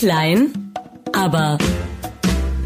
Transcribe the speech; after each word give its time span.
Klein, 0.00 0.72
aber 1.12 1.58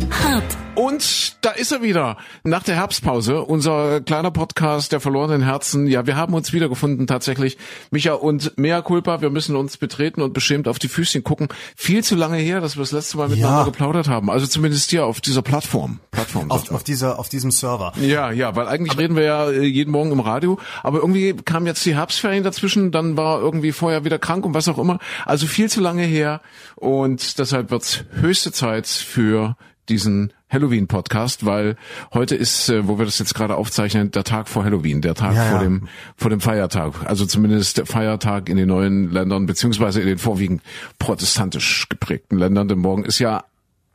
hart. 0.08 0.56
Und 0.74 1.36
da 1.44 1.50
ist 1.50 1.70
er 1.70 1.82
wieder. 1.82 2.16
Nach 2.42 2.64
der 2.64 2.74
Herbstpause, 2.74 3.42
unser 3.42 4.00
kleiner 4.00 4.32
Podcast 4.32 4.90
der 4.90 4.98
verlorenen 4.98 5.42
Herzen. 5.42 5.86
Ja, 5.86 6.04
wir 6.06 6.16
haben 6.16 6.34
uns 6.34 6.52
wiedergefunden 6.52 7.06
tatsächlich. 7.06 7.58
Micha 7.92 8.14
und 8.14 8.58
Mea 8.58 8.82
Culpa, 8.82 9.20
wir 9.20 9.30
müssen 9.30 9.54
uns 9.54 9.76
betreten 9.76 10.20
und 10.20 10.32
beschämt 10.32 10.66
auf 10.66 10.80
die 10.80 10.88
Füßchen 10.88 11.22
gucken. 11.22 11.46
Viel 11.76 12.02
zu 12.02 12.16
lange 12.16 12.38
her, 12.38 12.60
dass 12.60 12.76
wir 12.76 12.80
das 12.82 12.90
letzte 12.90 13.18
Mal 13.18 13.28
miteinander 13.28 13.58
Ja. 13.60 13.64
geplaudert 13.64 14.08
haben. 14.08 14.28
Also 14.30 14.46
zumindest 14.48 14.90
hier 14.90 15.06
auf 15.06 15.20
dieser 15.20 15.42
Plattform. 15.42 16.00
Plattform 16.10 16.50
Auf, 16.50 16.72
auf 16.72 16.82
dieser, 16.82 17.20
auf 17.20 17.28
diesem 17.28 17.52
Server. 17.52 17.92
ja, 18.00 18.32
ja, 18.32 18.56
weil 18.56 18.66
eigentlich 18.66 18.98
reden 18.98 19.14
wir 19.14 19.22
ja 19.22 19.48
äh, 19.50 19.62
jeden 19.64 19.92
Morgen 19.92 20.10
im 20.10 20.20
Radio, 20.20 20.58
aber 20.82 20.98
irgendwie 20.98 21.34
kamen 21.34 21.66
jetzt 21.66 21.84
die 21.86 21.94
Herbstferien 21.94 22.42
dazwischen, 22.42 22.90
dann 22.90 23.16
war 23.16 23.40
irgendwie 23.40 23.70
vorher 23.70 24.04
wieder 24.04 24.18
krank 24.18 24.44
und 24.44 24.54
was 24.54 24.66
auch 24.68 24.78
immer. 24.78 24.98
Also 25.24 25.46
viel 25.46 25.70
zu 25.70 25.80
lange 25.80 26.02
her 26.02 26.40
und 26.74 27.38
deshalb 27.38 27.70
wird's 27.70 28.04
höchste 28.20 28.50
Zeit 28.50 28.88
für 28.88 29.56
diesen 29.88 30.32
Halloween-Podcast, 30.54 31.44
weil 31.44 31.76
heute 32.14 32.34
ist, 32.36 32.70
äh, 32.70 32.88
wo 32.88 32.98
wir 32.98 33.04
das 33.04 33.18
jetzt 33.18 33.34
gerade 33.34 33.56
aufzeichnen, 33.56 34.10
der 34.10 34.24
Tag 34.24 34.48
vor 34.48 34.64
Halloween, 34.64 35.02
der 35.02 35.14
Tag 35.14 35.34
Ja, 35.34 35.44
vor 35.44 35.58
ja. 35.58 35.64
dem 35.64 35.88
vor 36.16 36.30
dem 36.30 36.40
Feiertag, 36.40 37.04
also 37.04 37.26
zumindest 37.26 37.76
der 37.76 37.86
Feiertag 37.86 38.48
in 38.48 38.56
den 38.56 38.68
neuen 38.68 39.10
Ländern 39.10 39.46
beziehungsweise 39.46 40.00
in 40.00 40.06
den 40.06 40.18
vorwiegend 40.18 40.62
protestantisch 40.98 41.88
geprägten 41.88 42.38
Ländern. 42.38 42.68
Denn 42.68 42.78
morgen 42.78 43.04
ist 43.04 43.18
ja 43.18 43.44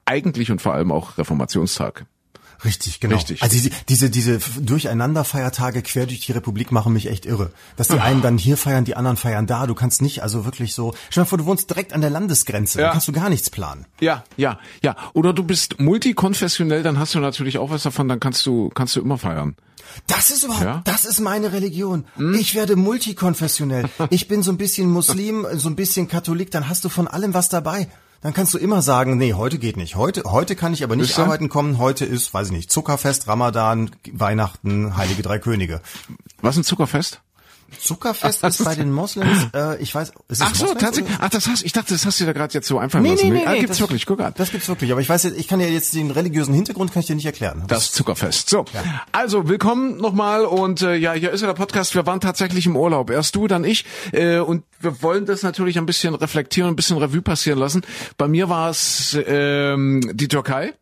eigentlich 0.05 0.51
und 0.51 0.61
vor 0.61 0.73
allem 0.73 0.91
auch 0.91 1.17
Reformationstag. 1.17 2.05
Richtig, 2.63 2.99
genau. 2.99 3.15
Richtig. 3.15 3.41
Also 3.41 3.53
diese, 3.55 3.69
diese, 3.87 4.09
diese 4.09 4.39
Durcheinanderfeiertage 4.61 5.81
quer 5.81 6.05
durch 6.05 6.19
die 6.21 6.31
Republik 6.31 6.71
machen 6.71 6.93
mich 6.93 7.07
echt 7.07 7.25
irre. 7.25 7.51
Dass 7.77 7.87
die 7.87 7.99
einen 7.99 8.21
dann 8.21 8.37
hier 8.37 8.57
feiern, 8.57 8.85
die 8.85 8.95
anderen 8.95 9.17
feiern 9.17 9.47
da. 9.47 9.65
Du 9.67 9.75
kannst 9.75 10.01
nicht, 10.01 10.23
also 10.23 10.45
wirklich 10.45 10.75
so. 10.75 10.93
Stell 11.09 11.23
dir 11.23 11.27
vor, 11.27 11.37
du 11.37 11.45
wohnst 11.45 11.69
direkt 11.69 11.93
an 11.93 12.01
der 12.01 12.09
Landesgrenze. 12.09 12.79
Ja. 12.79 12.87
Da 12.87 12.91
kannst 12.91 13.07
du 13.07 13.11
gar 13.11 13.29
nichts 13.29 13.49
planen. 13.49 13.85
Ja, 13.99 14.23
ja, 14.37 14.59
ja. 14.83 14.95
Oder 15.13 15.33
du 15.33 15.43
bist 15.43 15.79
multikonfessionell, 15.79 16.83
dann 16.83 16.99
hast 16.99 17.15
du 17.15 17.19
natürlich 17.19 17.57
auch 17.57 17.69
was 17.69 17.83
davon, 17.83 18.07
dann 18.07 18.19
kannst 18.19 18.45
du, 18.45 18.69
kannst 18.69 18.95
du 18.95 19.01
immer 19.01 19.17
feiern. 19.17 19.55
Das 20.07 20.29
ist 20.29 20.43
überhaupt, 20.43 20.65
Ja? 20.65 20.75
Hm? 20.75 20.81
das 20.83 21.05
ist 21.05 21.19
meine 21.19 21.51
Religion. 21.51 22.05
Ich 22.37 22.53
werde 22.55 22.75
multikonfessionell. 22.75 23.89
Ich 24.09 24.27
bin 24.27 24.43
so 24.43 24.51
ein 24.51 24.57
bisschen 24.57 24.89
Muslim, 24.91 25.47
so 25.53 25.69
ein 25.69 25.75
bisschen 25.75 26.07
Katholik, 26.07 26.51
dann 26.51 26.69
hast 26.69 26.83
du 26.85 26.89
von 26.89 27.07
allem 27.07 27.33
was 27.33 27.49
dabei. 27.49 27.87
Dann 28.21 28.33
kannst 28.33 28.53
du 28.53 28.57
immer 28.57 28.81
sagen, 28.81 29.17
nee, 29.17 29.33
heute 29.33 29.59
geht 29.59 29.77
nicht. 29.77 29.95
Heute, 29.95 30.23
heute 30.25 30.55
kann 30.55 30.73
ich 30.73 30.83
aber 30.83 30.95
nicht 30.95 31.17
ihr? 31.17 31.23
arbeiten 31.23 31.47
kommen. 31.47 31.77
Heute 31.77 32.05
ist, 32.05 32.33
weiß 32.33 32.47
ich 32.47 32.53
nicht, 32.53 32.71
Zuckerfest, 32.71 33.27
Ramadan, 33.27 33.91
Weihnachten, 34.11 34.97
Heilige 34.97 35.21
Drei 35.21 35.39
Könige. 35.39 35.81
Was 36.41 36.57
ein 36.57 36.63
Zuckerfest? 36.63 37.21
Zuckerfest 37.79 38.43
ist 38.43 38.63
bei 38.63 38.75
den 38.75 38.91
Moslems, 38.91 39.47
äh, 39.53 39.81
ich 39.81 39.93
weiß, 39.93 40.09
ist 40.09 40.15
es 40.29 40.41
Ach 40.41 40.53
so, 40.55 40.63
Moslems 40.65 40.81
tatsächlich. 40.83 41.15
oder? 41.15 41.23
Ach, 41.25 41.29
das 41.29 41.47
hast, 41.47 41.63
ich 41.63 41.73
dachte, 41.73 41.93
das 41.93 42.05
hast 42.05 42.19
du 42.19 42.23
dir 42.25 42.33
da 42.33 42.39
gerade 42.39 42.53
jetzt 42.53 42.67
so 42.67 42.79
einfallen 42.79 43.03
Nee, 43.03 43.11
lassen. 43.11 43.29
nee, 43.29 43.39
nee, 43.39 43.43
ah, 43.45 43.51
nee, 43.51 43.59
gibt's 43.59 43.77
das- 43.77 43.79
wirklich, 43.81 44.05
guck 44.05 44.19
an. 44.21 44.33
Das 44.37 44.51
gibt's 44.51 44.67
wirklich, 44.67 44.91
aber 44.91 45.01
ich 45.01 45.09
weiß, 45.09 45.23
jetzt- 45.23 45.37
ich 45.37 45.47
kann 45.47 45.59
ja 45.59 45.67
jetzt 45.67 45.93
den 45.95 46.11
religiösen 46.11 46.53
Hintergrund 46.53 46.91
kann 46.93 47.01
ich 47.01 47.07
dir 47.07 47.15
nicht 47.15 47.25
erklären. 47.25 47.63
Das 47.67 47.91
Zuckerfest. 47.91 48.49
So, 48.49 48.65
also 49.11 49.47
willkommen 49.49 49.97
nochmal 49.97 50.45
und 50.45 50.81
äh, 50.81 50.95
ja, 50.95 51.13
hier 51.13 51.31
ist 51.31 51.41
ja 51.41 51.47
der 51.47 51.53
Podcast. 51.53 51.95
Wir 51.95 52.05
waren 52.05 52.19
tatsächlich 52.21 52.65
im 52.65 52.75
Urlaub. 52.75 53.09
Erst 53.09 53.35
du, 53.35 53.47
dann 53.47 53.63
ich 53.63 53.85
äh, 54.13 54.39
und 54.39 54.63
wir 54.79 55.01
wollen 55.01 55.25
das 55.25 55.43
natürlich 55.43 55.77
ein 55.77 55.85
bisschen 55.85 56.15
reflektieren, 56.15 56.69
ein 56.69 56.75
bisschen 56.75 56.97
Revue 56.97 57.21
passieren 57.21 57.59
lassen. 57.59 57.81
Bei 58.17 58.27
mir 58.27 58.49
war 58.49 58.69
es 58.69 59.17
ähm, 59.27 60.01
die 60.13 60.27
Türkei. 60.27 60.73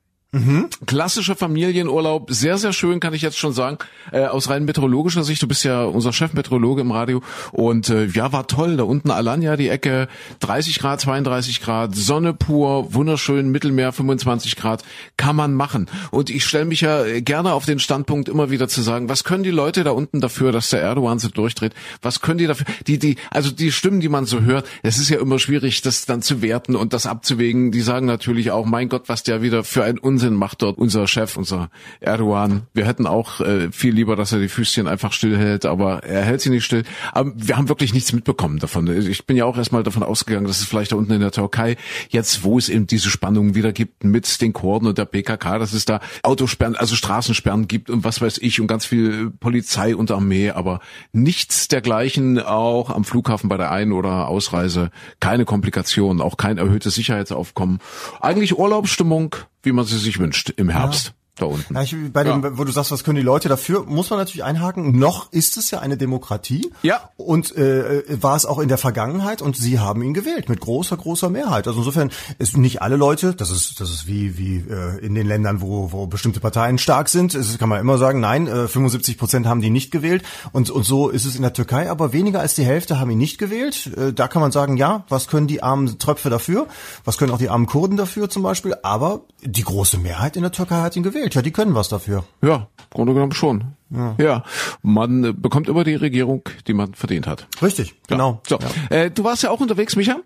Klassischer 0.86 1.36
Familienurlaub, 1.36 2.32
sehr, 2.32 2.58
sehr 2.58 2.74
schön, 2.74 3.00
kann 3.00 3.14
ich 3.14 3.22
jetzt 3.22 3.38
schon 3.38 3.54
sagen. 3.54 3.78
Äh, 4.12 4.26
aus 4.26 4.50
rein 4.50 4.66
meteorologischer 4.66 5.24
Sicht, 5.24 5.42
du 5.42 5.48
bist 5.48 5.64
ja 5.64 5.84
unser 5.84 6.14
Chefmeteorologe 6.14 6.82
im 6.82 6.92
Radio. 6.92 7.22
Und 7.52 7.90
äh, 7.90 8.06
ja, 8.06 8.32
war 8.32 8.48
toll. 8.48 8.78
Da 8.78 8.84
unten 8.84 9.12
Alanya, 9.12 9.56
die 9.58 9.70
Ecke, 9.70 10.08
30 10.40 10.80
Grad, 10.80 11.02
32 11.02 11.62
Grad, 11.62 11.96
Sonne 11.96 12.34
pur, 12.34 12.94
wunderschön, 12.94 13.50
Mittelmeer, 13.50 13.92
25 13.92 14.56
Grad, 14.56 14.84
kann 15.18 15.36
man 15.36 15.54
machen. 15.54 15.88
Und 16.12 16.30
ich 16.30 16.46
stelle 16.46 16.66
mich 16.66 16.82
ja 16.82 17.20
gerne 17.20 17.54
auf 17.54 17.66
den 17.66 17.80
Standpunkt, 17.80 18.30
immer 18.30 18.50
wieder 18.50 18.68
zu 18.68 18.82
sagen, 18.82 19.10
was 19.10 19.24
können 19.24 19.44
die 19.44 19.52
Leute 19.52 19.84
da 19.84 19.92
unten 19.92 20.22
dafür, 20.22 20.52
dass 20.52 20.70
der 20.70 20.82
Erdogan 20.82 21.20
so 21.20 21.30
durchdreht? 21.30 21.74
Was 22.02 22.22
können 22.22 22.38
die 22.38 22.48
dafür? 22.48 22.66
Die, 22.86 23.00
die, 23.00 23.18
also 23.32 23.52
die 23.52 23.72
Stimmen, 23.72 24.00
die 24.00 24.10
man 24.10 24.26
so 24.26 24.42
hört, 24.42 24.68
es 24.84 24.98
ist 24.98 25.10
ja 25.10 25.20
immer 25.20 25.40
schwierig, 25.40 25.82
das 25.82 26.06
dann 26.06 26.22
zu 26.22 26.42
werten 26.42 26.76
und 26.76 26.94
das 26.94 27.06
abzuwägen. 27.06 27.72
Die 27.72 27.82
sagen 27.82 28.06
natürlich 28.06 28.52
auch, 28.52 28.66
mein 28.66 28.90
Gott, 28.90 29.04
was 29.08 29.24
der 29.24 29.42
wieder 29.42 29.64
für 29.64 29.84
einen 29.84 29.98
Unsinn 29.98 30.27
macht 30.34 30.62
dort, 30.62 30.78
unser 30.78 31.08
Chef, 31.08 31.38
unser 31.38 31.70
Erdogan. 32.00 32.64
Wir 32.74 32.86
hätten 32.86 33.08
auch 33.08 33.42
äh, 33.42 33.72
viel 33.72 33.94
lieber, 33.94 34.16
dass 34.16 34.32
er 34.32 34.40
die 34.40 34.48
Füßchen 34.48 34.88
einfach 34.88 35.14
stillhält, 35.14 35.66
aber 35.66 36.04
er 36.04 36.24
hält 36.24 36.42
sie 36.42 36.50
nicht 36.50 36.66
still. 36.66 36.84
Aber 37.14 37.32
wir 37.36 37.58
haben 37.58 37.70
wirklich 37.70 37.94
nichts 37.94 38.14
mitbekommen 38.14 38.60
davon. 38.60 38.88
Ich 38.88 39.26
bin 39.26 39.38
ja 39.38 39.46
auch 39.46 39.58
erstmal 39.58 39.84
davon 39.84 40.04
ausgegangen, 40.04 40.48
dass 40.48 40.60
es 40.60 40.66
vielleicht 40.66 40.92
da 40.92 40.96
unten 40.96 41.14
in 41.14 41.22
der 41.22 41.32
Türkei, 41.32 41.78
jetzt 42.10 42.44
wo 42.44 42.58
es 42.58 42.70
eben 42.70 42.88
diese 42.88 43.10
Spannungen 43.10 43.56
wieder 43.56 43.72
gibt 43.72 44.04
mit 44.04 44.42
den 44.42 44.54
Kurden 44.54 44.88
und 44.88 44.98
der 44.98 45.06
PKK, 45.06 45.60
dass 45.60 45.74
es 45.74 45.86
da 45.86 46.00
Autosperren, 46.24 46.76
also 46.76 46.96
Straßensperren 46.96 47.68
gibt 47.68 47.90
und 47.90 48.04
was 48.04 48.22
weiß 48.22 48.38
ich 48.40 48.60
und 48.62 48.68
ganz 48.68 48.86
viel 48.86 49.32
Polizei 49.32 49.96
und 49.96 50.12
Armee, 50.12 50.52
aber 50.52 50.80
nichts 51.12 51.68
dergleichen 51.68 52.40
auch 52.40 52.90
am 52.90 53.04
Flughafen 53.04 53.50
bei 53.50 53.58
der 53.58 53.72
Ein- 53.72 53.92
oder 53.92 54.28
Ausreise. 54.28 54.92
Keine 55.20 55.46
Komplikationen, 55.46 56.22
auch 56.22 56.38
kein 56.38 56.58
erhöhtes 56.58 56.96
Sicherheitsaufkommen. 56.96 57.80
Eigentlich 58.22 58.58
Urlaubsstimmung, 58.58 59.36
wie 59.68 59.74
man 59.74 59.86
sie 59.86 59.98
sich 59.98 60.18
wünscht 60.18 60.50
im 60.56 60.70
Herbst. 60.70 61.14
Da 61.38 61.46
unten. 61.46 61.74
Ja, 61.76 61.84
ich, 61.84 61.96
bei 62.12 62.24
dem, 62.24 62.44
Ja. 62.44 62.58
wo 62.58 62.64
du 62.64 62.72
sagst, 62.72 62.92
was 62.92 63.04
können 63.04 63.18
die 63.18 63.22
Leute 63.22 63.48
dafür, 63.48 63.84
muss 63.84 64.10
man 64.10 64.20
natürlich 64.20 64.44
einhaken. 64.44 64.98
Noch 64.98 65.32
ist 65.32 65.58
es 65.58 65.70
ja 65.72 65.80
eine 65.80 65.98
Demokratie. 65.98 66.72
Ja. 66.82 67.10
Und 67.16 67.56
äh, 67.56 68.04
war 68.22 68.36
es 68.36 68.46
auch 68.46 68.60
in 68.60 68.70
der 68.70 68.78
Vergangenheit 68.78 69.42
und 69.42 69.56
sie 69.56 69.80
haben 69.80 70.02
ihn 70.02 70.14
gewählt 70.14 70.50
mit 70.50 70.60
großer, 70.62 70.98
großer 70.98 71.30
Mehrheit. 71.30 71.68
Also 71.68 71.80
insofern 71.80 72.10
ist 72.40 72.58
nicht 72.58 72.82
alle 72.82 72.96
Leute, 72.96 73.36
das 73.36 73.52
ist, 73.52 73.80
das 73.80 73.92
ist 73.92 74.08
wie, 74.08 74.38
wie 74.38 74.58
äh, 74.70 74.98
in 75.06 75.14
den 75.16 75.28
Ländern, 75.28 75.62
wo, 75.62 75.92
wo 75.92 76.08
bestimmte 76.08 76.40
Parteien 76.40 76.78
stark 76.78 77.08
sind, 77.10 77.36
es 77.36 77.58
kann 77.60 77.70
man 77.70 77.80
immer 77.80 77.98
sagen, 77.98 78.20
nein, 78.20 78.48
äh, 78.48 78.68
75 78.68 79.18
Prozent 79.18 79.46
haben 79.46 79.62
die 79.62 79.70
nicht 79.70 79.92
gewählt. 79.92 80.24
Und, 80.54 80.70
und 80.72 80.84
so 80.84 81.10
ist 81.10 81.26
es 81.26 81.36
in 81.36 81.44
der 81.44 81.54
Türkei, 81.54 81.90
aber 81.90 82.14
weniger 82.14 82.40
als 82.40 82.56
die 82.56 82.64
Hälfte 82.66 83.00
haben 83.00 83.12
ihn 83.12 83.18
nicht 83.20 83.38
gewählt. 83.38 83.92
Äh, 83.96 84.12
da 84.14 84.28
kann 84.28 84.42
man 84.42 84.52
sagen, 84.52 84.78
ja, 84.78 85.04
was 85.10 85.28
können 85.28 85.48
die 85.48 85.62
armen 85.62 86.00
Tröpfe 86.00 86.30
dafür? 86.30 86.68
Was 87.06 87.18
können 87.18 87.32
auch 87.32 87.38
die 87.38 87.50
armen 87.50 87.68
Kurden 87.68 87.96
dafür 87.98 88.30
zum 88.30 88.42
Beispiel? 88.44 88.76
Aber 88.82 89.22
die 89.44 89.64
große 89.64 89.98
Mehrheit 90.00 90.36
in 90.36 90.42
der 90.42 90.52
Türkei 90.52 90.82
hat 90.82 90.96
ihn 90.96 91.04
gewählt. 91.04 91.27
Ja, 91.34 91.42
die 91.42 91.52
können 91.52 91.76
was 91.76 91.90
dafür. 91.90 92.24
Ja, 92.42 92.56
im 92.56 92.90
Grunde 92.90 93.14
genommen 93.14 93.34
schon. 93.34 93.74
Ja, 94.18 94.44
man 94.82 95.24
äh, 95.24 95.34
bekommt 95.34 95.70
immer 95.70 95.86
die 95.86 95.96
Regierung, 95.96 96.42
die 96.68 96.74
man 96.74 96.94
verdient 96.94 97.26
hat. 97.26 97.48
Richtig, 97.62 97.96
genau. 98.08 98.42
So, 98.48 98.60
äh, 98.90 99.10
du 99.10 99.24
warst 99.24 99.44
ja 99.44 99.50
auch 99.50 99.62
unterwegs, 99.62 99.96
Micha? 99.96 100.18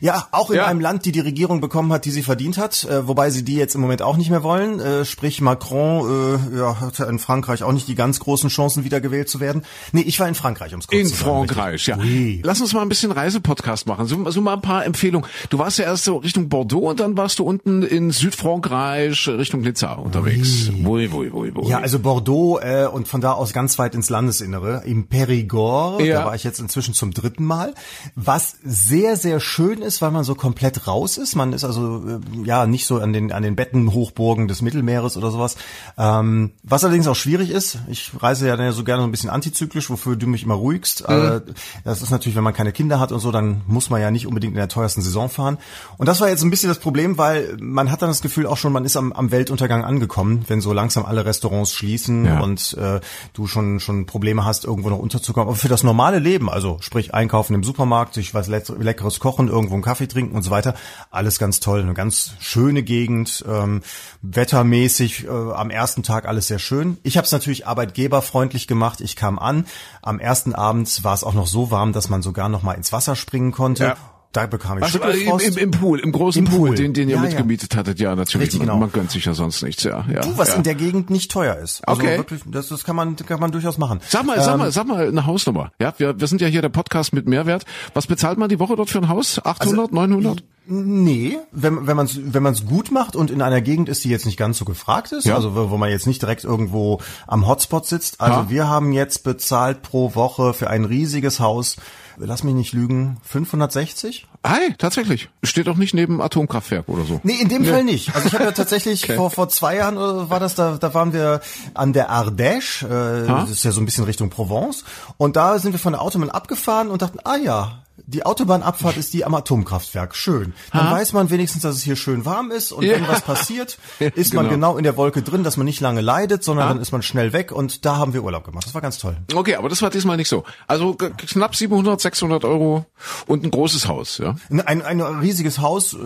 Ja, 0.00 0.28
auch 0.30 0.50
in 0.50 0.56
Ja. 0.56 0.66
einem 0.66 0.80
Land, 0.80 1.04
die 1.04 1.12
die 1.12 1.20
Regierung 1.20 1.60
bekommen 1.60 1.92
hat, 1.92 2.04
die 2.04 2.10
sie 2.10 2.22
verdient 2.22 2.58
hat, 2.58 2.84
äh, 2.84 3.06
wobei 3.08 3.30
sie 3.30 3.44
die 3.44 3.54
jetzt 3.56 3.74
im 3.74 3.80
Moment 3.80 4.02
auch 4.02 4.16
nicht 4.16 4.30
mehr 4.30 4.42
wollen. 4.42 4.80
Äh, 4.80 5.04
sprich, 5.04 5.40
Macron 5.40 6.40
äh, 6.54 6.58
ja, 6.58 6.80
hatte 6.80 7.04
in 7.04 7.18
Frankreich 7.18 7.62
auch 7.62 7.72
nicht 7.72 7.88
die 7.88 7.94
ganz 7.94 8.20
großen 8.20 8.50
Chancen, 8.50 8.84
wiedergewählt 8.84 9.28
zu 9.28 9.40
werden. 9.40 9.62
Nee, 9.92 10.02
ich 10.02 10.18
war 10.20 10.28
in 10.28 10.34
Frankreich, 10.34 10.72
ums 10.72 10.86
kurz 10.86 11.00
In 11.00 11.06
zu 11.06 11.14
sagen. 11.14 11.48
Frankreich, 11.48 11.86
ja. 11.86 11.96
Oui. 11.98 12.40
Lass 12.44 12.60
uns 12.60 12.72
mal 12.72 12.82
ein 12.82 12.88
bisschen 12.88 13.10
Reisepodcast 13.12 13.86
machen. 13.86 14.06
So, 14.06 14.30
so 14.30 14.40
mal 14.40 14.54
ein 14.54 14.62
paar 14.62 14.84
Empfehlungen. 14.84 15.28
Du 15.50 15.58
warst 15.58 15.78
ja 15.78 15.84
erst 15.86 16.04
so 16.04 16.16
Richtung 16.18 16.48
Bordeaux 16.48 16.90
und 16.90 17.00
dann 17.00 17.16
warst 17.16 17.38
du 17.38 17.44
unten 17.44 17.82
in 17.82 18.10
Südfrankreich 18.10 19.28
Richtung 19.28 19.62
Nizza 19.62 19.92
unterwegs. 19.94 20.70
Oui, 20.84 21.08
oui, 21.12 21.30
oui, 21.32 21.52
oui. 21.54 21.68
Ja, 21.68 21.78
also 21.80 21.98
Bordeaux 21.98 22.58
äh, 22.60 22.86
und 22.86 23.08
von 23.08 23.20
da 23.20 23.32
aus 23.32 23.52
ganz 23.52 23.78
weit 23.78 23.94
ins 23.94 24.10
Landesinnere. 24.10 24.82
Im 24.84 25.08
Périgord, 25.08 26.00
Ja. 26.02 26.20
da 26.20 26.26
war 26.26 26.34
ich 26.34 26.44
jetzt 26.44 26.60
inzwischen 26.60 26.94
zum 26.94 27.12
dritten 27.12 27.44
Mal. 27.44 27.74
Was 28.14 28.56
sehr, 28.64 29.16
sehr 29.16 29.40
schön 29.40 29.63
ist, 29.72 30.02
weil 30.02 30.10
man 30.10 30.24
so 30.24 30.34
komplett 30.34 30.86
raus 30.86 31.16
ist. 31.18 31.34
Man 31.34 31.52
ist 31.52 31.64
also 31.64 32.02
äh, 32.06 32.46
ja 32.46 32.66
nicht 32.66 32.86
so 32.86 32.98
an 33.00 33.12
den 33.12 33.32
an 33.32 33.42
den 33.42 33.56
Bettenhochburgen 33.56 34.48
des 34.48 34.62
Mittelmeeres 34.62 35.16
oder 35.16 35.30
sowas. 35.30 35.56
Ähm, 35.98 36.52
was 36.62 36.84
allerdings 36.84 37.06
auch 37.06 37.14
schwierig 37.16 37.50
ist. 37.50 37.78
Ich 37.88 38.12
reise 38.20 38.46
ja 38.48 38.56
dann 38.56 38.66
ja 38.66 38.72
so 38.72 38.84
gerne 38.84 39.02
so 39.02 39.08
ein 39.08 39.10
bisschen 39.10 39.30
antizyklisch, 39.30 39.90
wofür 39.90 40.16
du 40.16 40.26
mich 40.26 40.42
immer 40.44 40.54
ruhigst. 40.54 41.08
Äh, 41.08 41.40
das 41.84 42.02
ist 42.02 42.10
natürlich, 42.10 42.36
wenn 42.36 42.44
man 42.44 42.54
keine 42.54 42.72
Kinder 42.72 42.98
hat 43.00 43.12
und 43.12 43.20
so, 43.20 43.30
dann 43.32 43.62
muss 43.66 43.90
man 43.90 44.00
ja 44.00 44.10
nicht 44.10 44.26
unbedingt 44.26 44.52
in 44.54 44.58
der 44.58 44.68
teuersten 44.68 45.02
Saison 45.02 45.28
fahren. 45.28 45.58
Und 45.98 46.08
das 46.08 46.20
war 46.20 46.28
jetzt 46.28 46.42
ein 46.42 46.50
bisschen 46.50 46.68
das 46.68 46.78
Problem, 46.78 47.18
weil 47.18 47.56
man 47.60 47.90
hat 47.90 48.02
dann 48.02 48.10
das 48.10 48.22
Gefühl 48.22 48.46
auch 48.46 48.56
schon, 48.56 48.72
man 48.72 48.84
ist 48.84 48.96
am, 48.96 49.12
am 49.12 49.30
Weltuntergang 49.30 49.84
angekommen, 49.84 50.44
wenn 50.48 50.60
so 50.60 50.72
langsam 50.72 51.04
alle 51.04 51.24
Restaurants 51.24 51.72
schließen 51.72 52.24
Ja. 52.24 52.40
und 52.40 52.76
äh, 52.80 53.00
du 53.32 53.46
schon 53.46 53.80
schon 53.80 54.06
Probleme 54.06 54.44
hast, 54.44 54.64
irgendwo 54.64 54.90
noch 54.90 54.98
unterzukommen. 54.98 55.48
Aber 55.48 55.56
für 55.56 55.68
das 55.68 55.82
normale 55.82 56.18
Leben, 56.18 56.50
also 56.50 56.78
sprich 56.80 57.14
einkaufen 57.14 57.54
im 57.54 57.62
Supermarkt, 57.64 58.14
sich 58.14 58.34
was 58.34 58.48
Leck- 58.48 58.72
leckeres 58.78 59.20
kochen, 59.20 59.48
irgendwo 59.54 59.74
einen 59.74 59.82
Kaffee 59.82 60.06
trinken 60.06 60.36
und 60.36 60.42
so 60.42 60.50
weiter, 60.50 60.74
alles 61.10 61.38
ganz 61.38 61.60
toll, 61.60 61.80
eine 61.80 61.94
ganz 61.94 62.34
schöne 62.40 62.82
Gegend, 62.82 63.44
ähm, 63.48 63.82
wettermäßig 64.22 65.24
äh, 65.24 65.28
am 65.28 65.70
ersten 65.70 66.02
Tag 66.02 66.26
alles 66.26 66.48
sehr 66.48 66.58
schön. 66.58 66.98
Ich 67.02 67.16
habe 67.16 67.24
es 67.24 67.32
natürlich 67.32 67.66
arbeitgeberfreundlich 67.66 68.66
gemacht. 68.66 69.00
Ich 69.00 69.16
kam 69.16 69.38
an, 69.38 69.66
am 70.02 70.18
ersten 70.18 70.54
Abend 70.54 71.04
war 71.04 71.14
es 71.14 71.24
auch 71.24 71.34
noch 71.34 71.46
so 71.46 71.70
warm, 71.70 71.92
dass 71.92 72.08
man 72.08 72.22
sogar 72.22 72.48
noch 72.48 72.62
mal 72.62 72.74
ins 72.74 72.92
Wasser 72.92 73.16
springen 73.16 73.52
konnte. 73.52 73.84
Ja. 73.84 73.96
Da 74.34 74.46
bekam 74.46 74.78
ich 74.78 74.84
im, 74.84 74.90
Schüttelfrost. 74.90 75.46
im, 75.48 75.56
Im 75.56 75.70
Pool, 75.70 76.00
im 76.00 76.12
großen 76.12 76.44
Im 76.44 76.50
Pool, 76.50 76.68
Pool. 76.68 76.76
den, 76.76 76.92
den 76.92 77.08
ihr 77.08 77.16
Ja, 77.16 77.22
ja. 77.22 77.28
mitgemietet 77.28 77.74
hattet, 77.76 77.98
ja, 78.00 78.14
natürlich. 78.14 78.48
Richtig, 78.48 78.58
man, 78.58 78.66
genau. 78.68 78.78
man 78.80 78.92
gönnt 78.92 79.10
sich 79.10 79.24
ja 79.24 79.32
sonst 79.32 79.62
nichts, 79.62 79.82
ja. 79.84 80.04
ja 80.12 80.20
Du, 80.20 80.36
was 80.36 80.48
ja. 80.48 80.54
in 80.56 80.62
der 80.64 80.74
Gegend 80.74 81.08
nicht 81.08 81.30
teuer 81.30 81.56
ist. 81.56 81.86
Also 81.88 82.02
Okay. 82.02 82.18
wirklich, 82.18 82.42
das, 82.46 82.68
das 82.68 82.84
kann 82.84 82.96
man, 82.96 83.16
kann 83.16 83.40
man 83.40 83.52
durchaus 83.52 83.78
machen. 83.78 84.00
Sag 84.08 84.26
mal, 84.26 84.38
sag 84.42 84.52
Ähm, 84.54 84.58
mal, 84.58 84.72
sag 84.72 84.86
mal 84.86 85.08
eine 85.08 85.24
Hausnummer. 85.24 85.70
Ja, 85.80 85.94
wir, 85.96 86.20
wir 86.20 86.26
sind 86.26 86.40
ja 86.40 86.48
hier 86.48 86.60
der 86.62 86.68
Podcast 86.68 87.12
mit 87.14 87.26
Mehrwert. 87.26 87.64
Was 87.94 88.06
bezahlt 88.06 88.36
man 88.36 88.48
die 88.48 88.58
Woche 88.58 88.76
dort 88.76 88.90
für 88.90 88.98
ein 88.98 89.08
Haus? 89.08 89.40
800, 89.44 89.92
900? 89.92 90.42
Nee, 90.66 91.36
wenn, 91.52 91.86
wenn 91.86 91.96
man 91.96 92.06
es 92.06 92.18
wenn 92.32 92.42
man's 92.42 92.64
gut 92.66 92.90
macht 92.90 93.16
und 93.16 93.30
in 93.30 93.42
einer 93.42 93.60
Gegend 93.60 93.88
ist, 93.90 94.02
die 94.02 94.08
jetzt 94.08 94.24
nicht 94.24 94.38
ganz 94.38 94.56
so 94.58 94.64
gefragt 94.64 95.12
ist, 95.12 95.26
Ja. 95.26 95.34
also 95.36 95.54
wo, 95.54 95.70
wo 95.70 95.76
man 95.76 95.90
jetzt 95.90 96.06
nicht 96.06 96.22
direkt 96.22 96.42
irgendwo 96.42 97.00
am 97.26 97.46
Hotspot 97.46 97.86
sitzt. 97.86 98.20
Also 98.20 98.40
Ja. 98.40 98.50
wir 98.50 98.68
haben 98.68 98.92
jetzt 98.92 99.24
bezahlt 99.24 99.82
pro 99.82 100.14
Woche 100.14 100.54
für 100.54 100.70
ein 100.70 100.84
riesiges 100.86 101.38
Haus, 101.38 101.76
lass 102.16 102.42
mich 102.44 102.54
nicht 102.54 102.72
lügen, 102.72 103.18
560? 103.24 104.26
Hi, 104.46 104.74
tatsächlich. 104.76 105.28
Steht 105.42 105.66
doch 105.66 105.76
nicht 105.76 105.94
neben 105.94 106.20
Atomkraftwerk 106.20 106.88
oder 106.88 107.04
so. 107.04 107.20
Nee, 107.22 107.40
in 107.40 107.48
dem 107.48 107.64
Fall 107.64 107.84
nicht. 107.84 108.14
Also 108.14 108.28
ich 108.28 108.34
habe 108.34 108.44
ja 108.44 108.52
tatsächlich 108.52 109.06
vor 109.06 109.30
vor 109.30 109.48
zwei 109.48 109.76
Jahren 109.76 109.96
oder 109.96 110.28
war 110.30 110.40
das 110.40 110.54
da 110.54 110.76
da 110.76 110.92
waren 110.94 111.12
wir 111.12 111.40
an 111.74 111.92
der 111.92 112.10
Ardèche, 112.10 112.86
äh, 112.86 113.28
Ha? 113.28 113.40
das 113.42 113.50
ist 113.50 113.64
ja 113.64 113.70
so 113.72 113.80
ein 113.80 113.86
bisschen 113.86 114.04
Richtung 114.04 114.30
Provence 114.30 114.84
und 115.16 115.36
da 115.36 115.58
sind 115.58 115.72
wir 115.72 115.78
von 115.78 115.92
der 115.92 116.02
Autobahn 116.02 116.30
abgefahren 116.30 116.88
und 116.88 117.02
dachten, 117.02 117.18
ah 117.24 117.36
ja, 117.36 117.83
die 118.06 118.24
Autobahnabfahrt 118.26 118.96
ist 118.96 119.12
die 119.14 119.24
am 119.24 119.34
Atomkraftwerk. 119.34 120.14
Schön. 120.14 120.52
Dann 120.72 120.90
weiß 120.90 121.12
man 121.12 121.30
wenigstens, 121.30 121.62
dass 121.62 121.76
es 121.76 121.82
hier 121.82 121.96
schön 121.96 122.24
warm 122.24 122.50
ist 122.50 122.72
und 122.72 122.82
wenn 122.82 123.02
Ja. 123.02 123.08
was 123.08 123.22
passiert, 123.22 123.78
ist 123.98 124.34
man 124.34 124.44
genau. 124.48 124.54
genau 124.74 124.76
in 124.78 124.84
der 124.84 124.96
Wolke 124.96 125.22
drin, 125.22 125.42
dass 125.44 125.56
man 125.56 125.64
nicht 125.64 125.80
lange 125.80 126.00
leidet, 126.00 126.44
sondern 126.44 126.68
dann 126.68 126.80
ist 126.80 126.92
man 126.92 127.02
schnell 127.02 127.32
weg 127.32 127.52
und 127.52 127.84
da 127.84 127.96
haben 127.96 128.12
wir 128.12 128.22
Urlaub 128.24 128.44
gemacht. 128.44 128.66
Das 128.66 128.74
war 128.74 128.80
ganz 128.82 128.98
toll. 128.98 129.16
Okay, 129.34 129.56
aber 129.56 129.68
das 129.68 129.80
war 129.82 129.90
diesmal 129.90 130.16
nicht 130.16 130.28
so. 130.28 130.44
Also 130.66 130.94
knapp 130.94 131.56
700, 131.56 132.00
600 132.00 132.44
Euro 132.44 132.84
und 133.26 133.44
ein 133.44 133.50
großes 133.50 133.88
Haus, 133.88 134.18
ja. 134.18 134.34
Ein, 134.66 134.82
ein 134.82 135.00
riesiges 135.00 135.58
Haus, 135.60 135.94
äh, 135.94 135.96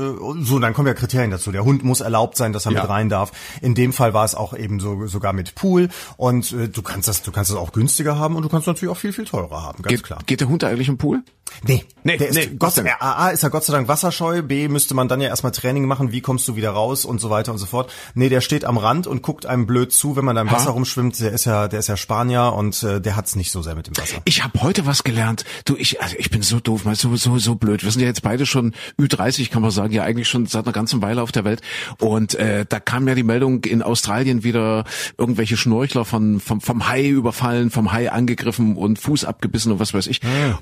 so, 0.41 0.59
dann 0.59 0.75
kommen 0.75 0.89
ja 0.89 0.95
Kriterien 0.95 1.31
dazu. 1.31 1.53
Der 1.53 1.65
Hund 1.65 1.83
muss 1.85 2.01
erlaubt 2.01 2.37
sein, 2.37 2.53
dass 2.53 2.67
er 2.67 2.73
Ja. 2.73 2.83
mit 2.83 2.91
rein 2.91 3.09
darf. 3.09 3.33
In 3.61 3.75
dem 3.75 3.93
Fall 3.93 4.15
war 4.15 4.25
es 4.25 4.35
auch 4.35 4.55
eben 4.55 4.79
so, 4.81 5.07
sogar 5.07 5.33
mit 5.33 5.55
Pool 5.55 5.89
und 6.17 6.53
äh, 6.53 6.69
du 6.69 6.83
kannst 6.83 7.09
das, 7.09 7.23
du 7.23 7.33
kannst 7.33 7.51
es 7.51 7.57
auch 7.57 7.73
günstiger 7.73 8.19
haben 8.19 8.37
und 8.37 8.43
du 8.43 8.49
kannst 8.49 8.67
natürlich 8.67 8.93
auch 8.93 8.99
viel, 8.99 9.13
viel 9.13 9.25
teurer 9.25 9.63
haben, 9.63 9.83
ganz 9.83 9.89
Geht, 9.89 10.03
klar. 10.05 10.19
geht 10.27 10.41
der 10.41 10.49
Hund 10.49 10.63
eigentlich 10.65 10.89
im 10.89 10.99
Pool? 10.99 11.23
Nee, 11.67 11.85
Nee, 12.05 12.17
der 12.17 12.29
ist, 12.29 12.35
nee, 12.37 12.47
Gott, 12.47 12.69
was 12.69 12.75
denn? 12.75 12.89
A, 13.01 13.27
A 13.27 13.29
ist 13.31 13.43
er 13.43 13.51
Gott 13.51 13.65
sei 13.65 13.73
Dank 13.73 13.89
wasserscheu, 13.89 14.43
B 14.43 14.69
müsste 14.69 14.95
man 14.95 15.09
dann 15.09 15.21
ja 15.21 15.29
erstmal 15.29 15.53
Training 15.53 15.87
machen, 15.87 16.13
wie 16.13 16.21
kommst 16.21 16.47
du 16.49 16.57
wieder 16.57 16.71
raus 16.71 17.05
und 17.05 17.21
so 17.21 17.31
weiter 17.31 17.53
und 17.53 17.59
so 17.59 17.67
fort. 17.67 17.93
Nee, 18.15 18.29
der 18.29 18.41
steht 18.41 18.65
am 18.65 18.79
Rand 18.79 19.07
und 19.07 19.23
guckt 19.23 19.47
einem 19.47 19.67
blöd 19.67 19.93
zu, 19.93 20.17
wenn 20.17 20.25
man 20.25 20.37
da 20.37 20.43
im 20.43 20.51
Wasser 20.51 20.71
rumschwimmt. 20.71 21.19
Der 21.21 21.33
ist 21.33 21.45
ja, 21.45 21.69
der 21.69 21.81
ist 21.81 21.89
ja 21.89 21.97
Spanier 21.97 22.53
und 22.55 22.83
äh, 22.83 23.01
der 23.01 23.17
hat's 23.17 23.37
nicht 23.37 23.51
so 23.51 23.63
sehr 23.63 23.75
mit 23.75 23.87
dem 23.87 23.97
Wasser. 23.97 24.19
Ich 24.25 24.45
habe 24.45 24.61
heute 24.61 24.87
was 24.87 25.05
gelernt. 25.05 25.45
Du, 25.65 25.77
ich, 25.77 26.01
also 26.01 26.17
ich 26.19 26.31
bin 26.31 26.43
so 26.43 26.61
doof, 26.61 26.85
mal 26.85 26.95
so, 26.95 27.15
so, 27.17 27.39
so 27.39 27.55
blöd. 27.55 27.83
Wir 27.83 27.91
sind 27.91 28.03
ja 28.03 28.09
jetzt 28.09 28.23
beide 28.23 28.47
schon 28.47 28.75
Ü30, 29.01 29.51
kann 29.51 29.63
man 29.63 29.71
sagen, 29.71 29.93
ja 29.93 30.05
eigentlich 30.05 30.29
schon 30.29 30.47
seit 30.47 30.65
einer 30.65 30.73
ganzen 30.73 31.03
Weile 31.03 31.23
auf 31.23 31.33
der 31.33 31.45
Welt. 31.45 31.63
Und 31.99 32.35
äh, 32.35 32.65
da 32.69 32.81
kam 32.81 33.09
ja 33.09 33.15
die 33.15 33.23
Meldung 33.23 33.65
in 33.65 33.83
Australien 33.83 34.45
wieder 34.45 34.85
irgendwelche 35.17 35.57
Schnorchler 35.57 36.05
von, 36.05 36.41
vom, 36.41 36.61
vom 36.61 36.89
Hai 36.89 37.09
überfallen, 37.09 37.71
vom 37.71 37.93
Hai 37.93 38.11
angegriffen 38.11 38.77
und 38.77 38.99
Fuß 38.99 39.25
abgebissen 39.25 39.73
und 39.73 39.81
was 39.81 39.95
weiß 39.95 40.07
ich. 40.07 40.21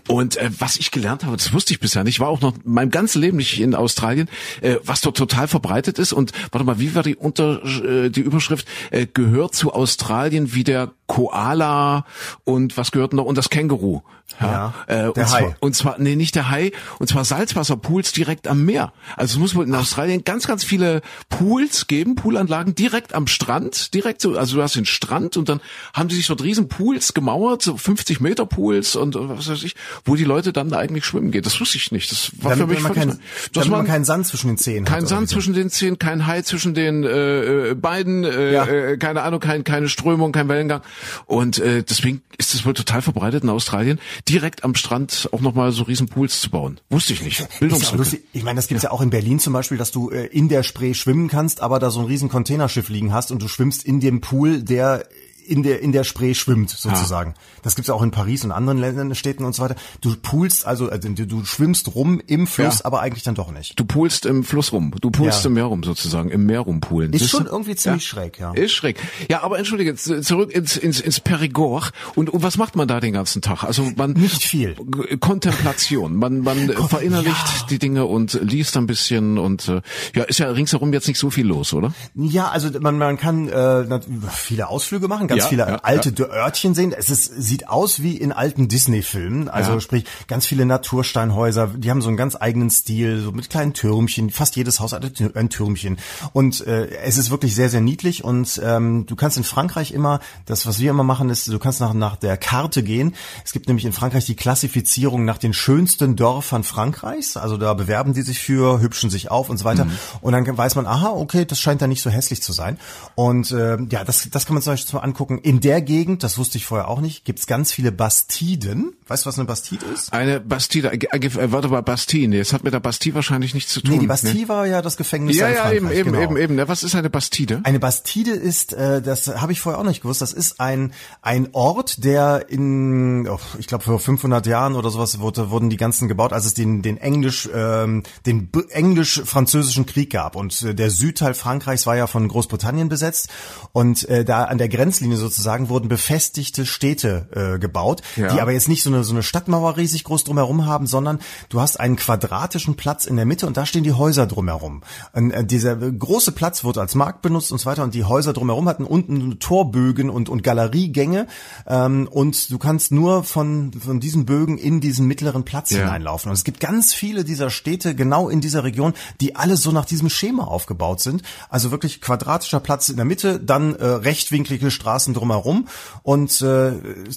Und 0.09 0.37
äh, 0.37 0.51
was 0.59 0.77
ich 0.77 0.91
gelernt 0.91 1.25
habe, 1.25 1.26
das 1.33 1.53
wusste 1.53 1.73
ich 1.73 1.81
bisher 1.81 2.05
nicht, 2.05 2.21
war 2.21 2.29
auch 2.29 2.41
noch 2.41 2.55
mein 2.65 2.91
ganzes 2.91 3.17
Leben 3.17 3.37
nicht 3.39 3.61
in 3.61 3.75
Australien, 3.75 4.29
äh, 4.61 4.77
was 4.85 5.01
dort 5.01 5.17
total 5.17 5.49
verbreitet 5.49 5.99
ist. 5.99 6.13
Und 6.13 6.33
warte 6.53 6.65
mal, 6.65 6.79
wie 6.79 6.95
war 6.95 7.03
die 7.03 7.17
Unter 7.17 7.65
äh, 7.65 8.11
die 8.11 8.21
Überschrift? 8.21 8.67
Äh, 8.91 9.07
gehört 9.13 9.55
zu 9.55 9.73
Australien 9.73 10.55
wie 10.55 10.65
der 10.65 10.93
Koala 11.07 12.05
und 12.45 12.77
was 12.77 12.91
gehört 12.91 13.13
noch? 13.13 13.25
Und 13.25 13.39
das 13.39 13.51
Känguru. 13.51 14.03
Ja, 14.41 14.75
äh, 14.89 14.95
der 14.97 15.17
und 15.17 15.29
zwar, 15.29 15.41
Hai. 15.41 15.57
und 15.61 15.77
zwar, 15.77 15.99
nee, 15.99 16.17
nicht 16.17 16.35
der 16.35 16.51
Hai, 16.51 16.73
und 16.99 17.07
zwar 17.09 17.25
Salzwasserpools 17.25 18.11
direkt 18.13 18.49
am 18.49 18.65
Meer. 18.65 18.93
Also 19.17 19.35
es 19.35 19.39
muss 19.39 19.55
wohl 19.55 19.65
in 19.65 19.75
Australien 19.75 20.25
ganz, 20.25 20.49
ganz 20.49 20.65
viele 20.65 21.01
Pools 21.29 21.87
geben, 21.87 22.17
Poolanlagen 22.17 22.75
direkt 22.75 23.15
am 23.15 23.29
Strand, 23.29 23.95
direkt 23.95 24.21
so, 24.21 24.37
also 24.37 24.57
du 24.57 24.63
hast 24.63 24.75
den 24.75 24.85
Strand 24.85 25.37
und 25.37 25.49
dann 25.49 25.61
haben 25.95 26.09
die 26.09 26.17
sich 26.17 26.27
dort 26.27 26.43
riesen 26.43 26.69
Pools 26.69 27.15
gemauert, 27.15 27.63
so 27.63 27.77
50 27.77 28.21
Meter 28.21 28.47
Pools 28.47 28.97
und 28.97 29.15
äh, 29.15 29.29
was 29.29 29.49
weiß 29.49 29.63
ich, 29.63 29.77
wo 30.05 30.17
die 30.17 30.25
Leute 30.25 30.53
dann 30.53 30.71
da 30.71 30.79
eigentlich 30.79 31.05
schwimmen 31.05 31.31
gehen. 31.31 31.43
Das 31.43 31.61
wusste 31.61 31.79
ich 31.79 31.93
nicht. 31.93 32.11
Das 32.11 32.33
war 32.43 32.53
für 32.53 32.59
Damit 32.59 32.75
mich 32.77 32.83
man, 32.83 32.95
kein. 32.95 33.09
Dass 33.09 33.19
damit 33.53 33.69
man 33.71 33.79
man 33.79 33.87
keinen 33.87 34.05
Sand 34.05 34.27
zwischen 34.27 34.49
den 34.49 34.59
Zehen 34.59 34.85
kein 34.85 35.07
Sand 35.07 35.29
zwischen 35.29 35.55
den 35.55 35.71
Zehen, 35.71 35.99
kein 36.01 36.27
Hai 36.27 36.43
zwischen 36.43 36.75
den 36.75 37.05
äh, 37.05 37.71
äh, 37.71 37.75
Beinen, 37.75 38.25
äh, 38.25 38.53
Ja. 38.53 38.67
äh, 38.67 38.97
keine 38.99 39.23
Ahnung, 39.23 39.39
kein, 39.39 39.63
keine 39.63 39.89
Strömung, 39.89 40.33
kein 40.33 40.49
Wellengang. 40.49 40.83
Und 41.27 41.59
äh, 41.59 41.83
deswegen 41.83 42.23
ist 42.39 42.55
es 42.55 42.65
wohl 42.65 42.75
total 42.75 43.03
verbreitet 43.03 43.45
in 43.45 43.51
Australien, 43.51 43.99
direkt 44.29 44.65
am 44.65 44.75
Strand 44.75 45.29
auch 45.33 45.41
nochmal 45.41 45.73
so 45.73 45.85
riesen 45.85 46.09
Pools 46.09 46.41
zu 46.41 46.51
bauen. 46.51 46.81
Wusste 46.91 47.13
ich 47.13 47.23
nicht. 47.23 47.41
Ja 47.41 47.47
Bildungslücke. 47.59 48.23
Ich 48.33 48.43
meine, 48.43 48.57
das 48.57 48.69
gibt's 48.69 48.85
ja. 48.85 48.91
auch 48.91 49.01
in 49.01 49.11
Berlin 49.11 49.39
zum 49.39 49.53
Beispiel, 49.53 49.79
dass 49.79 49.91
du 49.91 50.11
äh, 50.11 50.27
in 50.27 50.49
der 50.49 50.63
Spree 50.63 50.95
schwimmen 50.95 51.29
kannst, 51.29 51.61
aber 51.61 51.79
da 51.79 51.91
so 51.91 52.01
ein 52.01 52.07
riesen 52.07 52.29
Containerschiff 52.29 52.89
liegen 52.89 53.13
hast 53.13 53.31
und 53.31 53.43
du 53.43 53.49
schwimmst 53.49 53.85
in 53.85 54.01
dem 54.01 54.21
Pool, 54.21 54.63
der 54.63 55.07
in 55.49 55.63
der 55.63 55.81
in 55.81 55.93
der 55.93 56.05
Spree 56.05 56.35
schwimmt 56.35 56.71
sozusagen. 56.71 57.35
Das 57.63 57.75
gibt's 57.77 57.89
ja 57.89 57.95
auch 57.95 58.03
in 58.03 58.11
Paris 58.11 58.45
und 58.45 58.53
anderen 58.53 58.79
Ländern, 58.79 59.15
Städten 59.15 59.45
und 59.45 59.55
so 59.55 59.63
weiter. 59.63 59.77
Du 60.01 60.15
poolst 60.17 60.67
also, 60.67 60.89
also 60.91 61.09
du, 61.09 61.27
du 61.27 61.45
schwimmst 61.45 61.95
rum 61.95 62.21
im 62.27 62.47
Fluss, 62.47 62.79
Ja. 62.81 62.85
aber 62.85 63.01
eigentlich 63.01 63.23
dann 63.23 63.35
doch 63.35 63.51
nicht. 63.53 63.79
Du 63.79 63.85
poolst 63.85 64.27
im 64.27 64.45
Fluss 64.45 64.73
rum. 64.73 64.93
Du 65.01 65.11
poolst 65.11 65.45
Ja. 65.45 65.49
im 65.49 65.55
Meer 65.55 65.65
rum 65.65 65.83
sozusagen, 65.83 66.31
im 66.31 66.47
Meer 66.47 66.61
rumpoolen. 66.61 67.13
Ist 67.13 67.21
Siehst 67.21 67.31
schon 67.33 67.45
du? 67.45 67.51
irgendwie 67.51 67.75
ziemlich 67.77 68.07
schräg, 68.07 68.39
ja. 68.39 68.53
Ist 68.53 68.73
schräg. 68.73 68.97
Ja, 69.29 69.43
aber 69.43 69.59
entschuldige, 69.59 69.95
zurück 69.97 70.51
ins, 70.53 70.77
ins, 70.77 71.01
ins 71.01 71.21
Perigord. 71.21 71.93
Und, 72.15 72.31
und 72.31 72.43
was 72.43 72.57
macht 72.57 72.77
man 72.77 72.89
da 72.89 73.01
den 73.01 73.13
ganzen 73.13 73.43
Tag? 73.43 73.65
Also 73.65 73.91
man 73.97 74.13
Nicht 74.13 74.43
viel. 74.45 74.75
Kontemplation. 75.21 76.17
Man, 76.17 76.41
man 76.41 76.71
äh, 76.71 76.75
verinnerlicht 76.75 77.71
die 77.71 77.79
Dinge 77.79 78.07
und 78.07 78.39
liest 78.43 78.77
ein 78.77 78.87
bisschen 78.87 79.39
und 79.39 79.69
äh, 79.69 79.81
ja, 80.15 80.25
ist 80.25 80.39
ja 80.39 80.51
ringsherum 80.51 80.93
jetzt 80.93 81.09
nicht 81.09 81.19
so 81.19 81.31
viel 81.31 81.47
los, 81.47 81.73
oder? 81.75 81.93
Ja, 82.15 82.49
also 82.49 82.71
man, 82.81 82.99
man 82.99 83.17
kann 83.17 83.49
äh, 83.49 84.01
viele 84.33 84.69
Ausflüge 84.69 85.09
machen, 85.09 85.29
ganz 85.37 85.45
Ja, 85.45 85.49
viele 85.51 85.63
ja, 85.69 85.77
alte 85.83 86.13
Örtchen 86.31 86.75
sehen. 86.75 86.93
Es 86.97 87.11
ist, 87.11 87.25
sieht 87.27 87.69
aus 87.69 88.03
wie 88.03 88.17
in 88.17 88.33
alten 88.33 88.69
Disney-Filmen. 88.69 89.49
Also 89.49 89.73
Ja. 89.73 89.81
sprich, 89.81 90.05
ganz 90.29 90.47
viele 90.47 90.65
Natursteinhäuser, 90.67 91.69
die 91.77 91.91
haben 91.91 92.03
so 92.03 92.09
einen 92.09 92.17
ganz 92.17 92.37
eigenen 92.39 92.71
Stil, 92.71 93.21
so 93.21 93.33
mit 93.33 93.51
kleinen 93.51 93.73
Türmchen. 93.75 94.31
Fast 94.31 94.57
jedes 94.57 94.81
Haus 94.81 94.93
hat 94.93 95.05
ein 95.05 95.13
Tür- 95.15 95.33
ein 95.37 95.51
Türmchen. 95.51 95.99
Und 96.33 96.67
äh, 96.67 96.89
es 97.05 97.19
ist 97.19 97.31
wirklich 97.31 97.55
sehr, 97.55 97.71
sehr 97.71 97.81
niedlich. 97.81 98.25
Und 98.25 98.61
ähm, 98.65 99.07
du 99.07 99.17
kannst 99.17 99.37
in 99.37 99.45
Frankreich 99.45 99.93
immer, 99.93 100.21
das, 100.47 100.67
was 100.67 100.79
wir 100.79 100.91
immer 100.91 101.05
machen, 101.05 101.31
ist, 101.31 101.49
du 101.49 101.59
kannst 101.59 101.81
nach, 101.81 101.93
nach 101.95 102.17
der 102.17 102.37
Karte 102.37 102.83
gehen. 102.83 103.15
Es 103.45 103.53
gibt 103.53 103.69
nämlich 103.69 103.85
in 103.85 103.93
Frankreich 103.93 104.25
die 104.27 104.37
Klassifizierung 104.37 105.25
nach 105.25 105.39
den 105.39 105.53
schönsten 105.53 106.17
Dörfern 106.17 106.65
Frankreichs. 106.65 107.37
Also 107.37 107.57
da 107.57 107.75
bewerben 107.75 108.15
die 108.15 108.23
sich 108.23 108.39
für, 108.39 108.81
hübschen 108.81 109.11
sich 109.11 109.31
auf 109.31 109.51
und 109.51 109.59
so 109.59 109.65
weiter. 109.65 109.87
Und 110.21 110.33
dann 110.33 110.47
weiß 110.57 110.75
man, 110.77 110.87
aha, 110.87 111.11
okay, 111.11 111.45
das 111.45 111.61
scheint 111.61 111.83
da 111.83 111.87
nicht 111.87 112.03
so 112.03 112.11
hässlich 112.11 112.43
zu 112.43 112.53
sein. 112.53 112.79
Und 113.15 113.51
äh, 113.53 113.77
ja, 113.91 114.05
das, 114.05 114.29
das 114.31 114.47
kann 114.47 114.55
man 114.55 114.63
zum 114.63 114.73
Beispiel 114.73 114.99
mal 114.99 115.05
angucken. 115.05 115.26
In 115.31 115.61
der 115.61 115.83
Gegend, 115.83 116.23
das 116.23 116.39
wusste 116.39 116.59
ich 116.59 116.67
vorher 116.67 116.89
auch 116.89 117.01
nicht, 117.01 117.25
gibt's 117.25 117.47
ganz 117.47 117.73
viele 117.73 117.93
Bastiden. 117.93 118.93
Weißt 119.09 119.25
du, 119.25 119.29
was 119.29 119.39
eine 119.39 119.47
Bastide 119.47 119.85
ist? 119.87 120.13
Eine 120.13 120.41
Bastide, 120.41 120.93
äh, 120.93 121.17
äh, 121.17 121.53
warte 121.53 121.69
mal, 121.69 121.83
Bastille. 121.83 122.29
Nee, 122.29 122.39
das 122.39 122.53
hat 122.53 122.65
mit 122.65 122.73
der 122.73 122.81
Bastille 122.81 123.15
wahrscheinlich 123.15 123.55
nichts 123.55 123.73
zu 123.73 123.81
tun. 123.81 123.93
Nee, 123.95 123.99
die 123.99 124.07
Bastille 124.07 124.49
war 124.49 124.67
ja 124.67 124.83
das 124.83 124.97
Gefängnis 124.97 125.37
Ja, 125.37 125.49
in 125.49 125.55
ja, 125.55 125.61
Frankreich. 125.61 125.77
eben, 125.77 125.91
eben, 125.91 126.13
genau. 126.13 126.23
eben, 126.23 126.37
eben. 126.37 126.59
Ja, 126.59 126.69
Was 126.69 126.83
ist 126.83 126.95
eine 126.95 127.11
Bastide? 127.11 127.61
Eine 127.65 127.79
Bastide 127.79 128.33
ist, 128.33 128.73
äh, 128.73 129.01
das 129.03 129.29
habe 129.29 129.53
ich 129.53 129.61
vorher 129.61 129.81
auch 129.81 129.85
nicht 129.85 130.03
gewusst, 130.03 130.23
das 130.23 130.33
ist 130.33 130.61
ein 130.61 130.93
ein 131.23 131.49
Ort, 131.53 132.05
der 132.05 132.47
in, 132.49 133.29
oh, 133.29 133.39
ich 133.59 133.67
glaube 133.67 133.85
vor 133.85 133.99
500 134.01 134.47
Jahren 134.47 134.75
oder 134.75 134.91
sowas 134.91 135.19
wurde, 135.21 135.51
wurden 135.51 135.71
die 135.71 135.77
ganzen 135.77 136.09
gebaut, 136.09 136.33
als 136.33 136.47
es 136.47 136.55
den 136.55 136.83
den 136.83 136.97
Englisch 136.97 137.49
ähm, 137.55 138.03
den 138.27 138.51
englisch-französischen 138.71 139.87
Krieg 139.87 140.11
gab 140.11 140.37
und 140.37 140.63
äh, 140.63 140.75
der 140.75 140.91
Südteil 140.91 141.35
Frankreichs 141.35 141.87
war 141.87 141.97
ja 141.97 142.07
von 142.07 142.27
Großbritannien 142.29 142.89
besetzt 142.89 143.29
und 143.73 144.09
äh, 144.09 144.25
da 144.25 144.45
an 144.45 144.59
der 144.59 144.69
Grenzlinie 144.69 145.16
sozusagen 145.17 145.69
wurden 145.69 145.89
befestigte 145.89 146.67
Städte 146.67 147.29
äh, 147.55 147.59
gebaut, 147.59 148.03
Ja. 148.17 148.33
die 148.33 148.41
aber 148.41 148.53
jetzt 148.53 148.69
nicht 148.69 148.83
so 148.83 148.91
eine 148.91 149.05
so 149.05 149.13
eine 149.13 149.23
Stadtmauer 149.23 149.77
riesig 149.77 150.05
groß 150.05 150.25
drumherum 150.25 150.67
haben, 150.67 150.87
sondern 150.87 151.19
du 151.49 151.61
hast 151.61 151.79
einen 151.81 151.97
quadratischen 151.97 152.77
Platz 152.77 153.07
in 153.07 153.17
der 153.17 153.25
Mitte 153.27 153.47
und 153.47 153.57
da 153.57 153.67
stehen 153.67 153.85
die 153.85 153.93
Häuser 153.93 154.27
drumherum. 154.27 154.83
Und, 155.13 155.31
äh, 155.31 155.45
dieser 155.45 155.77
große 155.77 156.33
Platz 156.33 156.65
wurde 156.65 156.81
als 156.81 156.95
Markt 156.95 157.23
benutzt 157.23 157.53
und 157.53 157.59
so 157.59 157.67
weiter 157.67 157.83
und 157.85 157.95
die 157.95 158.05
Häuser 158.05 158.33
drumherum 158.33 158.69
hatten 158.69 158.85
unten 158.85 159.39
Torbögen 159.39 160.11
und, 160.11 160.29
und 160.29 160.43
Galeriegänge 160.43 161.27
ähm, 161.67 162.09
und 162.11 162.51
du 162.51 162.59
kannst 162.59 162.93
nur 162.93 163.25
von, 163.25 163.73
von 163.73 164.01
diesen 164.01 164.27
Bögen 164.27 164.59
in 164.59 164.81
diesen 164.81 165.07
mittleren 165.07 165.45
Platz 165.45 165.71
Ja. 165.71 165.79
hineinlaufen. 165.79 166.31
Und 166.31 166.35
es 166.37 166.45
gibt 166.45 166.61
ganz 166.61 166.95
viele 166.95 167.25
dieser 167.25 167.51
Städte 167.51 167.95
genau 167.95 168.29
in 168.29 168.41
dieser 168.41 168.65
Region, 168.65 168.93
die 169.21 169.37
alle 169.37 169.57
so 169.57 169.73
nach 169.73 169.85
diesem 169.85 170.09
Schema 170.09 170.45
aufgebaut 170.45 171.01
sind. 171.01 171.23
Also 171.49 171.71
wirklich 171.71 172.01
quadratischer 172.01 172.61
Platz 172.61 172.89
in 172.89 172.97
der 172.97 173.05
Mitte, 173.05 173.41
dann 173.41 173.75
äh, 173.75 173.85
rechtwinklige 173.85 174.71
Straßen 174.71 175.06
drumherum 175.15 175.69
und 176.03 176.41
äh, 176.43 176.73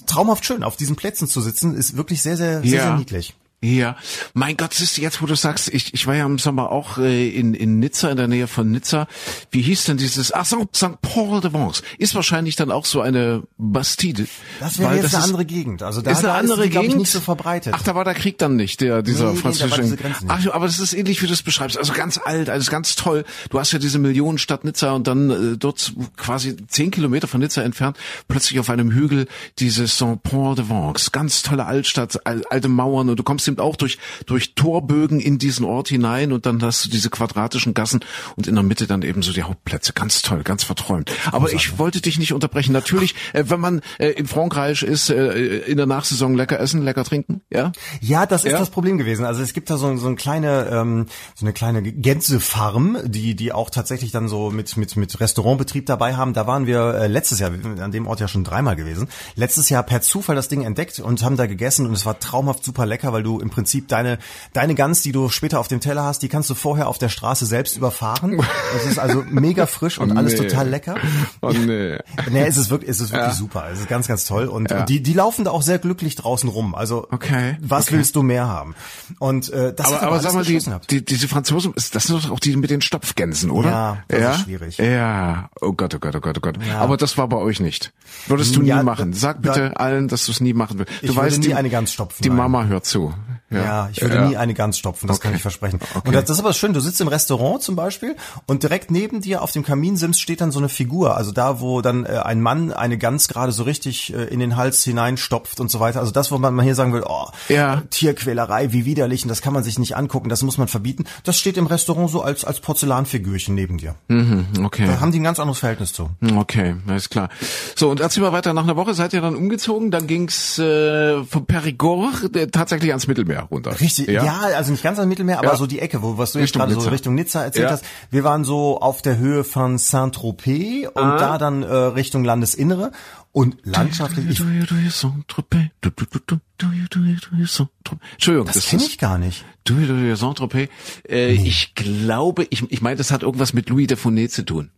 traumhaft 0.06 0.44
schön 0.44 0.62
auf 0.62 0.76
diesen 0.76 0.96
Plätzen 0.96 1.28
zu 1.28 1.40
sitzen, 1.40 1.74
ist 1.74 1.96
wirklich 1.96 2.22
sehr, 2.22 2.36
sehr, 2.36 2.62
sehr, 2.62 2.82
sehr 2.82 2.96
niedlich. 2.96 3.34
Ja, 3.62 3.96
mein 4.32 4.56
Gott, 4.56 4.72
siehst 4.72 4.96
du 4.96 5.02
jetzt, 5.02 5.20
wo 5.20 5.26
du 5.26 5.34
sagst, 5.34 5.68
ich, 5.68 5.92
ich 5.92 6.06
war 6.06 6.14
ja 6.16 6.24
im 6.24 6.38
Sommer 6.38 6.70
auch 6.72 6.96
äh, 6.96 7.28
in, 7.28 7.52
in 7.52 7.78
Nizza, 7.78 8.10
in 8.10 8.16
der 8.16 8.26
Nähe 8.26 8.46
von 8.46 8.70
Nizza. 8.70 9.06
Wie 9.50 9.60
hieß 9.60 9.84
denn 9.84 9.98
dieses, 9.98 10.32
ach, 10.32 10.46
St. 10.46 10.74
St. 10.74 11.02
Paul 11.02 11.42
de 11.42 11.52
Vence. 11.52 11.82
Ist 11.98 12.14
wahrscheinlich 12.14 12.56
dann 12.56 12.70
auch 12.70 12.86
so 12.86 13.02
eine 13.02 13.42
Bastide. 13.58 14.26
Das 14.60 14.78
wäre 14.78 14.94
jetzt 14.96 15.14
eine 15.14 15.18
ist- 15.24 15.28
andere 15.28 15.44
Gegend. 15.44 15.82
Also 15.82 16.00
da, 16.00 16.10
ist 16.12 16.24
eine 16.24 16.32
andere 16.32 16.60
ist 16.64 16.72
die, 16.72 16.78
Gegend 16.78 16.92
ich, 16.94 16.96
nicht 17.00 17.10
so 17.10 17.20
verbreitet. 17.20 17.74
Ach, 17.76 17.82
da 17.82 17.94
war 17.94 18.04
der 18.04 18.14
Krieg 18.14 18.38
dann 18.38 18.56
nicht, 18.56 18.80
der 18.80 19.02
dieser 19.02 19.26
Nee, 19.26 19.32
nee, 19.34 19.40
französische. 19.40 19.82
nicht. 19.82 20.02
Ach, 20.28 20.46
aber 20.52 20.64
das 20.66 20.78
ist 20.80 20.94
ähnlich 20.94 21.20
wie 21.20 21.26
du 21.26 21.34
es 21.34 21.42
beschreibst. 21.42 21.76
Also 21.76 21.92
ganz 21.92 22.18
alt, 22.24 22.48
alles 22.48 22.70
ganz 22.70 22.94
toll. 22.96 23.24
Du 23.50 23.58
hast 23.60 23.72
ja 23.72 23.78
diese 23.78 23.98
Millionenstadt 23.98 24.64
Nizza 24.64 24.92
und 24.92 25.06
dann 25.06 25.30
äh, 25.30 25.56
dort 25.58 25.92
quasi 26.16 26.56
zehn 26.68 26.90
Kilometer 26.90 27.28
von 27.28 27.40
Nizza 27.40 27.60
entfernt 27.60 27.98
plötzlich 28.26 28.58
auf 28.58 28.70
einem 28.70 28.90
Hügel 28.90 29.26
diese 29.58 29.86
Saint 29.86 30.22
Paul 30.22 30.54
de 30.54 30.70
Vence, 30.70 31.12
ganz 31.12 31.42
tolle 31.42 31.66
Altstadt, 31.66 32.26
al- 32.26 32.44
alte 32.48 32.68
Mauern 32.68 33.10
und 33.10 33.18
du 33.18 33.22
kommst 33.22 33.49
eben 33.50 33.60
auch 33.60 33.76
durch, 33.76 33.98
durch 34.26 34.54
Torbögen 34.54 35.20
in 35.20 35.38
diesen 35.38 35.64
Ort 35.64 35.88
hinein 35.88 36.32
und 36.32 36.46
dann 36.46 36.62
hast 36.62 36.84
du 36.84 36.90
diese 36.90 37.10
quadratischen 37.10 37.74
Gassen 37.74 38.00
und 38.36 38.46
in 38.46 38.54
der 38.54 38.64
Mitte 38.64 38.86
dann 38.86 39.02
eben 39.02 39.22
so 39.22 39.32
die 39.32 39.42
Hauptplätze. 39.42 39.92
Ganz 39.92 40.22
toll, 40.22 40.42
ganz 40.42 40.64
verträumt. 40.64 41.10
Aber 41.32 41.52
ich 41.52 41.78
wollte 41.78 42.00
dich 42.00 42.18
nicht 42.18 42.32
unterbrechen. 42.32 42.72
Natürlich, 42.72 43.14
äh, 43.32 43.44
wenn 43.48 43.60
man 43.60 43.80
äh, 43.98 44.08
in 44.10 44.26
Frankreich 44.26 44.82
ist, 44.82 45.10
äh, 45.10 45.58
in 45.60 45.76
der 45.76 45.86
Nachsaison 45.86 46.34
lecker 46.34 46.58
essen, 46.60 46.82
lecker 46.82 47.04
trinken, 47.04 47.42
ja? 47.50 47.72
Ja, 48.00 48.26
das 48.26 48.44
ist 48.44 48.52
Ja? 48.52 48.58
das 48.58 48.70
Problem 48.70 48.98
gewesen. 48.98 49.24
Also 49.24 49.42
es 49.42 49.52
gibt 49.52 49.70
da 49.70 49.76
so, 49.76 49.96
so 49.96 50.06
eine 50.06 50.16
kleine, 50.16 50.68
ähm, 50.72 51.06
so 51.34 51.44
eine 51.44 51.52
kleine 51.52 51.82
Gänsefarm, 51.82 52.98
die 53.04 53.34
die 53.34 53.52
auch 53.52 53.70
tatsächlich 53.70 54.12
dann 54.12 54.28
so 54.28 54.50
mit 54.50 54.76
mit 54.76 54.96
mit 54.96 55.20
Restaurantbetrieb 55.20 55.86
dabei 55.86 56.14
haben. 56.16 56.32
Da 56.32 56.46
waren 56.46 56.66
wir 56.66 56.94
äh, 56.94 57.06
letztes 57.06 57.40
Jahr 57.40 57.52
wir 57.52 57.62
sind 57.62 57.80
an 57.80 57.92
dem 57.92 58.06
Ort 58.06 58.20
ja 58.20 58.28
schon 58.28 58.44
dreimal 58.44 58.76
gewesen. 58.76 59.08
Letztes 59.34 59.68
Jahr 59.68 59.82
per 59.82 60.00
Zufall 60.00 60.36
das 60.36 60.48
Ding 60.48 60.62
entdeckt 60.62 61.00
und 61.00 61.22
haben 61.22 61.36
da 61.36 61.46
gegessen 61.46 61.86
und 61.86 61.92
es 61.92 62.06
war 62.06 62.18
traumhaft 62.18 62.64
super 62.64 62.86
lecker, 62.86 63.12
weil 63.12 63.22
du 63.22 63.39
im 63.40 63.50
Prinzip 63.50 63.88
deine 63.88 64.18
deine 64.52 64.74
Gans, 64.74 65.02
die 65.02 65.12
du 65.12 65.28
später 65.28 65.60
auf 65.60 65.68
dem 65.68 65.80
Teller 65.80 66.04
hast, 66.04 66.22
die 66.22 66.28
kannst 66.28 66.48
du 66.50 66.54
vorher 66.54 66.88
auf 66.88 66.98
der 66.98 67.08
Straße 67.08 67.46
selbst 67.46 67.76
überfahren. 67.76 68.40
Es 68.76 68.86
ist 68.86 68.98
also 68.98 69.24
mega 69.28 69.66
frisch 69.66 69.98
und 69.98 70.12
alles 70.16 70.34
nee. 70.40 70.46
total 70.48 70.68
lecker. 70.68 70.96
Oh 71.40 71.50
nee. 71.52 71.98
Nee, 72.30 72.46
es 72.46 72.56
ist 72.56 72.70
wirklich, 72.70 72.90
es 72.90 73.00
ist 73.00 73.12
wirklich 73.12 73.34
super. 73.34 73.64
Es 73.72 73.80
ist 73.80 73.88
ganz, 73.88 74.06
ganz 74.06 74.24
toll. 74.24 74.46
Und, 74.46 74.70
und 74.70 74.88
die, 74.88 75.02
die 75.02 75.12
laufen 75.14 75.44
da 75.44 75.50
auch 75.50 75.62
sehr 75.62 75.78
glücklich 75.78 76.14
draußen 76.16 76.48
rum. 76.48 76.74
Also, 76.74 77.06
Okay, 77.10 77.56
was 77.60 77.86
okay. 77.86 77.96
willst 77.96 78.14
du 78.14 78.22
mehr 78.22 78.46
haben? 78.46 78.74
Und 79.18 79.50
äh, 79.52 79.72
das 79.74 79.86
Aber, 79.86 80.02
aber 80.02 80.10
alles 80.12 80.22
sag 80.22 80.34
mal, 80.34 80.44
die, 80.44 80.60
die, 80.90 81.04
diese 81.04 81.28
Franzosen, 81.28 81.72
das 81.74 81.90
sind 81.90 82.10
doch 82.24 82.30
auch 82.30 82.38
die 82.38 82.54
mit 82.56 82.70
den 82.70 82.82
Stopfgänsen, 82.82 83.50
oder? 83.50 83.70
Ja, 83.70 83.98
das 84.08 84.36
ist 84.36 84.42
schwierig. 84.44 84.78
Ja, 84.78 85.48
oh 85.60 85.72
Gott, 85.72 85.94
oh 85.94 85.98
Gott, 85.98 86.14
oh 86.14 86.20
Gott, 86.20 86.36
oh 86.38 86.40
Gott. 86.40 86.58
Ja. 86.66 86.78
Aber 86.80 86.96
das 86.96 87.16
war 87.18 87.28
bei 87.28 87.36
euch 87.38 87.58
nicht. 87.60 87.92
Würdest 88.26 88.54
du 88.54 88.62
Ja, 88.62 88.78
nie 88.78 88.84
machen. 88.84 89.12
Sag 89.12 89.42
bitte 89.42 89.70
da- 89.70 89.76
allen, 89.80 90.08
dass 90.08 90.26
du 90.26 90.32
es 90.32 90.40
nie 90.40 90.52
machen 90.52 90.78
willst. 90.78 90.92
Du 91.02 91.06
Ich 91.06 91.16
weißt, 91.16 91.38
nie 91.38 91.46
die, 91.48 91.54
eine 91.54 91.70
Gans 91.70 91.92
stopfen, 91.92 92.22
Die 92.22 92.28
nein. 92.28 92.38
Mama 92.38 92.64
hört 92.66 92.84
zu. 92.86 93.14
Ja, 93.50 93.88
ich 93.92 94.00
würde 94.00 94.14
Ja. 94.16 94.28
nie 94.28 94.36
eine 94.36 94.54
Gans 94.54 94.78
stopfen, 94.78 95.06
das 95.08 95.20
kann 95.20 95.30
Okay. 95.30 95.36
ich 95.36 95.42
versprechen. 95.42 95.80
Okay. 95.94 96.08
Und 96.08 96.14
das, 96.14 96.24
das 96.26 96.36
ist 96.38 96.44
aber 96.44 96.52
schön, 96.52 96.72
du 96.72 96.80
sitzt 96.80 97.00
im 97.00 97.08
Restaurant 97.08 97.62
zum 97.62 97.74
Beispiel 97.76 98.16
und 98.46 98.62
direkt 98.62 98.90
neben 98.90 99.20
dir 99.20 99.42
auf 99.42 99.50
dem 99.52 99.64
Kaminsims 99.64 100.20
steht 100.20 100.40
dann 100.40 100.52
so 100.52 100.58
eine 100.60 100.68
Figur, 100.68 101.16
also 101.16 101.32
da, 101.32 101.60
wo 101.60 101.80
dann 101.82 102.04
äh, 102.06 102.10
ein 102.24 102.40
Mann 102.40 102.72
eine 102.72 102.96
Gans 102.98 103.26
gerade 103.28 103.50
so 103.52 103.64
richtig 103.64 104.14
äh, 104.14 104.24
in 104.24 104.38
den 104.40 104.56
Hals 104.56 104.84
hineinstopft 104.84 105.58
und 105.60 105.70
so 105.70 105.80
weiter. 105.80 106.00
Also 106.00 106.12
das, 106.12 106.30
wo 106.30 106.38
man 106.38 106.54
mal 106.54 106.62
hier 106.62 106.74
sagen 106.74 106.92
will, 106.92 107.02
oh, 107.06 107.26
Ja. 107.48 107.82
Tierquälerei, 107.90 108.72
wie 108.72 108.84
widerlich, 108.84 109.22
und 109.24 109.28
das 109.28 109.42
kann 109.42 109.52
man 109.52 109.62
sich 109.64 109.78
nicht 109.78 109.96
angucken, 109.96 110.28
das 110.28 110.42
muss 110.42 110.56
man 110.58 110.68
verbieten. 110.68 111.04
Das 111.24 111.36
steht 111.38 111.56
im 111.56 111.66
Restaurant 111.66 112.10
so 112.10 112.22
als, 112.22 112.44
als 112.44 112.60
Porzellanfigürchen 112.60 113.54
neben 113.54 113.78
dir. 113.78 113.94
Mhm, 114.08 114.46
okay. 114.64 114.86
Da 114.86 115.00
haben 115.00 115.12
die 115.12 115.18
ein 115.20 115.24
ganz 115.24 115.40
anderes 115.40 115.58
Verhältnis 115.58 115.92
zu. 115.92 116.10
Okay, 116.36 116.76
alles 116.86 117.10
klar. 117.10 117.28
So, 117.76 117.90
und 117.90 118.00
erzähl 118.00 118.22
mal 118.22 118.32
weiter. 118.32 118.52
Nach 118.52 118.62
einer 118.62 118.76
Woche 118.76 118.94
seid 118.94 119.12
ihr 119.12 119.20
dann 119.20 119.34
umgezogen. 119.34 119.90
Dann 119.90 120.06
ging's 120.06 120.58
äh, 120.58 121.22
von 121.24 121.46
Périgord 121.46 122.36
äh, 122.36 122.46
tatsächlich 122.48 122.90
ans 122.90 123.06
Mittelmeer 123.06 123.39
runter. 123.42 123.78
Richtig, 123.80 124.08
ja? 124.08 124.40
also 124.56 124.70
nicht 124.72 124.82
ganz 124.82 124.98
am 124.98 125.08
Mittelmeer, 125.08 125.38
aber 125.38 125.48
Ja. 125.52 125.56
so 125.56 125.66
die 125.66 125.78
Ecke, 125.80 126.02
wo 126.02 126.18
was 126.18 126.32
du 126.32 126.38
jetzt 126.38 126.48
Richtung 126.48 126.60
gerade 126.60 126.72
so 126.74 126.78
Nizza. 126.80 126.90
Richtung 126.90 127.14
Nizza 127.14 127.42
erzählt 127.44 127.66
Ja. 127.66 127.70
hast. 127.72 127.84
Wir 128.10 128.24
waren 128.24 128.44
so 128.44 128.80
auf 128.80 129.02
der 129.02 129.16
Höhe 129.18 129.44
von 129.44 129.78
Saint-Tropez 129.78 130.88
und 130.94 131.02
Ah. 131.02 131.18
da 131.18 131.38
dann 131.38 131.62
äh, 131.62 131.66
Richtung 131.74 132.24
Landesinnere 132.24 132.92
und 133.32 133.56
landschaftlich. 133.64 134.36
Du, 134.38 134.44
du, 134.44 134.50
du, 134.66 134.74
du, 134.74 136.40
du, 136.58 137.46
Saint-Tropez. 137.46 138.00
Entschuldigung, 138.12 138.46
das 138.46 138.66
kenne 138.66 138.82
ich 138.84 138.98
gar 138.98 139.18
nicht. 139.18 139.44
Du, 139.64 139.74
du, 139.74 139.86
du, 139.86 140.16
Saint-Tropez. 140.16 140.68
Äh, 141.08 141.32
Ich 141.32 141.74
glaube, 141.74 142.46
ich, 142.50 142.70
ich 142.70 142.82
meine, 142.82 142.96
das 142.96 143.10
hat 143.10 143.22
irgendwas 143.22 143.52
mit 143.52 143.68
Louis 143.68 143.86
de 143.86 143.96
Funès 143.96 144.28
zu 144.30 144.44
tun. 144.44 144.70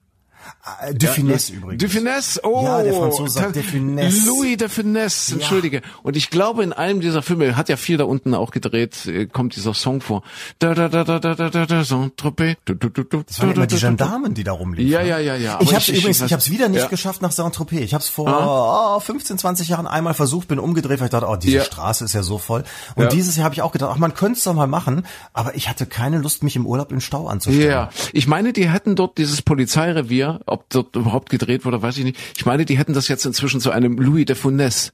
Äh, 0.81 0.95
De 0.95 1.09
Finesse 1.09 1.53
übrigens. 1.55 1.81
De 1.81 1.89
Finesse, 1.89 2.41
oh. 2.45 2.63
Ja, 2.65 2.83
der 2.83 2.95
Franzose 2.95 3.33
sagt 3.33 3.57
De 3.57 3.63
Finesse. 3.63 4.27
Louis 4.29 4.57
de 4.57 4.69
Finesse, 4.69 5.35
entschuldige. 5.35 5.83
Und 6.03 6.17
ich 6.17 6.31
glaube, 6.31 6.63
in 6.63 6.73
einem 6.73 7.01
dieser 7.01 7.23
Filme, 7.23 7.57
hat 7.57 7.69
ja 7.69 7.77
viel 7.77 7.97
da 7.97 8.05
unten 8.05 8.35
auch 8.35 8.51
gedreht, 8.53 9.07
äh, 9.07 9.27
kommt 9.27 9.57
dieser 9.57 9.75
Song 9.75 10.01
vor. 10.01 10.23
Da, 10.59 10.75
da, 10.75 10.89
da, 10.89 11.05
da, 11.05 11.19
da, 11.19 11.35
da, 11.35 11.51
da, 11.51 11.67
da, 11.67 11.85
Saint-Tropez. 11.85 12.57
Das 12.65 13.41
waren 13.41 13.53
immer 13.53 13.67
die. 13.67 13.77
Gendarmen, 13.77 14.35
die 14.35 14.45
da 14.45 14.53
rumliefen. 14.53 14.93
Ja, 14.93 15.03
ja, 15.03 15.19
ja, 15.19 15.35
ja. 15.35 15.59
Ich 15.61 15.71
habe 15.75 15.81
ich- 15.83 15.89
übrigens, 15.99 16.21
ich 16.21 16.33
habe 16.33 16.41
es 16.41 16.51
wieder 16.51 16.69
nicht 16.69 16.83
ja. 16.83 16.89
geschafft 16.89 17.23
nach 17.23 17.33
Saint-Tropez. 17.33 17.81
Ich 17.81 17.95
habe 17.95 18.03
es 18.03 18.09
vor 18.09 18.95
oh, 18.97 19.01
15, 19.01 19.39
20 19.39 19.69
Jahren 19.69 19.87
einmal 19.87 20.15
versucht, 20.15 20.49
bin 20.49 20.59
umgedreht, 20.59 21.01
weil 21.01 21.07
ich 21.07 21.11
dachte, 21.11 21.27
oh, 21.29 21.37
diese 21.37 21.57
Ja. 21.59 21.65
Straße 21.65 22.05
ist 22.05 22.13
ja 22.13 22.23
so 22.23 22.39
voll. 22.39 22.63
Und 22.95 23.05
Ja. 23.05 23.09
dieses 23.11 23.37
Jahr 23.37 23.45
habe 23.47 23.55
ich 23.55 23.63
auch 23.63 23.73
gedacht, 23.73 23.91
ach, 23.95 23.99
man 23.99 24.15
könnte 24.15 24.39
es 24.39 24.45
doch 24.45 24.55
mal 24.55 24.67
machen, 24.67 25.05
aber 25.33 25.55
ich 25.57 25.69
hatte 25.69 25.87
keine 25.87 26.19
Lust, 26.19 26.43
mich 26.45 26.55
im 26.57 26.67
Urlaub 26.67 26.93
in 26.93 27.01
Stau 27.01 27.27
anzustellen. 27.27 27.69
Ja, 27.71 27.91
ich 28.13 28.27
meine, 28.27 28.53
die 28.53 28.69
hätten 28.71 28.95
dort 28.97 29.19
dieses 29.19 29.43
Polizeirevier, 29.43 30.32
ob 30.47 30.69
dort 30.71 30.97
überhaupt 30.97 31.31
gedreht 31.31 31.65
wurde, 31.65 31.83
weiß 31.83 31.99
ich 31.99 32.05
nicht. 32.05 32.19
Ich 32.37 32.47
meine, 32.47 32.65
die 32.65 32.79
hätten 32.79 32.93
das 32.93 33.09
jetzt 33.09 33.25
inzwischen 33.25 33.61
zu 33.61 33.71
einem 33.71 33.97
Louis 33.99 34.27
de 34.27 34.37
Funès 34.37 34.93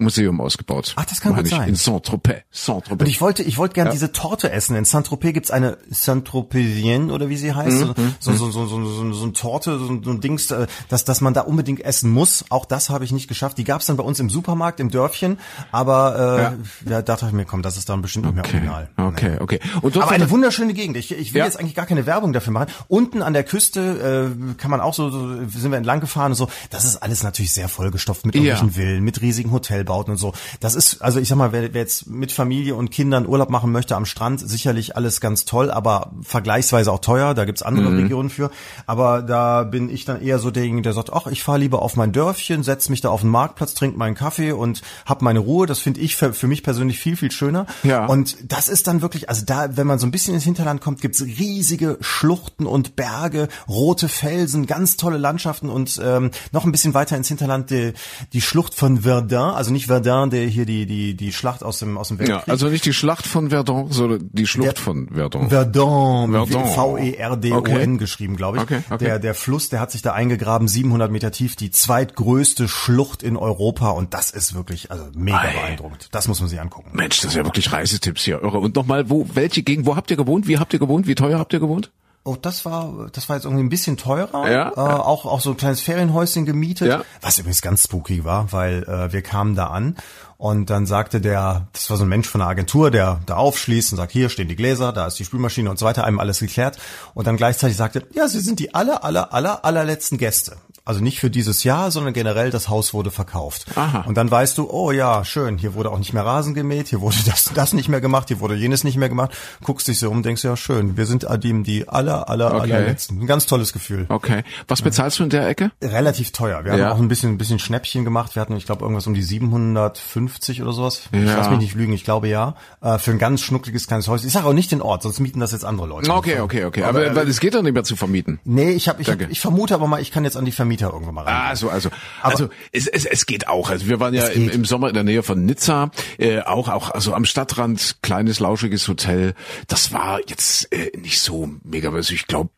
Museum 0.00 0.40
ausgebaut. 0.40 0.94
Ach, 0.96 1.04
das 1.04 1.20
kann 1.20 1.32
Meine 1.32 1.42
gut 1.44 1.50
sein. 1.52 1.68
In 1.68 1.74
Saint-Tropez. 1.76 2.42
Saint-Tropez. 2.50 3.00
Und 3.02 3.08
ich 3.08 3.20
wollte, 3.20 3.42
ich 3.42 3.58
wollte 3.58 3.74
gern 3.74 3.90
diese 3.90 4.12
Torte 4.12 4.50
essen. 4.50 4.76
In 4.76 4.84
Saint-Tropez 4.84 5.32
gibt's 5.32 5.50
eine 5.50 5.78
Saint-Tropézienne 5.90 7.10
oder 7.12 7.28
wie 7.28 7.36
sie 7.36 7.52
heißt. 7.54 7.96
Mhm, 7.96 8.14
so, 8.18 8.32
so, 8.32 8.50
so, 8.50 8.66
so, 8.66 8.84
so, 8.84 9.12
so 9.12 9.26
ein 9.26 9.34
Torte, 9.34 9.78
so, 9.78 9.86
ein- 9.88 10.02
so 10.02 10.10
ein 10.10 10.20
Dings, 10.20 10.50
äh, 10.50 10.66
dass, 10.88 11.04
dass 11.04 11.20
man 11.20 11.34
da 11.34 11.42
unbedingt 11.42 11.80
essen 11.84 12.10
muss. 12.10 12.44
Auch 12.50 12.64
das 12.64 12.90
habe 12.90 13.04
ich 13.04 13.12
nicht 13.12 13.28
geschafft. 13.28 13.58
Die 13.58 13.64
gab's 13.64 13.86
dann 13.86 13.96
bei 13.96 14.02
uns 14.04 14.20
im 14.20 14.30
Supermarkt, 14.30 14.80
im 14.80 14.90
Dörfchen. 14.90 15.38
Aber 15.72 16.58
äh, 16.86 16.90
Ja. 16.90 16.96
ja. 16.96 17.02
dachte 17.02 17.26
ich 17.26 17.32
mir, 17.32 17.44
komm, 17.44 17.62
das 17.62 17.76
ist 17.76 17.88
dann 17.88 18.02
bestimmt 18.02 18.26
nicht 18.26 18.34
mehr 18.34 18.44
okay, 18.44 18.56
original. 18.56 18.88
okay, 18.96 19.36
okay. 19.40 19.60
Und 19.82 19.96
Aber 19.96 20.10
eine 20.10 20.30
wunderschöne 20.30 20.74
Gegend. 20.74 20.96
Ich, 20.96 21.12
ich 21.12 21.34
will 21.34 21.40
Ja. 21.40 21.44
jetzt 21.44 21.58
eigentlich 21.58 21.74
gar 21.74 21.86
keine 21.86 22.06
Werbung 22.06 22.32
dafür 22.32 22.52
machen. 22.52 22.70
Unten 22.88 23.22
an 23.22 23.32
der 23.32 23.44
Küste 23.44 24.30
äh, 24.50 24.54
kann 24.56 24.70
man 24.70 24.80
auch 24.80 24.94
so, 24.94 25.10
so 25.10 25.28
sind 25.48 25.70
wir 25.70 25.78
entlang 25.78 26.00
gefahren 26.00 26.32
und 26.32 26.36
so. 26.36 26.48
Das 26.70 26.84
ist 26.84 26.96
alles 26.96 27.22
natürlich 27.22 27.52
sehr 27.52 27.68
vollgestopft 27.68 28.26
mit 28.26 28.34
Ja. 28.34 28.40
irgendwelchen 28.42 28.70
Villen, 28.72 29.04
mit 29.04 29.20
riesigen 29.20 29.50
Hotelbauten 29.90 30.12
und 30.12 30.16
so. 30.16 30.32
Das 30.60 30.74
ist, 30.74 31.02
also 31.02 31.20
ich 31.20 31.28
sag 31.28 31.36
mal, 31.36 31.52
wer, 31.52 31.74
wer 31.74 31.80
jetzt 31.80 32.06
mit 32.06 32.32
Familie 32.32 32.74
und 32.74 32.90
Kindern 32.90 33.26
Urlaub 33.26 33.50
machen 33.50 33.72
möchte 33.72 33.96
am 33.96 34.06
Strand, 34.06 34.40
sicherlich 34.40 34.96
alles 34.96 35.20
ganz 35.20 35.44
toll, 35.44 35.70
aber 35.70 36.12
vergleichsweise 36.22 36.92
auch 36.92 37.00
teuer. 37.00 37.34
Da 37.34 37.44
gibt's 37.44 37.62
andere 37.62 37.96
Regionen 37.96 38.30
für. 38.30 38.50
Aber 38.86 39.22
da 39.22 39.64
bin 39.64 39.90
ich 39.90 40.04
dann 40.04 40.22
eher 40.22 40.38
so 40.38 40.50
derjenige, 40.50 40.82
der 40.82 40.92
sagt, 40.92 41.12
ach, 41.12 41.26
ich 41.26 41.42
fahre 41.42 41.58
lieber 41.58 41.82
auf 41.82 41.96
mein 41.96 42.12
Dörfchen, 42.12 42.62
setz 42.62 42.88
mich 42.88 43.00
da 43.00 43.08
auf 43.08 43.22
den 43.22 43.30
Marktplatz, 43.30 43.74
trink 43.74 43.96
meinen 43.96 44.14
Kaffee 44.14 44.52
und 44.52 44.82
hab 45.06 45.22
meine 45.22 45.40
Ruhe. 45.40 45.66
Das 45.66 45.78
finde 45.78 46.00
ich 46.00 46.16
für, 46.16 46.32
für 46.32 46.46
mich 46.46 46.62
persönlich 46.62 46.98
viel, 46.98 47.16
viel 47.16 47.30
schöner. 47.30 47.66
Ja. 47.82 48.06
Und 48.06 48.36
das 48.44 48.68
ist 48.68 48.86
dann 48.86 49.02
wirklich, 49.02 49.28
also 49.28 49.44
da, 49.44 49.76
wenn 49.76 49.86
man 49.86 49.98
so 49.98 50.06
ein 50.06 50.10
bisschen 50.10 50.34
ins 50.34 50.44
Hinterland 50.44 50.80
kommt, 50.80 51.00
gibt's 51.00 51.22
riesige 51.22 51.98
Schluchten 52.00 52.66
und 52.66 52.96
Berge, 52.96 53.48
rote 53.68 54.08
Felsen, 54.08 54.66
ganz 54.66 54.96
tolle 54.96 55.18
Landschaften 55.18 55.68
und 55.68 56.00
ähm, 56.02 56.30
noch 56.52 56.64
ein 56.64 56.72
bisschen 56.72 56.94
weiter 56.94 57.16
ins 57.16 57.28
Hinterland 57.28 57.70
die, 57.70 57.92
die 58.32 58.40
Schlucht 58.40 58.74
von 58.74 59.00
Verdun, 59.02 59.50
also 59.54 59.69
nicht 59.70 59.86
Verdun, 59.86 60.30
der 60.30 60.46
hier 60.46 60.66
die 60.66 60.86
die 60.86 61.14
die 61.16 61.32
Schlacht 61.32 61.62
aus 61.62 61.78
dem 61.78 61.96
aus 61.98 62.08
dem 62.08 62.18
Weltkrieg. 62.18 62.46
ja, 62.46 62.52
also 62.52 62.68
nicht 62.68 62.84
die 62.84 62.92
Schlacht 62.92 63.26
von 63.26 63.50
Verdun, 63.50 63.90
sondern 63.92 64.28
die 64.32 64.46
Schlucht 64.46 64.76
Der- 64.76 64.82
von 64.82 65.08
Verdun. 65.08 65.48
Verdun, 65.48 66.32
Verdun. 66.32 66.64
V-E-R-D-O-N 66.66 67.56
Okay. 67.58 67.96
geschrieben, 67.96 68.36
glaube 68.36 68.58
ich. 68.58 68.62
Okay, 68.64 68.82
okay. 68.90 69.04
Der, 69.04 69.18
der 69.18 69.34
Fluss, 69.34 69.68
der 69.68 69.80
hat 69.80 69.90
sich 69.90 70.02
da 70.02 70.12
eingegraben, 70.12 70.68
700 70.68 71.10
Meter 71.10 71.30
tief, 71.32 71.56
die 71.56 71.70
zweitgrößte 71.70 72.68
Schlucht 72.68 73.22
in 73.22 73.36
Europa 73.36 73.90
und 73.90 74.14
das 74.14 74.30
ist 74.30 74.54
wirklich, 74.54 74.90
also 74.90 75.04
mega 75.14 75.38
Ei. 75.40 75.52
beeindruckend. 75.52 76.08
Das 76.12 76.28
muss 76.28 76.40
man 76.40 76.48
sich 76.48 76.60
angucken. 76.60 76.90
Mensch, 76.92 77.20
das 77.20 77.30
ist 77.32 77.36
ja 77.36 77.44
wirklich 77.44 77.72
Reisetipps 77.72 78.22
hier. 78.24 78.42
Irre. 78.42 78.58
Und 78.58 78.74
nochmal, 78.76 79.10
wo, 79.10 79.26
welche 79.34 79.62
Gegend, 79.62 79.86
wo 79.86 79.96
habt 79.96 80.10
ihr 80.10 80.16
gewohnt? 80.16 80.46
Wie 80.48 80.58
habt 80.58 80.72
ihr 80.72 80.78
gewohnt? 80.78 81.06
Wie 81.06 81.14
teuer 81.14 81.38
habt 81.38 81.52
ihr 81.52 81.60
gewohnt? 81.60 81.90
Oh, 82.22 82.36
das 82.36 82.66
war, 82.66 83.08
das 83.12 83.28
war 83.28 83.36
jetzt 83.36 83.44
irgendwie 83.44 83.64
ein 83.64 83.70
bisschen 83.70 83.96
teurer. 83.96 84.50
Ja, 84.50 84.68
äh, 84.68 84.76
ja. 84.76 85.00
Auch, 85.00 85.24
auch 85.24 85.40
so 85.40 85.50
ein 85.50 85.56
kleines 85.56 85.80
Ferienhäuschen 85.80 86.44
gemietet. 86.44 86.88
Ja. 86.88 87.02
Was 87.22 87.38
übrigens 87.38 87.62
ganz 87.62 87.84
spooky 87.84 88.24
war, 88.24 88.52
weil 88.52 88.82
äh, 88.84 89.12
wir 89.12 89.22
kamen 89.22 89.54
da 89.54 89.68
an 89.68 89.96
und 90.40 90.70
dann 90.70 90.86
sagte 90.86 91.20
der, 91.20 91.68
das 91.72 91.90
war 91.90 91.98
so 91.98 92.04
ein 92.04 92.08
Mensch 92.08 92.26
von 92.26 92.38
der 92.40 92.48
Agentur, 92.48 92.90
der 92.90 93.20
da 93.26 93.36
aufschließt 93.36 93.92
und 93.92 93.98
sagt, 93.98 94.10
hier 94.10 94.30
stehen 94.30 94.48
die 94.48 94.56
Gläser, 94.56 94.90
da 94.92 95.06
ist 95.06 95.18
die 95.18 95.24
Spülmaschine 95.26 95.68
und 95.68 95.78
so 95.78 95.84
weiter, 95.84 96.04
einem 96.04 96.18
alles 96.18 96.40
geklärt. 96.40 96.78
Und 97.12 97.26
dann 97.26 97.36
gleichzeitig 97.36 97.76
sagte, 97.76 98.06
ja, 98.14 98.26
Sie 98.26 98.40
sind 98.40 98.58
die 98.58 98.74
aller, 98.74 99.04
aller, 99.04 99.34
aller, 99.34 99.64
allerletzten 99.66 100.16
Gäste. 100.16 100.56
Also 100.84 101.00
nicht 101.02 101.20
für 101.20 101.30
dieses 101.30 101.62
Jahr, 101.64 101.90
sondern 101.90 102.12
generell 102.12 102.50
das 102.50 102.68
Haus 102.68 102.92
wurde 102.94 103.10
verkauft. 103.10 103.66
Aha. 103.76 104.04
Und 104.06 104.16
dann 104.16 104.30
weißt 104.30 104.56
du, 104.58 104.68
oh 104.70 104.90
ja, 104.92 105.24
schön, 105.24 105.58
hier 105.58 105.74
wurde 105.74 105.90
auch 105.90 105.98
nicht 105.98 106.12
mehr 106.12 106.24
Rasen 106.24 106.54
gemäht, 106.54 106.88
hier 106.88 107.00
wurde 107.00 107.16
das, 107.26 107.50
das 107.54 107.72
nicht 107.72 107.88
mehr 107.88 108.00
gemacht, 108.00 108.28
hier 108.28 108.40
wurde 108.40 108.54
jenes 108.54 108.82
nicht 108.84 108.96
mehr 108.96 109.08
gemacht. 109.08 109.36
Guckst 109.62 109.88
dich 109.88 109.98
so 109.98 110.10
um, 110.10 110.22
denkst 110.22 110.42
ja 110.44 110.56
schön, 110.56 110.96
wir 110.96 111.06
sind 111.06 111.26
die, 111.42 111.62
die 111.62 111.88
aller, 111.88 112.28
aller, 112.28 112.54
Okay. 112.54 112.72
allerletzten. 112.72 113.20
Ein 113.20 113.26
ganz 113.26 113.46
tolles 113.46 113.72
Gefühl. 113.72 114.06
Okay. 114.08 114.42
Was 114.68 114.82
bezahlst 114.82 115.18
du 115.18 115.24
in 115.24 115.30
der 115.30 115.46
Ecke? 115.48 115.70
Relativ 115.82 116.32
teuer. 116.32 116.64
Wir 116.64 116.72
haben 116.72 116.78
Ja. 116.80 116.92
auch 116.92 116.98
ein 116.98 117.08
bisschen, 117.08 117.30
ein 117.32 117.38
bisschen 117.38 117.58
Schnäppchen 117.58 118.04
gemacht. 118.04 118.34
Wir 118.34 118.40
hatten, 118.42 118.56
ich 118.56 118.66
glaube, 118.66 118.82
irgendwas 118.82 119.06
um 119.06 119.14
die 119.14 119.22
750 119.22 120.62
oder 120.62 120.72
sowas. 120.72 121.02
Ich 121.12 121.20
Ja. 121.20 121.36
lass 121.36 121.50
mich 121.50 121.58
nicht 121.60 121.74
lügen, 121.74 121.92
ich 121.92 122.04
glaube 122.04 122.28
ja. 122.28 122.54
Äh, 122.80 122.98
für 122.98 123.10
ein 123.10 123.18
ganz 123.18 123.40
schnuckliges 123.42 123.86
kleines 123.86 124.08
Häuschen. 124.08 124.26
Ich 124.26 124.32
sage 124.32 124.46
auch 124.46 124.52
nicht 124.52 124.72
den 124.72 124.82
Ort, 124.82 125.02
sonst 125.02 125.20
mieten 125.20 125.40
das 125.40 125.52
jetzt 125.52 125.64
andere 125.64 125.86
Leute. 125.86 126.10
Okay, 126.12 126.40
okay, 126.40 126.64
okay. 126.64 126.82
Aber, 126.84 127.00
Aber, 127.06 127.14
weil 127.16 127.28
es 127.28 127.40
geht 127.40 127.54
doch 127.54 127.62
nicht 127.62 127.74
mehr 127.74 127.84
zu 127.84 127.96
vermieten. 127.96 128.40
Nee, 128.44 128.70
ich 128.70 128.88
habe, 128.88 129.02
ich, 129.02 129.08
ich 129.08 129.40
vermute 129.40 129.74
aber 129.74 129.86
mal, 129.86 130.00
ich 130.00 130.10
kann 130.10 130.24
jetzt 130.24 130.36
an 130.36 130.44
die 130.44 130.52
Vermieter 130.52 130.79
irgendwann 130.88 131.14
mal 131.14 131.24
rein. 131.24 131.48
Also, 131.50 131.68
also, 131.68 131.90
Aber- 132.22 132.32
also 132.32 132.48
es, 132.72 132.86
es, 132.86 133.04
es 133.04 133.26
geht 133.26 133.48
auch. 133.48 133.70
Also 133.70 133.86
wir 133.88 134.00
waren 134.00 134.14
ja 134.14 134.26
im, 134.26 134.48
im 134.48 134.64
Sommer 134.64 134.88
in 134.88 134.94
der 134.94 135.04
Nähe 135.04 135.22
von 135.22 135.44
Nizza, 135.44 135.90
äh, 136.18 136.40
auch 136.40 136.68
auch 136.68 136.90
also 136.90 137.14
am 137.14 137.24
Stadtrand 137.24 137.98
kleines 138.02 138.40
lauschiges 138.40 138.88
Hotel. 138.88 139.34
Das 139.68 139.92
war 139.92 140.20
jetzt 140.26 140.72
äh, 140.72 140.90
nicht 140.98 141.20
so 141.20 141.50
mega, 141.62 141.92
also 141.92 142.14
ich 142.14 142.26
glaube 142.26 142.50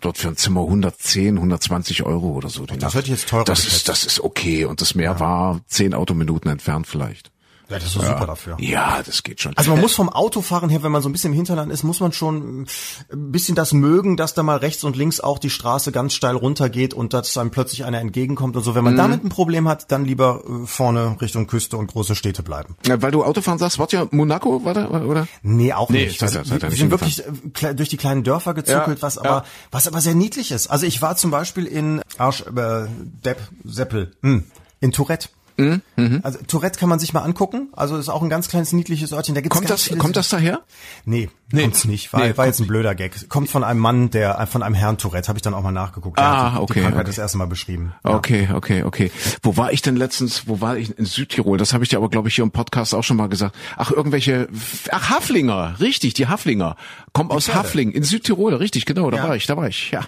dort 0.00 0.18
für 0.18 0.28
ein 0.28 0.36
Zimmer 0.36 0.62
110, 0.62 1.36
120 1.36 2.02
Euro 2.04 2.28
oder 2.32 2.48
so. 2.48 2.66
die 2.66 2.78
das 2.78 2.94
Nacht. 2.94 3.04
sich 3.04 3.14
jetzt 3.14 3.28
teurer 3.28 3.44
Das 3.44 3.66
ist 3.66 3.88
das 3.88 4.04
ist 4.04 4.20
okay 4.20 4.64
und 4.64 4.80
das 4.80 4.94
Meer 4.94 5.20
war 5.20 5.60
zehn 5.66 5.94
Autominuten 5.94 6.50
entfernt 6.50 6.86
vielleicht. 6.86 7.30
Ja, 7.70 7.76
das 7.78 7.84
ist 7.88 7.96
doch 7.96 8.04
super 8.04 8.26
dafür. 8.26 8.56
Ja, 8.60 9.02
das 9.04 9.22
geht 9.22 9.40
schon. 9.42 9.52
Also 9.56 9.70
man 9.72 9.80
muss 9.80 9.94
vom 9.94 10.08
Autofahren 10.08 10.70
her, 10.70 10.82
wenn 10.82 10.90
man 10.92 11.02
so 11.02 11.08
ein 11.08 11.12
bisschen 11.12 11.32
im 11.32 11.36
Hinterland 11.36 11.70
ist, 11.70 11.82
muss 11.82 12.00
man 12.00 12.12
schon 12.12 12.62
ein 13.12 13.32
bisschen 13.32 13.54
das 13.54 13.72
mögen, 13.72 14.16
dass 14.16 14.32
da 14.34 14.42
mal 14.42 14.56
rechts 14.56 14.84
und 14.84 14.96
links 14.96 15.20
auch 15.20 15.38
die 15.38 15.50
Straße 15.50 15.92
ganz 15.92 16.14
steil 16.14 16.34
runtergeht 16.36 16.94
und 16.94 17.12
dass 17.12 17.36
einem 17.36 17.50
plötzlich 17.50 17.84
einer 17.84 18.00
entgegenkommt 18.00 18.56
und 18.56 18.62
so. 18.62 18.74
Wenn 18.74 18.84
man 18.84 18.94
Mhm. 18.94 18.98
damit 18.98 19.24
ein 19.24 19.28
Problem 19.28 19.68
hat, 19.68 19.92
dann 19.92 20.04
lieber 20.06 20.42
äh, 20.48 20.66
vorne 20.66 21.16
Richtung 21.20 21.46
Küste 21.46 21.76
und 21.76 21.88
große 21.88 22.14
Städte 22.14 22.42
bleiben. 22.42 22.76
Ja, 22.86 23.02
weil 23.02 23.10
du 23.10 23.22
Autofahren 23.22 23.58
sagst, 23.58 23.78
wart 23.78 23.92
ja 23.92 24.06
Monaco, 24.12 24.64
war 24.64 24.72
da, 24.74 24.88
oder? 24.88 25.28
Nee, 25.42 25.72
auch 25.74 25.90
Nee, 25.90 26.06
nicht. 26.06 26.22
Also, 26.22 26.42
seid 26.44 26.62
ihr 26.62 26.70
wir 26.70 26.76
sind 26.78 26.90
wirklich 26.90 27.22
äh, 27.62 27.74
durch 27.74 27.90
die 27.90 27.96
kleinen 27.98 28.24
Dörfer 28.24 28.54
gezügelt, 28.54 28.98
Ja, 28.98 29.02
was 29.02 29.16
ja. 29.16 29.22
aber 29.22 29.44
was 29.70 29.86
aber 29.86 30.00
sehr 30.00 30.14
niedlich 30.14 30.52
ist. 30.52 30.68
Also 30.68 30.86
ich 30.86 31.02
war 31.02 31.16
zum 31.16 31.30
Beispiel 31.30 31.66
in 31.66 32.00
Arsch 32.16 32.42
äh, 32.46 32.86
Depp 33.24 33.38
Seppel 33.64 34.16
hm, 34.22 34.44
in 34.80 34.92
Tourette. 34.92 35.28
Mhm, 35.58 36.20
Also 36.22 36.38
Tourette 36.46 36.78
kann 36.78 36.88
man 36.88 36.98
sich 37.00 37.12
mal 37.12 37.22
angucken. 37.22 37.68
Also 37.72 37.96
ist 37.96 38.08
auch 38.08 38.22
ein 38.22 38.28
ganz 38.28 38.48
kleines 38.48 38.72
niedliches 38.72 39.12
Örtchen. 39.12 39.34
Da 39.34 39.40
gibt's 39.40 39.56
Kommt 39.56 39.68
das, 39.68 39.90
kommt 39.98 40.16
das 40.16 40.28
daher? 40.28 40.60
Nee, 41.04 41.28
Nee. 41.50 41.62
kommt's 41.62 41.84
nicht. 41.86 42.12
War, 42.12 42.20
Nee, 42.20 42.26
war 42.28 42.34
kommt 42.34 42.46
jetzt 42.48 42.60
ein 42.60 42.66
blöder 42.66 42.94
Gag. 42.94 43.28
Kommt 43.28 43.48
von 43.48 43.64
einem 43.64 43.80
Mann, 43.80 44.10
der 44.10 44.46
von 44.48 44.62
einem 44.62 44.74
Herrn 44.74 44.98
Tourette, 44.98 45.28
habe 45.28 45.38
ich 45.38 45.42
dann 45.42 45.54
auch 45.54 45.62
mal 45.62 45.72
nachgeguckt. 45.72 46.18
Ah, 46.18 46.58
okay, 46.60 46.74
die 46.74 46.80
Krankheit 46.80 47.00
okay. 47.00 47.06
das 47.06 47.18
erste 47.18 47.38
Mal 47.38 47.46
beschrieben. 47.46 47.94
Ja. 48.04 48.14
Okay, 48.14 48.48
okay, 48.54 48.82
okay. 48.82 49.10
Wo 49.42 49.56
war 49.56 49.72
ich 49.72 49.80
denn 49.82 49.96
letztens? 49.96 50.46
Wo 50.46 50.60
war 50.60 50.76
ich? 50.76 50.98
In 50.98 51.06
Südtirol. 51.06 51.56
Das 51.58 51.72
habe 51.72 51.84
ich 51.84 51.90
dir 51.90 51.96
aber, 51.96 52.10
glaube 52.10 52.28
ich, 52.28 52.34
hier 52.34 52.44
im 52.44 52.50
Podcast 52.50 52.94
auch 52.94 53.02
schon 53.04 53.16
mal 53.16 53.28
gesagt. 53.28 53.56
Ach, 53.76 53.90
irgendwelche. 53.90 54.48
Ach, 54.90 55.08
Haflinger. 55.10 55.76
Richtig, 55.80 56.14
die 56.14 56.26
Haflinger. 56.26 56.76
Kommen 57.12 57.30
aus. 57.30 57.54
Hafling 57.54 57.92
in 57.92 58.02
Südtirol. 58.02 58.54
Richtig, 58.54 58.84
genau. 58.84 59.10
Da 59.10 59.16
Ja. 59.18 59.28
war 59.28 59.36
ich. 59.36 59.46
Da 59.46 59.56
war 59.56 59.68
ich. 59.68 59.90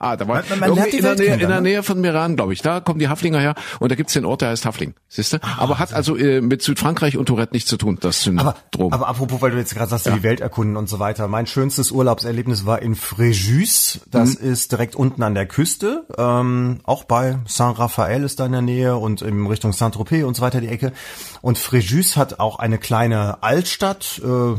Ja, 0.00 0.16
da 0.16 0.28
war 0.28 0.42
Man- 0.58 0.60
man- 0.60 0.86
in, 0.88 1.02
der 1.02 1.14
Nähe, 1.16 1.32
in 1.34 1.38
der 1.40 1.48
ne? 1.48 1.60
Nähe 1.62 1.82
von 1.82 2.00
Meran, 2.00 2.36
glaube 2.36 2.52
ich. 2.52 2.62
Da 2.62 2.80
kommen 2.80 2.98
die 2.98 3.08
Haflinger 3.08 3.38
her. 3.40 3.54
Und 3.78 3.90
da 3.90 3.94
gibt's 3.96 4.12
den 4.12 4.24
Ort, 4.24 4.42
der 4.42 4.50
heißt 4.50 4.64
Hafling. 4.66 4.94
Siehst 5.08 5.32
du? 5.32 5.38
aber 5.58 5.78
hat 5.78 5.92
also 5.92 6.16
äh, 6.16 6.40
mit 6.40 6.62
Südfrankreich 6.62 7.16
und 7.16 7.26
Tourette 7.26 7.52
nichts 7.54 7.68
zu 7.70 7.76
tun. 7.76 7.96
Das 8.00 8.26
Aber, 8.28 8.54
Syndrom. 8.72 8.92
aber 8.92 9.08
apropos, 9.08 9.40
weil 9.42 9.50
du 9.52 9.58
jetzt 9.58 9.74
gerade 9.74 9.88
sagst, 9.90 10.06
die 10.06 10.22
Welt 10.22 10.40
erkunden 10.40 10.76
und 10.76 10.88
so 10.90 10.98
weiter. 10.98 11.28
Mein 11.28 11.46
schönstes 11.46 11.90
Urlaubserlebnis 11.90 12.66
war 12.66 12.82
in 12.82 12.94
Fréjus. 12.96 14.00
Das 14.10 14.38
Mhm. 14.40 14.50
ist 14.50 14.72
direkt 14.72 14.94
unten 14.96 15.22
an 15.22 15.34
der 15.34 15.46
Küste. 15.46 16.04
Ähm, 16.18 16.80
auch 16.84 17.04
bei 17.04 17.38
Saint-Raphaël 17.46 18.24
ist 18.24 18.40
da 18.40 18.46
in 18.46 18.52
der 18.52 18.60
Nähe 18.62 18.96
und 18.96 19.22
in 19.22 19.46
Richtung 19.46 19.72
Saint-Tropez 19.72 20.24
und 20.24 20.36
so 20.36 20.42
weiter 20.42 20.60
die 20.60 20.68
Ecke. 20.68 20.92
Und 21.40 21.58
Fréjus 21.58 22.16
hat 22.16 22.40
auch 22.40 22.58
eine 22.58 22.78
kleine 22.78 23.42
Altstadt, 23.42 24.20
äh, 24.22 24.26
boah, 24.26 24.58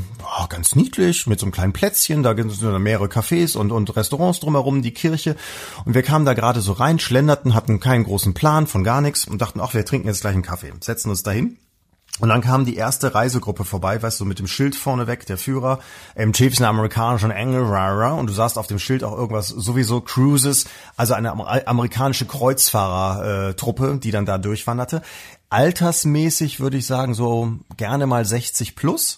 ganz 0.49 0.75
niedlich, 0.75 1.27
mit 1.27 1.39
so 1.39 1.45
einem 1.45 1.51
kleinen 1.53 1.73
Plätzchen. 1.73 2.23
Da 2.23 2.33
gibt 2.33 2.51
es 2.51 2.61
mehrere 2.61 3.05
Cafés 3.07 3.55
und, 3.57 3.71
und 3.71 3.95
Restaurants 3.95 4.39
drumherum, 4.39 4.81
die 4.81 4.91
Kirche. 4.93 5.35
Und 5.85 5.93
wir 5.93 6.03
kamen 6.03 6.25
da 6.25 6.33
gerade 6.33 6.61
so 6.61 6.71
rein, 6.71 6.97
schlenderten, 6.99 7.53
hatten 7.53 7.79
keinen 7.79 8.03
großen 8.05 8.33
Plan 8.33 8.65
von 8.67 8.83
gar 8.83 9.01
nichts 9.01 9.27
und 9.27 9.41
dachten, 9.41 9.59
ach, 9.59 9.73
wir 9.73 9.85
trinken 9.85 10.07
jetzt 10.07 10.21
gleich 10.21 10.33
einen 10.33 10.43
Kaffee. 10.43 10.71
Setzen 10.79 11.09
uns 11.09 11.23
dahin. 11.23 11.57
Und 12.19 12.29
dann 12.29 12.41
kam 12.41 12.65
die 12.65 12.75
erste 12.75 13.15
Reisegruppe 13.15 13.63
vorbei, 13.63 14.01
weißt 14.01 14.19
du, 14.19 14.25
mit 14.25 14.37
dem 14.37 14.45
Schild 14.45 14.75
vorne 14.75 15.07
weg, 15.07 15.25
der 15.25 15.37
Führer, 15.37 15.79
im 16.13 16.33
tiefsten 16.33 16.65
amerikanischen 16.65 17.31
Engel, 17.31 17.63
rara, 17.63 18.11
und 18.11 18.27
du 18.27 18.33
sahst 18.33 18.57
auf 18.57 18.67
dem 18.67 18.79
Schild 18.79 19.03
auch 19.03 19.17
irgendwas, 19.17 19.47
sowieso 19.47 20.01
Cruises, 20.01 20.65
also 20.97 21.13
eine 21.15 21.31
Amer 21.31 21.67
amerikanische 21.67 22.25
Kreuzfahrertruppe, 22.25 23.97
die 23.97 24.11
dann 24.11 24.25
da 24.25 24.37
durchwanderte. 24.37 25.01
Altersmäßig 25.49 26.59
würde 26.59 26.77
ich 26.77 26.85
sagen, 26.85 27.13
so 27.13 27.53
gerne 27.77 28.05
mal 28.07 28.23
60 28.23 28.75
plus. 28.75 29.17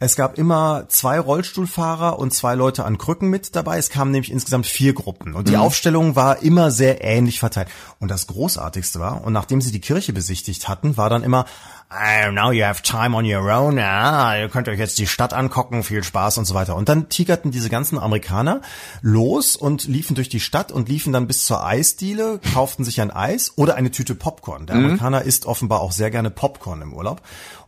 Es 0.00 0.14
gab 0.14 0.38
immer 0.38 0.84
zwei 0.88 1.18
Rollstuhlfahrer 1.18 2.20
und 2.20 2.32
zwei 2.32 2.54
Leute 2.54 2.84
an 2.84 2.98
Krücken 2.98 3.30
mit 3.30 3.56
dabei. 3.56 3.78
Es 3.78 3.90
kamen 3.90 4.12
nämlich 4.12 4.30
insgesamt 4.30 4.66
vier 4.66 4.92
Gruppen. 4.92 5.34
Und 5.34 5.48
die 5.48 5.56
Aufstellung 5.56 6.14
war 6.14 6.40
immer 6.40 6.70
sehr 6.70 7.02
ähnlich 7.02 7.40
verteilt. 7.40 7.66
Und 7.98 8.08
das 8.08 8.28
Großartigste 8.28 9.00
war, 9.00 9.24
und 9.24 9.32
nachdem 9.32 9.60
sie 9.60 9.72
die 9.72 9.80
Kirche 9.80 10.12
besichtigt 10.12 10.68
hatten, 10.68 10.96
war 10.96 11.10
dann 11.10 11.24
immer, 11.24 11.46
"Ah, 11.88 12.30
now 12.30 12.52
you 12.52 12.64
have 12.64 12.82
time 12.82 13.16
on 13.16 13.24
your 13.24 13.42
own, 13.52 13.76
ah, 13.80 14.38
ihr 14.38 14.48
könnt 14.48 14.68
euch 14.68 14.78
jetzt 14.78 14.98
die 14.98 15.08
Stadt 15.08 15.32
angucken, 15.32 15.82
viel 15.82 16.04
Spaß 16.04 16.38
und 16.38 16.44
so 16.44 16.54
weiter. 16.54 16.76
Und 16.76 16.88
dann 16.88 17.08
tigerten 17.08 17.50
diese 17.50 17.68
ganzen 17.68 17.98
Amerikaner 17.98 18.60
los 19.02 19.56
und 19.56 19.88
liefen 19.88 20.14
durch 20.14 20.28
die 20.28 20.38
Stadt 20.38 20.70
und 20.70 20.88
liefen 20.88 21.12
dann 21.12 21.26
bis 21.26 21.44
zur 21.44 21.64
Eisdiele, 21.64 22.38
kauften 22.54 22.84
sich 22.84 23.00
ein 23.00 23.10
Eis 23.10 23.54
oder 23.56 23.74
eine 23.74 23.90
Tüte 23.90 24.14
Popcorn. 24.14 24.66
Der 24.66 24.76
Amerikaner 24.76 25.22
isst 25.22 25.44
offenbar 25.44 25.80
auch 25.80 25.90
sehr 25.90 26.12
gerne 26.12 26.30
Popcorn 26.30 26.82
im 26.82 26.92
Urlaub. 26.92 27.20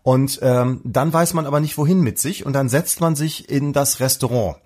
Und 0.02 0.38
ähm, 0.42 0.80
dann 0.84 1.12
weiß 1.12 1.34
man 1.34 1.46
aber 1.46 1.60
nicht, 1.60 1.76
wohin 1.78 2.00
mit 2.00 2.18
sich. 2.18 2.46
Und 2.46 2.52
dann 2.54 2.68
setzt 2.68 3.00
man 3.00 3.16
sich 3.16 3.48
in 3.50 3.72
das 3.72 4.00
Restaurant 4.00 4.56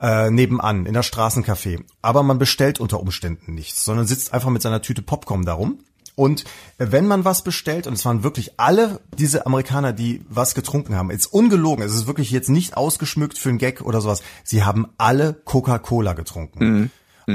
äh, 0.00 0.30
nebenan, 0.30 0.86
in 0.86 0.94
das 0.94 1.06
Straßencafé. 1.06 1.82
Aber 2.02 2.22
man 2.22 2.38
bestellt 2.38 2.80
unter 2.80 3.00
Umständen 3.00 3.54
nichts, 3.54 3.84
sondern 3.84 4.06
sitzt 4.06 4.34
einfach 4.34 4.50
mit 4.50 4.62
seiner 4.62 4.82
Tüte 4.82 5.02
Popcorn 5.02 5.44
darum. 5.44 5.78
Und 6.16 6.44
wenn 6.78 7.06
man 7.06 7.24
was 7.24 7.42
bestellt, 7.42 7.88
und 7.88 7.94
es 7.94 8.04
waren 8.04 8.22
wirklich 8.22 8.60
alle 8.60 9.00
diese 9.18 9.46
Amerikaner, 9.46 9.92
die 9.92 10.24
was 10.28 10.54
getrunken 10.54 10.94
haben, 10.94 11.10
jetzt 11.10 11.26
ungelogen, 11.26 11.84
es 11.84 11.92
ist 11.92 12.06
wirklich 12.06 12.30
jetzt 12.30 12.50
nicht 12.50 12.76
ausgeschmückt 12.76 13.36
für 13.36 13.48
einen 13.48 13.58
Gag 13.58 13.80
oder 13.80 14.00
sowas, 14.00 14.22
sie 14.44 14.62
haben 14.62 14.86
alle 14.96 15.34
Coca-Cola 15.44 16.12
getrunken. 16.12 16.92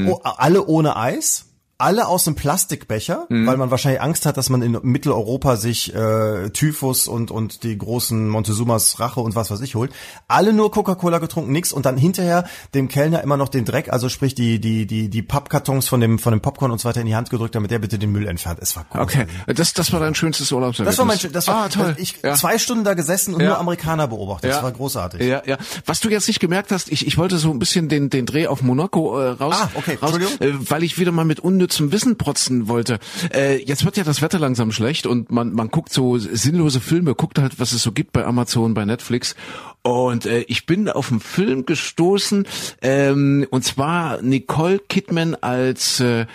Oh, 0.08 0.20
alle 0.24 0.66
ohne 0.66 0.96
Eis, 0.96 1.49
alle 1.80 2.08
aus 2.08 2.28
einem 2.28 2.36
Plastikbecher, 2.36 3.26
weil 3.30 3.56
man 3.58 3.72
wahrscheinlich 3.72 4.02
Angst 4.02 4.26
hat, 4.26 4.36
dass 4.38 4.50
man 4.50 4.62
in 4.62 4.78
Mitteleuropa 4.84 5.56
sich 5.56 5.96
äh, 5.96 6.50
Typhus 6.50 7.08
und 7.08 7.32
und 7.32 7.64
die 7.64 7.78
großen 7.78 8.28
Montezumas 8.28 9.00
Rache 9.00 9.22
und 9.22 9.34
was 9.36 9.50
weiß 9.50 9.62
ich 9.62 9.76
holt. 9.76 9.92
Alle 10.28 10.52
nur 10.54 10.72
Coca-Cola 10.72 11.20
getrunken, 11.20 11.52
nix 11.54 11.72
und 11.72 11.86
dann 11.86 11.98
hinterher 11.98 12.44
dem 12.74 12.90
Kellner 12.90 13.24
immer 13.24 13.38
noch 13.38 13.48
den 13.50 13.64
Dreck, 13.66 13.92
also 13.94 14.10
sprich 14.10 14.36
die 14.36 14.60
die 14.60 14.86
die 14.86 15.10
die 15.10 15.22
Pappkartons 15.22 15.88
von 15.88 16.02
dem 16.02 16.20
von 16.20 16.34
dem 16.34 16.42
Popcorn 16.42 16.70
und 16.72 16.80
so 16.82 16.90
weiter 16.90 17.00
in 17.00 17.08
die 17.08 17.16
Hand 17.16 17.30
gedrückt, 17.30 17.56
damit 17.56 17.72
der 17.72 17.80
bitte 17.80 17.98
den 17.98 18.12
Müll 18.12 18.28
entfernt. 18.28 18.60
Es 18.62 18.76
war 18.76 18.86
Okay, 18.94 19.26
großartig. 19.26 19.56
das, 19.56 19.74
das 19.74 19.94
war 19.94 20.00
dein 20.02 20.16
schönstes 20.16 20.52
Urlaubserlebnis. 20.52 20.98
Das 20.98 21.00
war 21.00 21.06
mein, 21.06 21.32
das 21.32 21.48
war, 21.48 21.56
ah, 21.66 21.70
toll. 21.70 21.96
ich 21.98 22.16
ja. 22.22 22.34
zwei 22.36 22.58
Stunden 22.58 22.84
da 22.84 22.94
gesessen 22.94 23.34
und 23.34 23.42
Ja. 23.42 23.48
nur 23.50 23.58
Amerikaner 23.60 24.08
beobachtet. 24.10 24.52
Das 24.52 24.62
war 24.62 24.72
großartig. 24.74 25.22
Ja, 25.22 25.42
ja. 25.46 25.58
Was 25.86 26.02
du 26.02 26.10
jetzt 26.10 26.28
nicht 26.28 26.42
gemerkt 26.42 26.72
hast, 26.74 26.92
ich, 26.92 27.08
ich 27.08 27.18
wollte 27.18 27.38
so 27.38 27.52
ein 27.52 27.60
bisschen 27.60 27.88
den, 27.88 28.10
den 28.10 28.26
Dreh 28.26 28.48
auf 28.48 28.62
Monaco 28.62 29.18
äh, 29.18 29.30
raus, 29.30 29.56
Ah, 29.58 29.70
okay, 29.76 29.98
raus 30.02 30.16
äh, 30.42 30.52
weil 30.70 30.84
ich 30.84 31.00
wieder 31.00 31.12
mal 31.14 31.24
mit 31.26 31.40
unnützem 31.70 31.92
Wissen 31.92 32.18
protzen 32.18 32.68
wollte. 32.68 33.00
Äh, 33.34 33.62
jetzt 33.64 33.86
wird 33.86 33.98
ja 33.98 34.04
das 34.04 34.22
Wetter 34.22 34.40
langsam 34.40 34.72
schlecht 34.72 35.06
und 35.06 35.32
man, 35.32 35.54
man 35.54 35.70
guckt 35.70 35.94
so 35.94 36.18
sinnlose 36.18 36.80
Filme, 36.80 37.14
guckt 37.14 37.38
halt, 37.38 37.60
was 37.60 37.74
es 37.74 37.84
so 37.84 37.92
gibt 37.92 38.12
bei 38.12 38.26
Amazon, 38.26 38.74
bei 38.74 38.86
Netflix. 38.86 39.36
Und 39.84 40.26
äh, 40.26 40.42
ich 40.48 40.66
bin 40.66 40.90
auf 40.90 41.12
einen 41.12 41.20
Film 41.20 41.66
gestoßen, 41.66 42.48
ähm, 42.82 43.46
und 43.52 43.64
zwar 43.64 44.22
Nicole 44.22 44.80
Kidman 44.80 45.36
als 45.36 46.00
äh, 46.00 46.26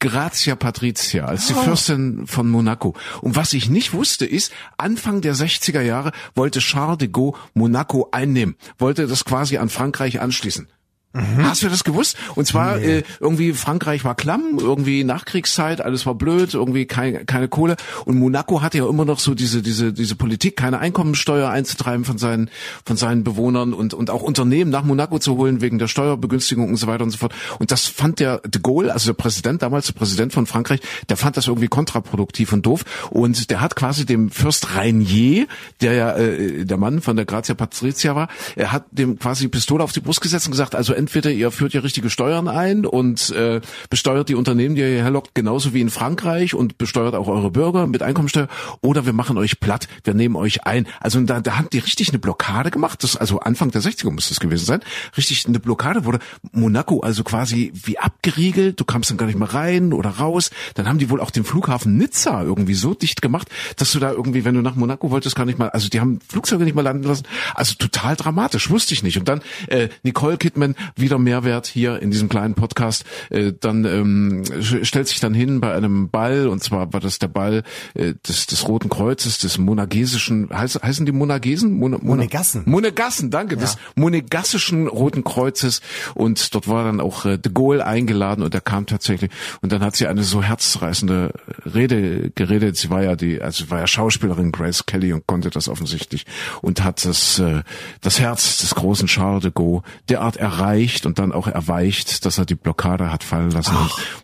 Grazia 0.00 0.56
Patrizia, 0.56 1.26
als 1.26 1.46
die 1.46 1.54
Fürstin 1.54 2.26
von 2.26 2.50
Monaco. 2.50 2.94
Und 3.20 3.36
was 3.36 3.52
ich 3.52 3.70
nicht 3.70 3.92
wusste, 3.92 4.26
ist, 4.26 4.52
Anfang 4.76 5.20
der 5.20 5.36
60er 5.36 5.80
Jahre 5.80 6.10
wollte 6.34 6.58
Charles 6.58 6.98
de 6.98 7.08
Gaulle 7.08 7.34
Monaco 7.54 8.08
einnehmen, 8.10 8.56
wollte 8.78 9.06
das 9.06 9.24
quasi 9.24 9.58
an 9.58 9.68
Frankreich 9.68 10.20
anschließen. 10.20 10.66
Hast 11.14 11.62
du 11.62 11.68
das 11.68 11.84
gewusst? 11.84 12.16
Und 12.34 12.46
zwar 12.46 12.78
äh, 12.78 13.02
irgendwie 13.20 13.52
Frankreich 13.52 14.02
war 14.02 14.14
klamm, 14.14 14.58
irgendwie 14.58 15.04
Nachkriegszeit, 15.04 15.82
alles 15.82 16.06
war 16.06 16.14
blöd, 16.14 16.54
irgendwie 16.54 16.86
kein, 16.86 17.26
keine 17.26 17.48
Kohle. 17.48 17.76
Und 18.06 18.18
Monaco 18.18 18.62
hatte 18.62 18.78
ja 18.78 18.88
immer 18.88 19.04
noch 19.04 19.18
so 19.18 19.34
diese 19.34 19.60
diese 19.60 19.92
diese 19.92 20.16
Politik, 20.16 20.56
keine 20.56 20.78
Einkommensteuer 20.78 21.50
einzutreiben 21.50 22.06
von 22.06 22.16
seinen 22.16 22.48
von 22.86 22.96
seinen 22.96 23.24
Bewohnern 23.24 23.74
und 23.74 23.92
und 23.92 24.08
auch 24.08 24.22
Unternehmen 24.22 24.70
nach 24.70 24.84
Monaco 24.84 25.18
zu 25.18 25.36
holen 25.36 25.60
wegen 25.60 25.78
der 25.78 25.86
Steuerbegünstigung 25.86 26.70
und 26.70 26.76
so 26.76 26.86
weiter 26.86 27.04
und 27.04 27.10
so 27.10 27.18
fort. 27.18 27.34
Und 27.58 27.70
das 27.70 27.86
fand 27.86 28.18
der 28.18 28.38
de 28.38 28.62
Gaulle, 28.62 28.94
also 28.94 29.10
der 29.12 29.14
Präsident 29.14 29.60
damals, 29.60 29.86
der 29.86 29.94
Präsident 29.94 30.32
von 30.32 30.46
Frankreich, 30.46 30.80
der 31.10 31.18
fand 31.18 31.36
das 31.36 31.46
irgendwie 31.46 31.68
kontraproduktiv 31.68 32.54
und 32.54 32.64
doof. 32.64 32.84
Und 33.10 33.50
der 33.50 33.60
hat 33.60 33.76
quasi 33.76 34.06
dem 34.06 34.30
Fürst 34.30 34.74
Rainier, 34.76 35.46
der 35.82 35.92
ja 35.92 36.16
äh, 36.16 36.64
der 36.64 36.78
Mann 36.78 37.02
von 37.02 37.16
der 37.16 37.26
Grazia 37.26 37.54
Patrizia 37.54 38.16
war, 38.16 38.28
er 38.56 38.72
hat 38.72 38.86
dem 38.92 39.18
quasi 39.18 39.44
die 39.44 39.48
Pistole 39.48 39.84
auf 39.84 39.92
die 39.92 40.00
Brust 40.00 40.22
gesetzt 40.22 40.46
und 40.46 40.52
gesagt, 40.52 40.74
also 40.74 40.94
entweder 41.02 41.30
ihr 41.30 41.50
führt 41.50 41.74
ja 41.74 41.80
richtige 41.80 42.10
Steuern 42.10 42.48
ein 42.48 42.86
und 42.86 43.30
äh, 43.30 43.60
besteuert 43.90 44.28
die 44.28 44.34
Unternehmen, 44.34 44.74
die 44.74 44.82
ihr 44.82 44.88
hierher 44.88 45.10
lockt, 45.10 45.34
genauso 45.34 45.74
wie 45.74 45.80
in 45.80 45.90
Frankreich 45.90 46.54
und 46.54 46.78
besteuert 46.78 47.14
auch 47.14 47.28
eure 47.28 47.50
Bürger 47.50 47.86
mit 47.86 48.02
Einkommensteuer, 48.02 48.48
oder 48.80 49.04
wir 49.04 49.12
machen 49.12 49.36
euch 49.36 49.60
platt, 49.60 49.88
wir 50.04 50.14
nehmen 50.14 50.36
euch 50.36 50.64
ein. 50.64 50.86
Also 51.00 51.20
da, 51.20 51.40
da 51.40 51.58
haben 51.58 51.68
die 51.72 51.78
richtig 51.78 52.10
eine 52.10 52.18
Blockade 52.18 52.70
gemacht, 52.70 53.02
das 53.02 53.16
also 53.16 53.40
Anfang 53.40 53.70
der 53.70 53.82
60er 53.82 54.10
muss 54.10 54.28
das 54.28 54.40
gewesen 54.40 54.64
sein, 54.64 54.80
richtig 55.16 55.46
eine 55.46 55.60
Blockade 55.60 56.04
wurde 56.04 56.20
Monaco 56.52 57.00
also 57.00 57.24
quasi 57.24 57.72
wie 57.74 57.98
abgeriegelt, 57.98 58.78
du 58.78 58.84
kamst 58.84 59.10
dann 59.10 59.16
gar 59.16 59.26
nicht 59.26 59.38
mehr 59.38 59.52
rein 59.52 59.92
oder 59.92 60.10
raus. 60.10 60.50
Dann 60.74 60.88
haben 60.88 60.98
die 60.98 61.10
wohl 61.10 61.20
auch 61.20 61.30
den 61.30 61.44
Flughafen 61.44 61.96
Nizza 61.96 62.42
irgendwie 62.42 62.74
so 62.74 62.94
dicht 62.94 63.22
gemacht, 63.22 63.48
dass 63.76 63.92
du 63.92 63.98
da 63.98 64.10
irgendwie, 64.12 64.44
wenn 64.44 64.54
du 64.54 64.62
nach 64.62 64.76
Monaco 64.76 65.10
wolltest, 65.10 65.36
gar 65.36 65.46
nicht 65.46 65.58
mal, 65.58 65.70
also 65.70 65.88
die 65.88 66.00
haben 66.00 66.20
Flugzeuge 66.28 66.64
nicht 66.64 66.74
mal 66.74 66.82
landen 66.82 67.04
lassen. 67.04 67.24
Also 67.54 67.74
total 67.74 68.16
dramatisch, 68.16 68.70
wusste 68.70 68.94
ich 68.94 69.02
nicht. 69.02 69.18
Und 69.18 69.28
dann 69.28 69.42
äh, 69.66 69.88
Nicole 70.02 70.36
Kidman 70.36 70.74
wieder 70.96 71.18
Mehrwert 71.18 71.66
hier 71.66 72.00
in 72.00 72.10
diesem 72.10 72.28
kleinen 72.28 72.54
Podcast. 72.54 73.04
Äh, 73.30 73.52
dann 73.58 73.84
ähm, 73.84 74.42
stellt 74.60 75.08
sich 75.08 75.20
dann 75.20 75.34
hin 75.34 75.60
bei 75.60 75.72
einem 75.74 76.10
Ball 76.10 76.48
und 76.48 76.62
zwar 76.62 76.92
war 76.92 77.00
das 77.00 77.18
der 77.18 77.28
Ball 77.28 77.62
äh, 77.94 78.14
des, 78.26 78.46
des 78.46 78.68
Roten 78.68 78.88
Kreuzes, 78.88 79.38
des 79.38 79.58
monagesischen, 79.58 80.50
heißt, 80.50 80.82
heißen 80.82 81.06
die 81.06 81.12
Monagesen? 81.12 81.72
Mon, 81.72 81.92
Mon 81.92 82.02
Monegassen. 82.02 82.62
Monegassen, 82.66 83.30
danke, 83.30 83.56
des 83.56 83.76
monegassischen 83.94 84.86
Roten 84.88 85.24
Kreuzes 85.24 85.80
und 86.14 86.54
dort 86.54 86.68
war 86.68 86.84
dann 86.84 87.00
auch 87.00 87.24
äh, 87.24 87.38
de 87.38 87.52
Gaulle 87.52 87.86
eingeladen 87.86 88.42
und 88.44 88.54
er 88.54 88.60
kam 88.60 88.86
tatsächlich 88.86 89.30
und 89.60 89.72
dann 89.72 89.82
hat 89.82 89.96
sie 89.96 90.06
eine 90.06 90.22
so 90.22 90.42
herzreißende 90.42 91.32
Rede 91.74 92.30
geredet. 92.34 92.76
Sie 92.76 92.90
war 92.90 93.02
ja 93.02 93.16
die, 93.16 93.40
also 93.40 93.70
war 93.70 93.80
ja 93.80 93.86
Schauspielerin 93.86 94.52
Grace 94.52 94.86
Kelly 94.86 95.12
und 95.12 95.26
konnte 95.26 95.50
das 95.50 95.68
offensichtlich 95.68 96.26
und 96.60 96.84
hat 96.84 97.04
das 97.04 97.38
äh, 97.38 97.62
das 98.00 98.20
Herz 98.20 98.58
des 98.58 98.74
großen 98.74 99.08
Charles 99.08 99.42
de 99.42 99.52
Gaulle 99.54 99.82
derart 100.08 100.36
erreicht 100.36 100.81
und 101.06 101.18
dann 101.18 101.32
auch 101.32 101.46
erweicht, 101.46 102.24
dass 102.24 102.38
er 102.38 102.46
die 102.46 102.54
Blockade 102.54 103.12
hat 103.12 103.24
fallen 103.24 103.50
lassen 103.50 103.76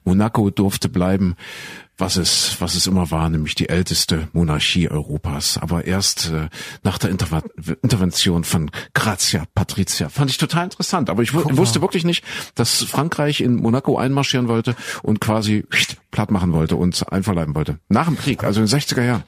Monaco 0.04 0.50
durfte 0.50 0.88
bleiben 0.88 1.36
was 1.98 2.16
es, 2.16 2.56
was 2.60 2.76
es 2.76 2.86
immer 2.86 3.10
war, 3.10 3.28
nämlich 3.28 3.56
die 3.56 3.68
älteste 3.68 4.28
Monarchie 4.32 4.88
Europas. 4.88 5.58
Aber 5.58 5.84
erst 5.84 6.30
äh, 6.30 6.48
nach 6.84 6.96
der 6.96 7.10
Interve 7.10 7.42
Intervention 7.82 8.44
von 8.44 8.70
Grazia 8.94 9.44
Patricia. 9.54 10.08
Fand 10.08 10.30
ich 10.30 10.38
total 10.38 10.64
interessant. 10.64 11.10
Aber 11.10 11.22
ich 11.22 11.34
wu 11.34 11.42
wusste 11.56 11.80
wirklich 11.80 12.04
nicht, 12.04 12.24
dass 12.54 12.84
Frankreich 12.84 13.40
in 13.40 13.56
Monaco 13.56 13.98
einmarschieren 13.98 14.46
wollte 14.46 14.76
und 15.02 15.20
quasi 15.20 15.66
platt 16.12 16.30
machen 16.30 16.52
wollte 16.52 16.76
und 16.76 17.12
einverleiben 17.12 17.54
wollte. 17.56 17.80
Nach 17.88 18.06
dem 18.06 18.16
Krieg, 18.16 18.44
also 18.44 18.60
in 18.60 18.66
den 18.68 18.78
60er 18.78 19.04
Jahren. 19.04 19.24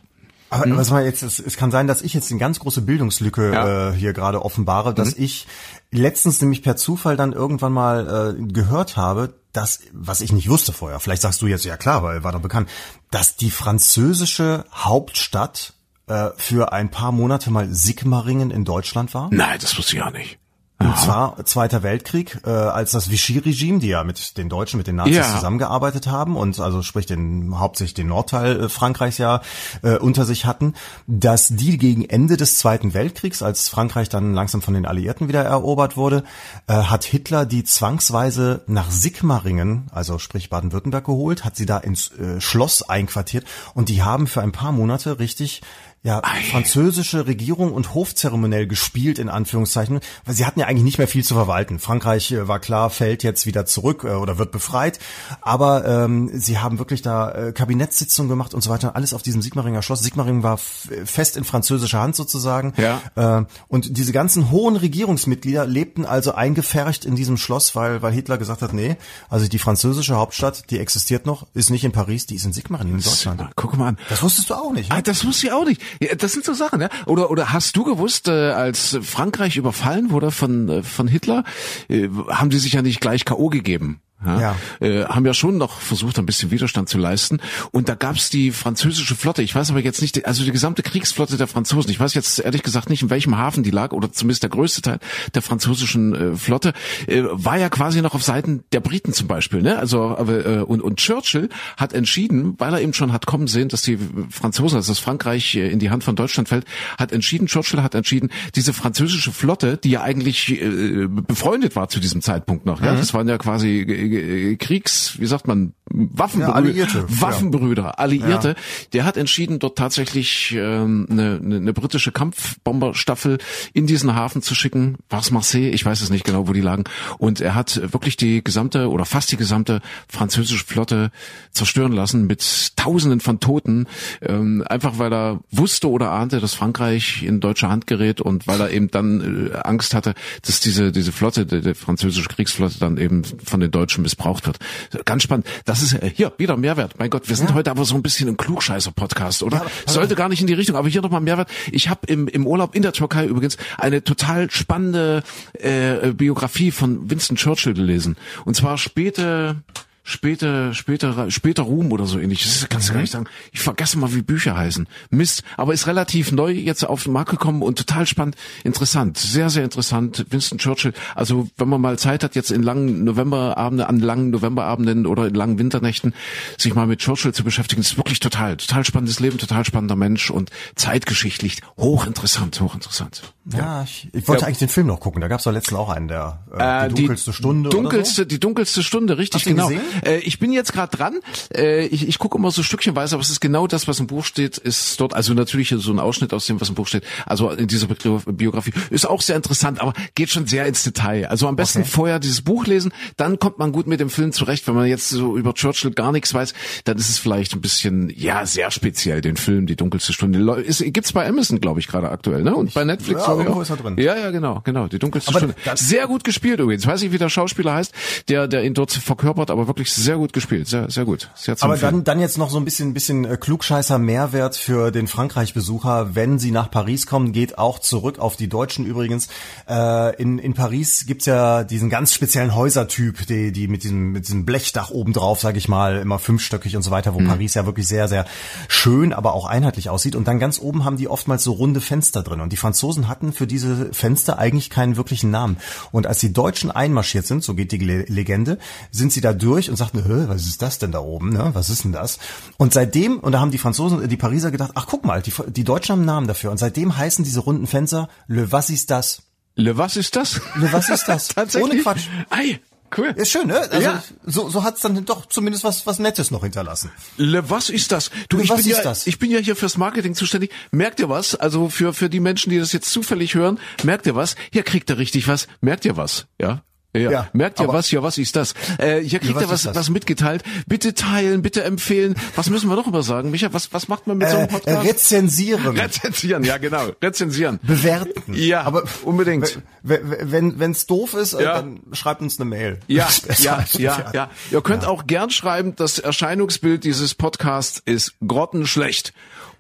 Aber 0.51 0.65
Hm? 0.65 0.77
was 0.77 0.91
mal 0.91 1.05
jetzt, 1.05 1.23
es, 1.23 1.39
es 1.39 1.57
kann 1.57 1.71
sein, 1.71 1.87
dass 1.87 2.03
ich 2.03 2.13
jetzt 2.13 2.31
eine 2.31 2.41
ganz 2.41 2.59
große 2.59 2.83
Bildungslücke 2.83 3.53
Ja. 3.53 3.91
äh, 3.91 3.95
hier 3.95 4.13
gerade 4.13 4.45
offenbare, 4.45 4.93
dass 4.93 5.17
Mhm. 5.17 5.23
ich 5.25 5.47
letztens 5.93 6.41
nämlich 6.41 6.63
per 6.63 6.77
Zufall 6.77 7.17
dann 7.17 7.33
irgendwann 7.33 7.73
mal 7.73 8.35
äh, 8.37 8.43
gehört 8.53 8.97
habe, 8.97 9.35
dass, 9.53 9.81
was 9.93 10.21
ich 10.21 10.33
nicht 10.33 10.49
wusste 10.49 10.73
vorher, 10.73 10.99
vielleicht 11.01 11.23
sagst 11.23 11.41
du 11.43 11.47
jetzt, 11.47 11.65
ja 11.65 11.77
klar, 11.77 12.03
weil 12.03 12.25
war 12.25 12.33
doch 12.33 12.41
bekannt, 12.43 12.69
dass 13.13 13.37
die 13.37 13.51
französische 13.51 14.65
Hauptstadt 14.73 15.75
äh, 16.09 16.31
für 16.37 16.73
ein 16.73 16.91
paar 16.91 17.13
Monate 17.13 17.51
mal 17.53 17.69
Sigmaringen 17.73 18.51
in 18.51 18.65
Deutschland 18.65 19.15
war. 19.15 19.29
Nein, 19.33 19.59
das 19.61 19.79
wusste 19.79 19.97
ich 19.97 20.03
auch 20.03 20.11
nicht. 20.11 20.40
Und 20.83 20.97
zwar 20.97 21.45
Zweiter 21.45 21.83
Weltkrieg, 21.83 22.39
äh, 22.47 22.51
als 22.51 22.93
das 22.93 23.11
Vichy-Regime, 23.11 23.81
die 23.81 23.89
ja 23.89 24.03
mit 24.03 24.39
den 24.39 24.49
Deutschen, 24.49 24.79
mit 24.79 24.87
den 24.87 24.97
Nazis 24.97 25.17
Ja. 25.17 25.35
zusammengearbeitet 25.35 26.07
haben 26.07 26.37
und 26.37 26.59
also 26.59 26.81
sprich 26.81 27.05
den 27.05 27.59
hauptsächlich 27.59 27.93
den 27.93 28.07
Nordteil 28.07 28.65
äh, 28.65 28.69
Frankreichs 28.71 29.19
ja 29.19 29.43
äh, 29.83 29.97
unter 29.99 30.25
sich 30.25 30.47
hatten, 30.47 30.73
dass 31.07 31.49
die 31.49 31.77
gegen 31.77 32.07
Ende 32.07 32.39
des 32.39 32.59
Zweiten 32.59 32.95
Weltkriegs, 32.95 33.43
als 33.43 33.69
Frankreich 33.69 34.09
dann 34.09 34.33
langsam 34.33 34.63
von 34.63 34.73
den 34.73 34.87
Alliierten 34.87 35.29
wieder 35.29 35.43
erobert 35.45 35.99
wurde, 35.99 36.25
äh, 36.67 36.73
hat 36.73 37.05
Hitler 37.05 37.45
die 37.45 37.63
zwangsweise 37.65 38.63
nach 38.67 38.91
Sigmaringen, 38.91 39.89
also 39.93 40.19
sprich 40.19 40.49
Baden-Württemberg 40.49 41.05
geholt, 41.05 41.45
hat 41.45 41.57
sie 41.57 41.67
da 41.67 41.77
ins 41.77 42.11
äh, 42.13 42.41
Schloss 42.41 42.83
einquartiert 42.89 43.45
und 43.75 43.91
die 43.91 44.03
haben 44.03 44.27
für 44.27 44.41
ein 44.41 44.53
paar 44.53 44.73
Monate 44.73 45.19
richtig 45.19 45.61
ja, 46.03 46.23
französische 46.51 47.27
Regierung 47.27 47.73
und 47.73 47.93
Hofzeremoniell 47.93 48.67
gespielt, 48.67 49.19
in 49.19 49.29
Anführungszeichen, 49.29 50.01
weil 50.25 50.35
sie 50.35 50.47
hatten 50.47 50.59
ja 50.59 50.67
eigentlich 50.67 50.85
nicht 50.85 50.97
mehr 50.97 51.09
viel 51.09 51.25
zu 51.25 51.35
verwalten. 51.35 51.79
Frankreich 51.79 52.33
äh, 52.33 52.49
war 52.49 52.59
klar, 52.59 52.89
fällt 52.89 53.23
jetzt 53.23 53.45
wieder 53.45 53.67
zurück 53.67 54.05
äh, 54.05 54.13
oder 54.13 54.39
wird 54.39 54.51
befreit, 54.51 54.99
aber 55.43 55.85
ähm, 55.85 56.31
sie 56.33 56.59
haben 56.59 56.79
wirklich 56.79 57.03
da 57.03 57.31
äh, 57.33 57.53
Kabinettssitzungen 57.53 58.31
gemacht 58.31 58.55
und 58.55 58.63
so 58.63 58.71
weiter, 58.71 58.97
alles 58.97 59.13
auf 59.13 59.21
diesem 59.23 59.43
Sigmaringer 59.43 59.83
Schloss. 59.83 60.01
Sigmaringen 60.01 60.43
war 60.43 60.57
fest 60.57 61.37
in 61.37 61.45
französischer 61.45 62.01
Hand 62.01 62.17
sozusagen. 62.17 62.73
Ja. 62.79 63.03
Äh, 63.41 63.45
und 63.69 63.99
diese 63.99 64.13
ganzen 64.13 64.51
hohen 64.51 64.77
Regierungsmitglieder 64.77 65.67
lebten 65.67 66.07
also 66.07 66.33
eingefärcht 66.33 67.05
in 67.05 67.15
diesem 67.15 67.37
Schloss, 67.37 67.77
weil, 67.77 68.01
weil 68.01 68.15
Hitler 68.15 68.39
gesagt 68.39 68.63
hat, 68.63 68.73
nee, 68.73 68.97
also 69.29 69.49
die 69.49 69.59
französische 69.59 70.17
Hauptstadt, 70.17 70.71
die 70.71 70.79
existiert 70.79 71.27
noch, 71.27 71.47
ist 71.53 71.69
nicht 71.69 71.85
in 71.85 71.93
Paris, 71.93 72.25
die 72.25 72.37
ist 72.37 72.47
in 72.47 72.55
Sigmaringen 72.55 72.95
in 72.95 73.03
Deutschland. 73.03 73.51
Guck 73.55 73.77
mal 73.77 73.89
an. 73.89 73.99
Das 74.09 74.23
wusstest 74.23 74.49
du 74.49 74.55
auch 74.55 74.73
nicht. 74.73 74.89
Ne? 74.89 74.97
Ah, 74.97 75.03
das 75.03 75.27
wusste 75.27 75.49
ich 75.49 75.53
auch 75.53 75.67
nicht. 75.67 75.83
Ja, 76.01 76.15
das 76.15 76.33
sind 76.33 76.45
so 76.45 76.55
Sachen, 76.55 76.79
ne? 76.79 76.89
Oder 77.07 77.31
oder 77.31 77.53
hast 77.53 77.77
du 77.77 77.85
gewusst, 77.85 78.29
äh, 78.29 78.51
als 78.53 78.99
Frankreich 79.03 79.57
überfallen 79.57 80.11
wurde 80.11 80.31
von 80.31 80.69
äh, 80.69 80.83
von 80.83 81.09
Hitler, 81.09 81.45
äh, 81.89 82.09
haben 82.29 82.51
die 82.51 82.59
sich 82.59 82.75
ja 82.75 82.83
nicht 82.83 83.01
gleich 83.01 83.25
KO 83.25 83.49
gegeben. 83.49 84.01
Ja, 84.25 84.41
Äh, 84.81 85.05
haben 85.05 85.25
ja 85.25 85.35
schon 85.35 85.57
noch 85.57 85.81
versucht, 85.81 86.19
ein 86.19 86.27
bisschen 86.27 86.51
Widerstand 86.51 86.89
zu 86.89 86.99
leisten. 86.99 87.39
Und 87.71 87.89
da 87.89 87.95
gab's 87.95 88.31
die 88.31 88.51
französische 88.51 89.15
Flotte. 89.15 89.43
Ich 89.43 89.55
weiß 89.55 89.71
aber 89.71 89.81
jetzt 89.81 90.03
nicht, 90.03 90.27
also 90.27 90.45
die 90.45 90.53
gesamte 90.53 90.83
Kriegsflotte 90.83 91.37
der 91.37 91.47
Franzosen. 91.47 91.91
Ich 91.91 91.99
weiß 91.99 92.15
jetzt 92.15 92.39
ehrlich 92.39 92.63
gesagt 92.63 92.91
nicht, 92.91 93.03
in 93.03 93.11
welchem 93.11 93.39
Hafen 93.39 93.63
die 93.63 93.71
lag, 93.71 93.93
oder 93.93 94.13
zumindest 94.13 94.43
der 94.43 94.51
größte 94.51 94.83
Teil 94.83 94.99
der 95.35 95.43
französischen 95.43 96.15
äh, 96.15 96.37
Flotte, 96.37 96.73
äh, 97.07 97.23
war 97.31 97.59
ja 97.59 97.69
quasi 97.69 98.03
noch 98.03 98.15
auf 98.15 98.23
Seiten 98.23 98.65
der 98.73 98.81
Briten 98.81 99.13
zum 99.13 99.27
Beispiel. 99.27 99.63
Ne? 99.63 99.79
Also 99.79 100.17
aber, 100.17 100.47
äh, 100.47 100.59
und, 100.61 100.83
und 100.83 100.99
Churchill 100.99 101.49
hat 101.77 101.93
entschieden, 101.93 102.55
weil 102.59 102.75
er 102.75 102.81
eben 102.81 102.93
schon 102.93 103.13
hat 103.13 103.27
kommen 103.27 103.47
sehen, 103.47 103.69
dass 103.69 103.83
die 103.83 103.99
Franzosen, 104.31 104.77
also 104.77 104.93
dass 104.93 104.99
Frankreich 104.99 105.55
äh, 105.55 105.69
in 105.71 105.79
die 105.79 105.91
Hand 105.91 106.05
von 106.05 106.17
Deutschland 106.17 106.49
fällt, 106.49 106.67
hat 106.99 107.13
entschieden, 107.13 107.47
Churchill 107.47 107.83
hat 107.83 107.95
entschieden, 107.95 108.31
diese 108.55 108.73
französische 108.73 109.33
Flotte, 109.33 109.79
die 109.79 109.91
ja 109.91 110.03
eigentlich 110.03 110.51
äh, 110.51 111.07
befreundet 111.09 111.77
war 111.77 111.89
zu 111.89 112.01
diesem 112.01 112.21
Zeitpunkt 112.21 112.67
noch, 112.67 112.83
ja, 112.83 112.95
das 112.95 113.15
waren 113.15 113.29
ja 113.29 113.39
quasi 113.39 113.87
äh, 114.13 114.57
Kriegs, 114.57 115.19
wie 115.19 115.27
sagt 115.27 115.47
man, 115.47 115.73
Waffenbrüder, 115.93 116.53
Ja, 116.53 116.55
Alliierte, 116.55 116.99
ja. 116.99 117.21
Waffenbrüder, 117.21 117.99
Alliierte, 117.99 118.55
der 118.93 119.05
hat 119.05 119.17
entschieden, 119.17 119.59
dort 119.59 119.77
tatsächlich 119.77 120.53
ähm, 120.57 121.07
eine, 121.11 121.41
eine, 121.43 121.57
eine 121.57 121.73
britische 121.73 122.13
Kampfbomberstaffel 122.13 123.39
in 123.73 123.87
diesen 123.87 124.15
Hafen 124.15 124.41
zu 124.41 124.55
schicken. 124.55 124.99
War 125.09 125.21
es 125.21 125.31
Marseille? 125.31 125.71
Ich 125.71 125.85
weiß 125.85 126.01
es 126.01 126.11
nicht 126.11 126.25
genau, 126.25 126.47
wo 126.47 126.53
die 126.53 126.61
lagen. 126.61 126.85
Und 127.19 127.41
er 127.41 127.55
hat 127.55 127.81
wirklich 127.93 128.17
die 128.17 128.45
gesamte 128.45 128.89
oder 128.89 129.05
fast 129.05 129.33
die 129.33 129.37
gesamte 129.37 129.81
französische 130.09 130.65
Flotte 130.65 131.11
zerstören 131.51 131.93
lassen 131.93 132.27
mit 132.27 132.77
Tausenden 132.77 133.21
von 133.21 133.41
Toten, 133.41 133.87
ähm, 134.23 134.65
einfach 134.69 134.99
weil 134.99 135.13
er 135.13 135.41
wusste 135.51 135.91
oder 135.91 136.13
ahnte, 136.13 136.41
dass 136.41 136.55
Frankreich 136.55 137.25
in 137.25 137.41
deutsche 137.41 137.69
Hand 137.69 137.87
gerät 137.87 138.21
und 138.21 138.47
weil 138.47 138.61
er 138.61 138.71
eben 138.71 138.91
dann 138.91 139.51
äh, 139.53 139.57
Angst 139.57 139.95
hatte, 139.95 140.15
dass 140.43 140.61
diese 140.61 140.93
diese 140.93 141.13
Flotte, 141.13 141.47
die, 141.47 141.61
die 141.61 141.75
französische 141.75 142.29
Kriegsflotte 142.29 142.79
dann 142.79 142.97
eben 142.97 143.25
von 143.25 143.61
den 143.61 143.71
Deutschen 143.71 144.00
missbraucht 144.01 144.47
wird. 144.47 144.59
Ganz 145.05 145.23
spannend. 145.23 145.47
Das 145.65 145.83
ist 145.83 145.95
äh, 145.95 146.11
hier 146.15 146.33
wieder 146.39 146.57
Mehrwert. 146.57 146.99
Mein 146.99 147.11
Gott, 147.11 147.29
wir 147.29 147.37
sind 147.37 147.55
heute 147.55 147.71
aber 147.71 147.85
so 147.85 147.95
ein 147.95 148.03
bisschen 148.03 148.29
im 148.29 148.37
Klugscheißer-Podcast, 148.37 149.43
oder? 149.43 149.65
Sollte 149.87 150.15
gar 150.15 150.29
nicht 150.29 150.41
in 150.41 150.47
die 150.47 150.55
Richtung, 150.55 150.77
aber 150.77 150.89
hier 150.89 151.03
nochmal 151.03 151.21
Mehrwert. 151.21 151.49
Ich 151.71 151.89
habe 151.89 152.01
im, 152.07 152.29
im 152.29 152.47
Urlaub 152.47 152.75
in 152.75 152.83
der 152.83 152.93
Türkei 152.93 153.27
übrigens 153.27 153.57
eine 153.79 154.03
total 154.03 154.51
spannende 154.51 155.23
äh, 155.55 156.13
Biografie 156.13 156.71
von 156.71 157.11
Winston 157.11 157.37
Churchill 157.37 157.75
gelesen. 157.75 158.17
Und 158.45 158.55
zwar 158.55 158.79
späte 158.79 159.63
später, 160.11 160.75
später, 160.75 161.31
später 161.31 161.63
Ruhm 161.63 161.93
oder 161.93 162.07
so 162.07 162.19
ähnlich. 162.19 162.43
Das 162.43 162.69
kannst 162.69 162.89
du 162.89 162.93
gar 162.93 163.01
nicht 163.01 163.13
sagen. 163.13 163.27
Ich 163.53 163.61
vergesse 163.61 163.99
mal, 163.99 164.15
wie 164.15 164.23
Bücher 164.23 164.57
heißen. 164.57 164.87
Mist. 165.11 165.43
Aber 165.57 165.73
ist 165.73 165.87
relativ 165.87 166.33
neu 166.33 166.51
jetzt 166.51 166.85
auf 166.85 167.05
den 167.05 167.13
Markt 167.13 167.31
gekommen 167.31 167.63
und 167.63 167.79
total 167.79 168.07
spannend, 168.07 168.37
interessant. 168.65 169.19
Sehr, 169.19 169.51
sehr 169.51 169.65
interessant. 169.65 170.27
Winston 170.31 170.59
Churchill. 170.59 170.93
Also, 171.15 171.49
wenn 171.57 171.69
man 171.69 171.81
mal 171.81 171.99
Zeit 171.99 172.25
hat, 172.25 172.35
jetzt 172.35 172.51
in 172.51 172.63
langen 172.63 173.05
Novemberabenden, 173.05 173.87
an 173.87 174.01
langen 174.01 174.31
Novemberabenden 174.31 175.07
oder 175.07 175.27
in 175.27 175.35
langen 175.35 175.59
Winternächten, 175.59 176.15
sich 176.59 176.75
mal 176.75 176.87
mit 176.87 177.01
Churchill 177.01 177.33
zu 177.33 177.45
beschäftigen, 177.45 177.81
ist 177.81 177.97
wirklich 177.97 178.21
total, 178.21 178.57
total 178.57 178.85
spannendes 178.85 179.21
Leben, 179.21 179.39
total 179.39 179.65
spannender 179.65 179.97
Mensch 179.97 180.31
und 180.31 180.51
zeitgeschichtlich 180.75 181.59
hochinteressant, 181.77 182.61
hochinteressant. 182.61 183.23
Ja, 183.51 183.83
ich, 183.85 184.09
ich 184.13 184.29
wollte 184.29 184.43
Ja. 184.43 184.47
eigentlich 184.49 184.59
den 184.59 184.69
Film 184.69 184.87
noch 184.87 185.01
gucken. 185.01 185.21
Da 185.23 185.29
gab 185.29 185.39
es 185.39 185.45
doch 185.45 185.53
letztens 185.53 185.79
auch 185.79 185.89
einen, 185.89 186.09
der 186.09 186.41
äh, 186.57 186.89
die 186.89 186.95
dunkelste 186.97 187.33
Stunde 187.33 187.71
Dunkelste, 187.71 188.27
die 188.27 188.39
dunkelste 188.39 188.83
Stunde, 188.83 189.17
richtig 189.17 189.45
genau. 189.45 189.71
Äh, 190.05 190.19
ich 190.19 190.39
bin 190.39 190.53
jetzt 190.53 190.75
gerade 190.75 190.95
dran. 190.95 191.21
Äh, 191.55 191.87
ich 191.87 192.07
ich 192.07 192.19
gucke 192.19 192.37
immer 192.37 192.51
so 192.51 192.63
stückchenweise, 192.63 193.15
aber 193.17 193.23
es 193.23 193.31
ist 193.31 193.41
genau 193.41 193.67
das, 193.67 193.89
was 193.89 193.99
im 193.99 194.07
Buch 194.07 194.27
steht, 194.27 194.59
ist 194.59 195.01
dort. 195.01 195.15
Also 195.15 195.33
natürlich 195.33 195.71
so 195.79 195.91
ein 195.91 195.99
Ausschnitt 195.99 196.35
aus 196.35 196.45
dem, 196.47 196.61
was 196.61 196.69
im 196.69 196.75
Buch 196.75 196.87
steht. 196.87 197.03
Also 197.25 197.51
in 197.51 197.67
dieser 197.67 197.87
Bio- 197.87 198.21
Biografie 198.27 198.73
ist 198.91 199.07
auch 199.09 199.23
sehr 199.23 199.37
interessant, 199.37 199.81
aber 199.81 199.95
geht 200.15 200.29
schon 200.29 200.47
sehr 200.47 200.67
ins 200.67 200.83
Detail. 200.83 201.27
Also 201.29 201.49
am 201.49 201.57
besten 201.57 201.81
Okay. 201.81 201.89
vorher 201.91 202.19
dieses 202.19 202.43
Buch 202.43 202.67
lesen, 202.67 202.93
dann 203.17 203.39
kommt 203.39 203.59
man 203.59 203.73
gut 203.73 203.87
mit 203.87 204.01
dem 204.01 204.11
Film 204.11 204.33
zurecht. 204.33 204.69
Wenn 204.69 204.75
man 204.75 204.87
jetzt 204.87 205.09
so 205.09 205.39
über 205.39 205.55
Churchill 205.55 205.93
gar 205.93 206.13
nichts 206.13 206.35
weiß, 206.35 206.53
dann 206.85 206.99
ist 206.99 207.09
es 207.09 207.19
vielleicht 207.19 207.55
ein 207.55 207.63
bisschen 207.63 208.13
ja 208.15 208.45
sehr 208.45 208.71
speziell 208.71 209.23
den 209.23 209.39
Film, 209.39 209.67
die 209.67 209.77
dunkelste 209.77 210.13
Stunde. 210.13 210.39
Ist, 210.61 210.85
gibt's 210.93 211.13
bei 211.13 211.27
Amazon, 211.27 211.59
glaube 211.61 211.81
ich, 211.81 211.89
gerade 211.89 212.11
aktuell, 212.11 212.43
ne? 212.43 212.55
Und 212.55 212.75
bei 212.75 212.85
Netflix 212.85 213.23
ja, 213.27 213.31
irgendwo 213.41 213.63
ist 213.63 213.71
er 213.71 213.77
drin. 213.77 213.97
Ja, 213.99 214.17
ja, 214.17 214.31
genau, 214.31 214.61
genau. 214.65 214.89
Die 214.89 214.99
dunkelste 214.99 215.31
Aber 215.31 215.39
Stunde. 215.39 215.55
Sehr 215.75 216.07
gut 216.07 216.25
gespielt 216.25 216.61
übrigens. 216.61 216.87
Weiß 216.87 217.03
nicht, 217.03 217.13
wie 217.13 217.19
der 217.19 217.29
Schauspieler 217.29 217.75
heißt, 217.75 217.93
der, 218.29 218.49
der 218.49 218.65
ihn 218.65 218.75
dort 218.75 218.93
verkörpert, 218.93 219.51
aber 219.51 219.67
wirklich 219.67 219.93
sehr 219.93 220.17
gut 220.17 220.33
gespielt. 220.33 220.69
Sehr, 220.69 220.91
sehr 220.91 221.05
gut. 221.05 221.31
Sehr 221.35 221.57
Aber 221.61 221.77
dann, 221.77 222.05
dann 222.05 222.21
jetzt 222.21 222.39
noch 222.39 222.51
so 222.51 222.59
ein 222.59 222.65
bisschen, 222.65 222.95
bisschen 222.95 223.25
äh, 223.25 223.37
klugscheißer 223.37 223.99
Mehrwert 223.99 224.57
für 224.57 224.91
den 224.91 225.07
Frankreich-Besucher, 225.07 226.15
wenn 226.15 226.39
sie 226.39 226.51
nach 226.51 226.71
Paris 226.71 227.07
kommen, 227.07 227.33
geht 227.33 227.59
auch 227.59 227.79
zurück 227.79 228.19
auf 228.19 228.37
die 228.37 228.49
Deutschen 228.49 228.87
übrigens. 228.87 229.29
Äh, 229.69 230.17
in, 230.21 230.39
in 230.39 230.55
Paris 230.55 231.07
gibt's 231.07 231.27
ja 231.27 231.65
diesen 231.65 231.91
ganz 231.91 232.15
speziellen 232.15 232.55
Häusertyp, 232.55 233.27
die, 233.27 233.53
die 233.53 233.69
mit 233.69 233.85
diesem, 233.85 234.13
mit 234.13 234.27
diesem 234.27 234.45
Blechdach 234.45 234.91
obendrauf, 234.91 235.41
sage 235.41 235.59
ich 235.59 235.69
mal, 235.69 235.99
immer 235.99 236.19
fünfstöckig 236.19 236.77
und 236.77 236.83
so 236.83 236.91
weiter, 236.91 237.15
wo 237.15 237.19
Paris 237.19 237.55
ja 237.55 237.67
wirklich 237.67 237.87
sehr, 237.87 238.09
sehr 238.09 238.25
schön, 238.69 239.13
aber 239.13 239.35
auch 239.35 239.47
einheitlich 239.47 239.91
aussieht. 239.91 240.17
Und 240.17 240.29
dann 240.29 240.39
ganz 240.39 240.61
oben 240.61 240.85
haben 240.85 240.97
die 240.97 241.09
oftmals 241.09 241.45
so 241.45 241.53
runde 241.53 241.81
Fenster 241.81 242.23
drin. 242.23 242.41
Und 242.41 242.53
die 242.53 242.57
Franzosen 242.57 243.09
hatten 243.09 243.20
hatten 243.21 243.33
für 243.33 243.47
diese 243.47 243.93
Fenster 243.93 244.39
eigentlich 244.39 244.71
keinen 244.71 244.97
wirklichen 244.97 245.31
Namen. 245.31 245.59
Und 245.93 246.07
als 246.07 246.21
die 246.21 246.33
Deutschen 246.33 246.71
einmarschiert 246.71 247.27
sind, 247.27 247.45
so 247.45 247.55
geht 247.55 247.73
die 247.73 247.79
Le 247.79 248.05
Legende, 248.09 248.59
sind 248.91 249.13
sie 249.13 249.21
da 249.21 249.35
durch 249.35 249.69
und 249.69 249.77
sagten, 249.77 250.03
was 250.29 250.47
ist 250.47 250.63
das 250.63 250.79
denn 250.79 250.91
da 250.93 251.01
oben? 251.01 251.31
Ne? 251.31 251.51
Was 251.53 251.69
ist 251.69 251.85
denn 251.85 251.93
das? 251.93 252.19
Und 252.57 252.73
seitdem, 252.73 253.19
und 253.19 253.33
da 253.33 253.41
haben 253.41 253.51
die 253.51 253.59
Franzosen, 253.59 254.09
die 254.09 254.17
Pariser 254.17 254.51
gedacht, 254.51 254.73
ach 254.75 254.87
guck 254.89 255.05
mal, 255.05 255.21
die, 255.21 255.33
die 255.49 255.65
Deutschen 255.65 255.93
haben 255.93 256.01
einen 256.01 256.07
Namen 256.07 256.29
dafür. 256.29 256.51
Und 256.51 256.59
seitdem 256.59 256.97
heißen 256.97 257.25
diese 257.25 257.41
runden 257.41 257.67
Fenster 257.67 258.09
Le 258.27 258.51
Was 258.53 258.71
ist 258.71 258.91
das? 258.91 259.23
Le 259.57 259.77
was 259.77 259.97
ist 259.97 260.17
das? 260.17 260.41
Le 260.57 260.73
Was 260.73 260.89
ist 260.89 261.07
das? 261.07 261.29
Tatsächlich? 261.35 261.73
Ohne 261.73 261.83
Quatsch. 261.83 262.09
Ei, 262.31 262.61
cool. 262.99 263.13
Ist 263.17 263.31
schön, 263.31 263.47
ne? 263.49 263.59
Also 263.61 263.81
Ja. 263.81 264.03
so, 264.25 264.49
so 264.49 264.63
hat's 264.65 264.81
dann 264.81 265.05
doch 265.05 265.27
zumindest 265.27 265.65
was, 265.65 265.87
was 265.87 265.99
Nettes 265.99 266.31
noch 266.31 266.43
hinterlassen. 266.43 266.91
Le, 267.17 267.49
was 267.51 267.71
ist 267.71 267.93
das? 267.93 268.11
Du, 268.29 268.37
Le, 268.39 268.45
ich 268.45 268.51
was 268.51 268.63
bin 268.63 268.71
ist 268.71 268.79
ja, 268.79 268.83
das? 268.85 269.07
ich 269.07 269.19
bin 269.19 269.31
ja 269.31 269.39
hier 269.39 269.57
fürs 269.57 269.77
Marketing 269.77 270.15
zuständig. 270.15 270.51
Merkt 270.71 271.01
ihr 271.01 271.09
was? 271.09 271.35
Also 271.35 271.69
für 271.69 271.93
für 271.95 272.09
die 272.11 272.21
Menschen, 272.21 272.51
die 272.51 272.59
das 272.59 272.73
jetzt 272.73 272.91
zufällig 272.91 273.35
hören, 273.35 273.59
merkt 273.83 274.07
ihr 274.07 274.15
was? 274.15 274.37
Hier 274.53 274.63
kriegt 274.63 274.91
ihr 274.91 274.99
richtig 274.99 275.29
was. 275.29 275.47
Merkt 275.61 275.85
ihr 275.85 275.97
was? 275.97 276.27
Ja. 276.41 276.63
Ja, 276.93 277.11
Ja, 277.11 277.29
merkt 277.33 277.61
ihr 277.61 277.69
was? 277.69 277.91
Ja, 277.93 278.03
was 278.03 278.19
ist 278.19 278.35
das? 278.35 278.55
Äh, 278.79 279.01
hier 279.01 279.21
kriegt 279.21 279.37
was 279.37 279.43
ihr 279.43 279.49
was, 279.51 279.75
was 279.75 279.91
mitgeteilt. 279.91 280.43
Bitte 280.67 280.93
teilen, 280.95 281.41
bitte 281.43 281.63
empfehlen. 281.63 282.17
Was 282.35 282.51
müssen 282.51 282.69
wir 282.69 282.75
noch 282.77 282.87
immer 282.89 283.03
sagen? 283.03 283.31
Micha, 283.31 283.53
was, 283.53 283.73
was 283.73 283.87
macht 283.89 284.07
man 284.09 284.19
mit 284.19 284.29
so 284.29 284.37
Äh, 284.37 284.39
einem 284.41 284.49
Podcast? 284.49 284.85
rezensieren. 284.87 285.79
Rezensieren, 285.79 286.43
ja 286.45 286.59
genau. 286.59 286.89
Rezensieren. 287.03 287.61
bewerten. 287.63 288.35
Ja, 288.35 288.63
aber 288.63 288.83
unbedingt. 289.05 289.61
Wenn 289.83 290.01
wenn 290.33 290.59
wenn's 290.59 290.87
doof 290.87 291.15
ist, 291.15 291.35
äh, 291.35 291.45
Ja. 291.45 291.55
dann 291.55 291.81
schreibt 291.93 292.23
uns 292.23 292.41
eine 292.41 292.49
Mail. 292.51 292.81
Ja, 292.89 293.09
ja, 293.39 293.65
ja, 293.79 294.11
ja. 294.13 294.31
Ihr 294.51 294.61
könnt 294.63 294.85
auch 294.85 295.07
gern 295.07 295.31
schreiben, 295.31 295.77
das 295.77 295.99
Erscheinungsbild 296.01 296.83
dieses 296.85 297.15
Podcasts 297.15 297.81
ist 297.85 298.15
grottenschlecht. 298.27 299.13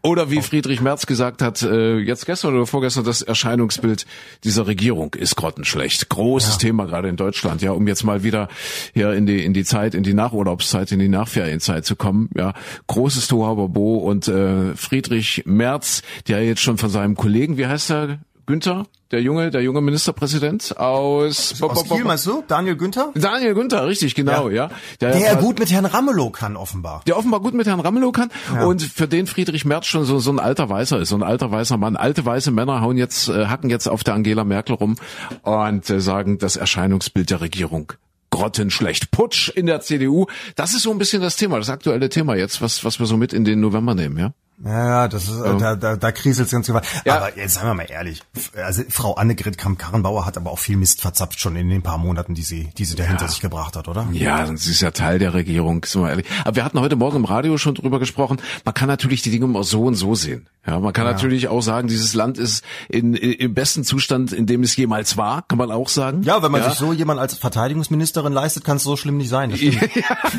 Oder 0.02 0.30
wie 0.30 0.40
Friedrich 0.40 0.80
Merz 0.80 1.04
gesagt 1.04 1.42
hat, 1.42 1.60
äh, 1.62 1.98
jetzt 1.98 2.24
gestern 2.24 2.54
oder 2.54 2.66
vorgestern, 2.66 3.04
das 3.04 3.20
Erscheinungsbild 3.20 4.06
dieser 4.44 4.66
Regierung 4.66 5.14
ist 5.14 5.36
grottenschlecht. 5.36 6.08
Großes 6.08 6.56
Thema 6.56 6.86
gerade 6.86 7.08
in 7.08 7.16
Deutschland, 7.16 7.60
ja, 7.60 7.72
um 7.72 7.86
jetzt 7.86 8.04
mal 8.04 8.22
wieder 8.22 8.48
hier 8.94 9.12
in 9.12 9.26
die 9.26 9.44
in 9.44 9.52
die 9.52 9.64
Zeit, 9.64 9.94
in 9.94 10.02
die 10.02 10.14
Nachurlaubszeit, 10.14 10.90
in 10.92 11.00
die 11.00 11.08
Nachferienzeit 11.08 11.84
zu 11.84 11.96
kommen, 11.96 12.30
ja. 12.34 12.54
Großes 12.86 13.28
Tohuwabohu 13.28 13.98
und 13.98 14.26
äh, 14.28 14.74
Friedrich 14.74 15.42
Merz, 15.44 16.02
der 16.28 16.44
jetzt 16.44 16.62
schon 16.62 16.78
von 16.78 16.88
seinem 16.88 17.14
Kollegen, 17.14 17.58
wie 17.58 17.66
heißt 17.66 17.90
er, 17.90 18.18
Günther, 18.50 18.86
der 19.12 19.22
junge, 19.22 19.52
der 19.52 19.62
junge 19.62 19.80
Ministerpräsident 19.80 20.76
aus, 20.76 21.62
Aus 21.62 21.84
Kiel 21.84 22.02
meinst 22.02 22.26
du? 22.26 22.42
Daniel 22.48 22.74
Günther? 22.74 23.12
Daniel 23.14 23.54
Günther, 23.54 23.86
richtig, 23.86 24.16
genau, 24.16 24.48
ja. 24.48 24.70
Der 25.00 25.16
ja 25.16 25.34
gut 25.34 25.60
mit 25.60 25.70
Herrn 25.70 25.86
Ramelow 25.86 26.30
kann 26.30 26.56
offenbar. 26.56 27.02
der 27.06 27.16
offenbar 27.16 27.38
gut 27.38 27.54
mit 27.54 27.68
Herrn 27.68 27.78
Ramelow 27.78 28.10
kann 28.10 28.28
und 28.66 28.82
für 28.82 29.06
den 29.06 29.28
Friedrich 29.28 29.64
Merz 29.64 29.86
schon 29.86 30.04
so, 30.04 30.18
so 30.18 30.32
ein 30.32 30.40
alter 30.40 30.68
Weißer 30.68 30.98
ist, 30.98 31.10
so 31.10 31.14
ein 31.14 31.22
alter 31.22 31.52
weißer 31.52 31.76
Mann. 31.76 31.94
Alte 31.94 32.26
weiße 32.26 32.50
Männer 32.50 32.80
hauen 32.80 32.96
jetzt, 32.96 33.28
äh, 33.28 33.46
hacken 33.46 33.70
jetzt 33.70 33.86
auf 33.86 34.02
der 34.02 34.14
Angela 34.14 34.42
Merkel 34.42 34.74
rum 34.74 34.96
und 35.42 35.88
äh, 35.88 36.00
sagen, 36.00 36.38
das 36.38 36.56
Erscheinungsbild 36.56 37.30
der 37.30 37.40
Regierung 37.40 37.92
grottenschlecht. 38.30 39.12
Putsch 39.12 39.48
in 39.50 39.66
der 39.66 39.80
CDU. 39.80 40.26
Das 40.56 40.74
ist 40.74 40.82
so 40.82 40.90
ein 40.90 40.98
bisschen 40.98 41.22
das 41.22 41.36
Thema, 41.36 41.58
das 41.58 41.68
aktuelle 41.68 42.08
Thema 42.08 42.34
jetzt, 42.34 42.60
was, 42.62 42.84
was 42.84 42.98
wir 42.98 43.06
so 43.06 43.16
mit 43.16 43.32
in 43.32 43.44
den 43.44 43.60
November 43.60 43.94
nehmen, 43.94 44.18
ja? 44.18 44.32
Ja, 44.64 45.08
das 45.08 45.24
ist, 45.28 45.40
äh, 45.40 45.56
da, 45.56 45.74
da, 45.74 45.96
da 45.96 46.12
kriselt's 46.12 46.52
ganz 46.52 46.66
gewaltig. 46.66 46.90
Ja. 47.06 47.16
Aber 47.16 47.36
jetzt 47.36 47.54
sagen 47.54 47.68
wir 47.68 47.74
mal 47.74 47.86
ehrlich, 47.88 48.20
also 48.54 48.82
Frau 48.90 49.14
Annegret 49.14 49.56
Kramp-Karrenbauer 49.56 50.26
hat 50.26 50.36
aber 50.36 50.50
auch 50.50 50.58
viel 50.58 50.76
Mist 50.76 51.00
verzapft 51.00 51.40
schon 51.40 51.56
in 51.56 51.70
den 51.70 51.82
paar 51.82 51.96
Monaten, 51.96 52.34
die 52.34 52.42
sie, 52.42 52.70
die 52.76 52.84
sie 52.84 52.94
da 52.94 53.04
hinter 53.04 53.28
sich 53.28 53.40
gebracht 53.40 53.76
hat, 53.76 53.88
oder? 53.88 54.06
Ja, 54.12 54.46
sie 54.54 54.70
ist 54.70 54.82
ja 54.82 54.90
Teil 54.90 55.18
der 55.18 55.32
Regierung, 55.32 55.84
sind 55.84 56.02
wir 56.02 56.10
ehrlich. 56.10 56.26
Aber 56.44 56.56
wir 56.56 56.64
hatten 56.64 56.78
heute 56.78 56.96
Morgen 56.96 57.16
im 57.16 57.24
Radio 57.24 57.56
schon 57.56 57.74
drüber 57.74 57.98
gesprochen. 57.98 58.38
Man 58.64 58.74
kann 58.74 58.88
natürlich 58.88 59.22
die 59.22 59.30
Dinge 59.30 59.46
immer 59.46 59.64
so 59.64 59.84
und 59.84 59.94
so 59.94 60.14
sehen. 60.14 60.46
Ja, 60.66 60.78
man 60.78 60.92
kann 60.92 61.04
natürlich 61.04 61.48
auch 61.48 61.62
sagen, 61.62 61.88
dieses 61.88 62.12
Land 62.12 62.36
ist 62.36 62.62
in, 62.90 63.14
in, 63.14 63.32
im 63.32 63.54
besten 63.54 63.82
Zustand, 63.82 64.30
in 64.32 64.44
dem 64.44 64.62
es 64.62 64.76
jemals 64.76 65.16
war, 65.16 65.40
kann 65.40 65.56
man 65.56 65.70
auch 65.70 65.88
sagen. 65.88 66.22
Ja, 66.22 66.42
wenn 66.42 66.52
man 66.52 66.62
sich 66.62 66.74
so 66.74 66.92
jemand 66.92 67.18
als 67.18 67.34
Verteidigungsministerin 67.34 68.34
leistet, 68.34 68.62
kann 68.64 68.76
es 68.76 68.82
so 68.82 68.94
schlimm 68.96 69.16
nicht 69.16 69.30
sein. 69.30 69.56
Stimmt. 69.56 69.90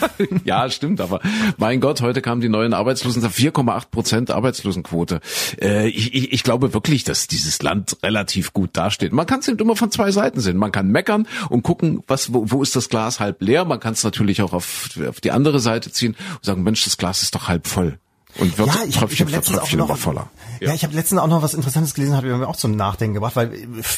ja, 0.45 0.69
stimmt, 0.69 1.01
aber 1.01 1.21
mein 1.57 1.79
Gott, 1.79 2.01
heute 2.01 2.21
kamen 2.21 2.39
die 2.39 2.49
neuen 2.49 2.73
Arbeitslosen, 2.73 3.23
4,8 3.23 3.89
Prozent 3.89 4.10
Arbeitslosenquote. 4.13 5.21
Äh, 5.61 5.89
ich, 5.89 6.13
ich, 6.13 6.33
ich 6.33 6.43
glaube 6.43 6.73
wirklich, 6.73 7.03
dass 7.03 7.27
dieses 7.27 7.61
Land 7.61 7.97
relativ 8.03 8.53
gut 8.53 8.71
dasteht. 8.73 9.13
Man 9.13 9.25
kann 9.25 9.39
es 9.39 9.47
eben 9.47 9.59
immer 9.59 9.75
von 9.75 9.91
zwei 9.91 10.11
Seiten 10.11 10.39
sehen. 10.39 10.57
Man 10.57 10.71
kann 10.71 10.87
meckern 10.89 11.27
und 11.49 11.63
gucken, 11.63 12.03
was, 12.07 12.33
wo, 12.33 12.45
wo 12.51 12.61
ist 12.61 12.75
das 12.75 12.89
Glas 12.89 13.19
halb 13.19 13.41
leer. 13.41 13.65
Man 13.65 13.79
kann 13.79 13.93
es 13.93 14.03
natürlich 14.03 14.41
auch 14.41 14.53
auf, 14.53 14.89
auf 15.07 15.21
die 15.21 15.31
andere 15.31 15.59
Seite 15.59 15.91
ziehen 15.91 16.15
und 16.35 16.45
sagen, 16.45 16.63
Mensch, 16.63 16.83
das 16.83 16.97
Glas 16.97 17.23
ist 17.23 17.35
doch 17.35 17.47
halb 17.47 17.67
voll. 17.67 17.97
Und 18.37 18.57
wird 18.57 18.67
Ja, 18.67 18.83
ich 18.87 18.95
Tröpfchen 18.95 19.27
hab 19.27 19.31
für 19.31 19.37
letztens 19.37 19.57
auch 19.57 19.61
Tröpfchen 19.61 19.79
noch, 19.79 19.89
immer 19.89 19.97
voller. 19.97 20.31
Ja. 20.61 20.75
ich 20.75 20.83
habe 20.83 20.93
letztens 20.93 21.19
auch 21.19 21.27
noch 21.27 21.41
was 21.41 21.55
Interessantes 21.55 21.95
gelesen, 21.95 22.15
hat 22.15 22.23
mir 22.23 22.47
auch 22.47 22.55
zum 22.55 22.75
Nachdenken 22.75 23.15
gebracht, 23.15 23.35
weil 23.35 23.51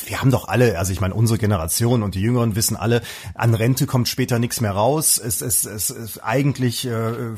wir 0.06 0.21
haben 0.21 0.32
doch 0.32 0.47
alle, 0.47 0.80
also 0.80 0.93
ich 0.93 1.02
meine 1.02 1.13
unsere 1.13 1.38
Generation 1.38 2.04
und 2.04 2.15
die 2.15 2.21
Jüngeren 2.21 2.56
wissen 2.56 2.78
alle, 2.78 3.02
an 3.36 3.54
Rente 3.54 3.86
kommt 3.86 4.08
später 4.08 4.39
nichts 4.39 4.62
mehr 4.62 4.71
raus. 4.71 5.17
Es, 5.17 5.41
es, 5.41 5.65
es, 5.65 5.89
es 5.89 6.23
eigentlich 6.23 6.88
äh, 6.88 7.34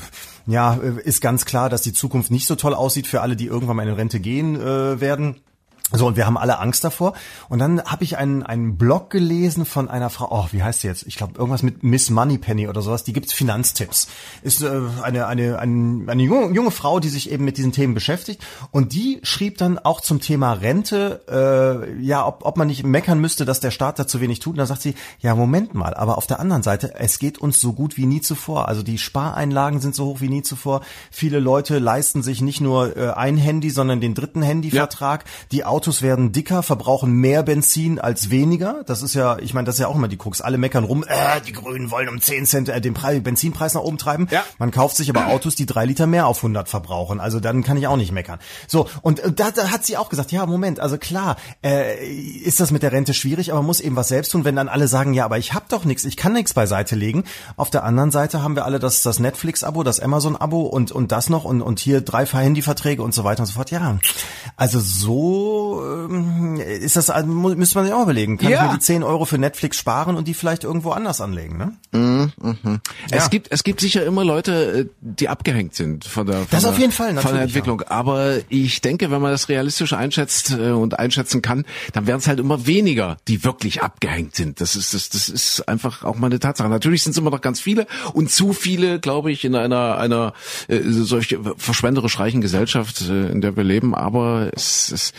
ja 0.45 0.75
ist 0.75 1.21
ganz 1.21 1.45
klar, 1.45 1.69
dass 1.69 1.81
die 1.81 1.93
Zukunft 1.93 2.29
nicht 2.29 2.45
so 2.45 2.55
toll 2.55 2.75
aussieht 2.75 3.07
für 3.07 3.21
alle, 3.21 3.35
die 3.35 3.47
irgendwann 3.47 3.77
mal 3.77 3.87
in 3.87 3.95
Rente 3.95 4.19
gehen 4.19 4.61
äh, 4.61 5.01
werden. 5.01 5.41
So, 5.91 6.07
und 6.07 6.17
wir 6.17 6.25
haben 6.25 6.37
alle 6.37 6.57
Angst 6.59 6.83
davor. 6.83 7.13
Und 7.47 7.59
dann 7.59 7.83
habe 7.83 8.03
ich 8.03 8.17
einen, 8.17 8.41
einen 8.41 8.75
Blog 8.75 9.11
gelesen 9.11 9.65
von 9.65 9.87
einer 9.87 10.09
Frau, 10.09 10.29
oh, 10.31 10.47
wie 10.51 10.63
heißt 10.63 10.81
sie 10.81 10.87
jetzt? 10.87 11.05
Ich 11.05 11.15
glaube, 11.15 11.37
irgendwas 11.37 11.61
mit 11.61 11.83
Miss 11.83 12.09
Moneypenny 12.09 12.67
oder 12.67 12.81
sowas. 12.81 13.03
Die 13.03 13.13
gibt's 13.13 13.33
Finanztipps. 13.33 14.07
Ist 14.41 14.63
äh, 14.63 14.81
eine, 15.03 15.27
eine, 15.27 15.59
eine, 15.59 16.11
eine 16.11 16.23
junge, 16.23 16.55
junge 16.55 16.71
Frau, 16.71 16.99
die 16.99 17.09
sich 17.09 17.31
eben 17.31 17.45
mit 17.45 17.57
diesen 17.57 17.71
Themen 17.71 17.93
beschäftigt. 17.93 18.41
Und 18.71 18.93
die 18.93 19.19
schrieb 19.21 19.59
dann 19.59 19.77
auch 19.77 20.01
zum 20.01 20.21
Thema 20.21 20.53
Rente, 20.53 21.21
äh, 21.29 22.01
ja, 22.03 22.25
ob, 22.25 22.43
ob 22.43 22.57
man 22.57 22.65
nicht 22.65 22.83
meckern 22.83 23.19
müsste, 23.21 23.45
dass 23.45 23.59
der 23.59 23.71
Staat 23.71 23.99
da 23.99 24.07
zu 24.07 24.19
wenig 24.21 24.39
tut. 24.39 24.53
Und 24.53 24.59
da 24.59 24.65
sagt 24.65 24.81
sie, 24.81 24.95
ja, 25.19 25.35
Moment 25.35 25.75
mal, 25.75 25.93
aber 25.93 26.17
auf 26.17 26.25
der 26.25 26.39
anderen 26.39 26.63
Seite, 26.63 26.95
es 26.95 27.19
geht 27.19 27.37
uns 27.37 27.61
so 27.61 27.73
gut 27.73 27.95
wie 27.95 28.07
nie 28.07 28.21
zuvor. 28.21 28.67
Also 28.69 28.81
die 28.81 28.97
Spareinlagen 28.97 29.79
sind 29.81 29.93
so 29.93 30.05
hoch 30.05 30.21
wie 30.21 30.29
nie 30.29 30.41
zuvor. 30.41 30.81
Viele 31.11 31.39
Leute 31.39 31.77
leisten 31.77 32.23
sich 32.23 32.41
nicht 32.41 32.59
nur 32.59 32.97
äh, 32.97 33.11
ein 33.11 33.37
Handy, 33.37 33.69
sondern 33.69 34.01
den 34.01 34.15
dritten 34.15 34.41
Handyvertrag. 34.41 35.25
Die 35.51 35.63
Autos 35.75 36.01
werden 36.01 36.31
dicker, 36.31 36.63
verbrauchen 36.63 37.11
mehr 37.11 37.43
Benzin 37.43 37.99
als 37.99 38.29
weniger. 38.29 38.85
Das 38.85 39.01
ist 39.01 39.13
ja, 39.13 39.37
ich 39.39 39.53
meine, 39.53 39.65
das 39.65 39.75
ist 39.75 39.81
ja 39.81 39.87
auch 39.87 39.95
immer 39.95 40.07
die 40.07 40.15
Krux. 40.15 40.39
Alle 40.39 40.57
meckern 40.57 40.85
rum, 40.85 41.03
äh, 41.05 41.41
die 41.45 41.51
Grünen 41.51 41.91
wollen 41.91 42.07
um 42.07 42.21
10 42.21 42.45
Cent 42.45 42.69
äh, 42.69 42.79
den 42.79 42.93
Preis, 42.93 43.21
Benzinpreis 43.21 43.73
nach 43.73 43.81
oben 43.81 43.97
treiben. 43.97 44.29
Ja. 44.31 44.45
Man 44.57 44.71
kauft 44.71 44.95
sich 44.95 45.09
aber 45.09 45.27
Autos, 45.27 45.55
die 45.55 45.65
drei 45.65 45.83
Liter 45.83 46.07
mehr 46.07 46.27
auf 46.27 46.37
100 46.37 46.69
verbrauchen. 46.69 47.19
Also 47.19 47.41
dann 47.41 47.61
kann 47.61 47.75
ich 47.75 47.87
auch 47.87 47.97
nicht 47.97 48.13
meckern. 48.13 48.39
So, 48.67 48.87
und 49.01 49.19
äh, 49.19 49.33
da, 49.33 49.51
da 49.51 49.69
hat 49.69 49.85
sie 49.85 49.97
auch 49.97 50.07
gesagt, 50.07 50.31
ja, 50.31 50.45
Moment, 50.45 50.79
also 50.79 50.97
klar, 50.97 51.35
äh, 51.61 52.07
ist 52.07 52.61
das 52.61 52.71
mit 52.71 52.81
der 52.81 52.93
Rente 52.93 53.13
schwierig, 53.13 53.51
aber 53.51 53.59
man 53.59 53.67
muss 53.67 53.81
eben 53.81 53.97
was 53.97 54.07
selbst 54.07 54.31
tun, 54.31 54.45
wenn 54.45 54.55
dann 54.55 54.69
alle 54.69 54.87
sagen, 54.87 55.13
ja, 55.13 55.25
aber 55.25 55.39
ich 55.39 55.53
habe 55.53 55.65
doch 55.67 55.83
nichts, 55.83 56.05
ich 56.05 56.15
kann 56.15 56.31
nichts 56.31 56.53
beiseite 56.53 56.95
legen. 56.95 57.25
Auf 57.57 57.69
der 57.69 57.83
anderen 57.83 58.11
Seite 58.11 58.41
haben 58.41 58.55
wir 58.55 58.63
alle 58.63 58.79
das, 58.79 59.01
das 59.01 59.19
Netflix-Abo, 59.19 59.83
das 59.83 59.99
Amazon-Abo 59.99 60.61
und, 60.61 60.93
und 60.93 61.11
das 61.11 61.29
noch 61.29 61.43
und, 61.43 61.61
und 61.61 61.79
hier 61.79 61.99
drei 61.99 62.25
Handyverträge 62.25 63.03
und 63.03 63.13
so 63.13 63.25
weiter 63.25 63.41
und 63.41 63.47
so 63.47 63.53
fort. 63.53 63.71
Ja, 63.71 63.99
also 64.55 64.79
so 64.79 65.64
ähm, 65.83 66.59
ist 66.59 66.95
das, 66.95 67.09
also, 67.09 67.27
müsste 67.27 67.77
man 67.77 67.85
sich 67.85 67.93
auch 67.93 68.03
überlegen. 68.03 68.37
Kann 68.37 68.49
Ja. 68.51 68.65
ich 68.65 68.71
mir 68.71 68.77
die 68.77 68.83
10 68.83 69.03
Euro 69.03 69.25
für 69.25 69.37
Netflix 69.37 69.77
sparen 69.77 70.15
und 70.15 70.27
die 70.27 70.33
vielleicht 70.33 70.63
irgendwo 70.63 70.91
anders 70.91 71.21
anlegen, 71.21 71.57
ne? 71.57 72.31
Es 73.11 73.23
Ja. 73.23 73.27
gibt 73.29 73.47
es 73.51 73.63
gibt 73.63 73.79
sicher 73.81 74.05
immer 74.05 74.23
Leute, 74.23 74.51
äh, 74.53 74.85
die 75.01 75.29
abgehängt 75.29 75.75
sind 75.75 76.05
von 76.05 76.25
der 76.25 76.37
von 76.39 76.47
Das 76.51 76.61
der, 76.63 76.71
auf 76.71 76.79
jeden 76.79 76.91
Fall, 76.91 77.15
von 77.17 77.33
der 77.33 77.43
Entwicklung. 77.43 77.81
Aber 77.83 78.37
ich 78.49 78.81
denke, 78.81 79.11
wenn 79.11 79.21
man 79.21 79.31
das 79.31 79.49
realistisch 79.49 79.93
einschätzt 79.93 80.51
äh, 80.51 80.71
und 80.71 80.99
einschätzen 80.99 81.41
kann, 81.41 81.65
dann 81.93 82.07
werden 82.07 82.19
es 82.19 82.27
halt 82.27 82.39
immer 82.39 82.65
weniger, 82.67 83.17
die 83.27 83.43
wirklich 83.43 83.81
abgehängt 83.81 84.35
sind. 84.35 84.61
Das 84.61 84.75
ist 84.75 84.93
das 84.93 85.09
das 85.09 85.29
ist 85.29 85.67
einfach 85.67 86.03
auch 86.03 86.15
mal 86.17 86.27
eine 86.27 86.39
Tatsache. 86.39 86.69
Natürlich 86.69 87.03
sind 87.03 87.11
es 87.11 87.17
immer 87.17 87.31
noch 87.31 87.41
ganz 87.41 87.59
viele 87.59 87.87
und 88.13 88.31
zu 88.31 88.53
viele, 88.53 88.99
glaube 88.99 89.31
ich, 89.31 89.45
in 89.45 89.55
einer 89.55 89.97
einer 89.97 90.33
äh, 90.67 90.79
solch 90.83 91.37
verschwenderisch 91.57 92.19
reichen 92.19 92.41
Gesellschaft, 92.41 93.01
äh, 93.09 93.27
in 93.29 93.41
der 93.41 93.55
wir 93.55 93.63
leben. 93.63 93.95
Aber 93.95 94.49
es 94.53 94.91
es, 94.91 95.13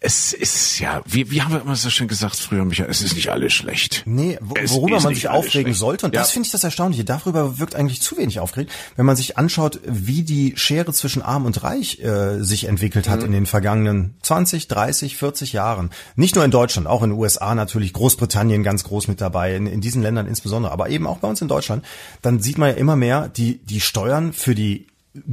es 0.00 0.32
ist 0.32 0.78
ja, 0.78 1.02
wie 1.06 1.30
wie 1.30 1.42
haben 1.42 1.52
wir 1.52 1.60
immer 1.60 1.76
so 1.76 1.90
schön 1.90 2.08
gesagt 2.08 2.36
früher, 2.36 2.64
Michael, 2.64 2.90
es 2.90 3.02
ist 3.02 3.14
nicht 3.14 3.28
alles 3.30 3.52
schlecht. 3.52 4.02
Nee, 4.06 4.38
wo, 4.40 4.54
worüber 4.74 5.00
man 5.00 5.14
sich 5.14 5.28
aufregen 5.28 5.74
sollte. 5.74 6.06
Und 6.06 6.14
Ja. 6.14 6.20
das 6.20 6.30
finde 6.32 6.46
ich 6.46 6.52
das 6.52 6.64
Erstaunliche. 6.64 7.04
Darüber 7.04 7.58
wirkt 7.58 7.74
eigentlich 7.74 8.00
zu 8.00 8.16
wenig 8.16 8.40
aufgeregt. 8.40 8.72
Wenn 8.96 9.06
man 9.06 9.16
sich 9.16 9.38
anschaut, 9.38 9.80
wie 9.84 10.22
die 10.22 10.54
Schere 10.56 10.92
zwischen 10.92 11.22
Arm 11.22 11.44
und 11.46 11.62
Reich 11.62 12.00
äh, 12.00 12.42
sich 12.42 12.64
entwickelt 12.64 13.06
Mhm. 13.06 13.10
hat 13.10 13.22
in 13.22 13.32
den 13.32 13.46
vergangenen 13.46 14.14
20, 14.22 14.68
30, 14.68 15.16
40 15.16 15.52
Jahren. 15.52 15.90
Nicht 16.16 16.34
nur 16.34 16.44
in 16.44 16.50
Deutschland, 16.50 16.86
auch 16.86 17.02
in 17.02 17.10
den 17.10 17.18
USA 17.18 17.54
natürlich, 17.54 17.92
Großbritannien 17.92 18.62
ganz 18.62 18.84
groß 18.84 19.08
mit 19.08 19.20
dabei, 19.20 19.54
in, 19.56 19.66
in 19.66 19.80
diesen 19.80 20.02
Ländern 20.02 20.26
insbesondere, 20.26 20.72
aber 20.72 20.88
eben 20.90 21.06
auch 21.06 21.18
bei 21.18 21.28
uns 21.28 21.40
in 21.40 21.48
Deutschland. 21.48 21.84
Dann 22.22 22.40
sieht 22.40 22.58
man 22.58 22.70
ja 22.70 22.74
immer 22.76 22.96
mehr, 22.96 23.28
die, 23.28 23.58
die 23.64 23.80
Steuern 23.80 24.32
für 24.32 24.54
die 24.54 24.86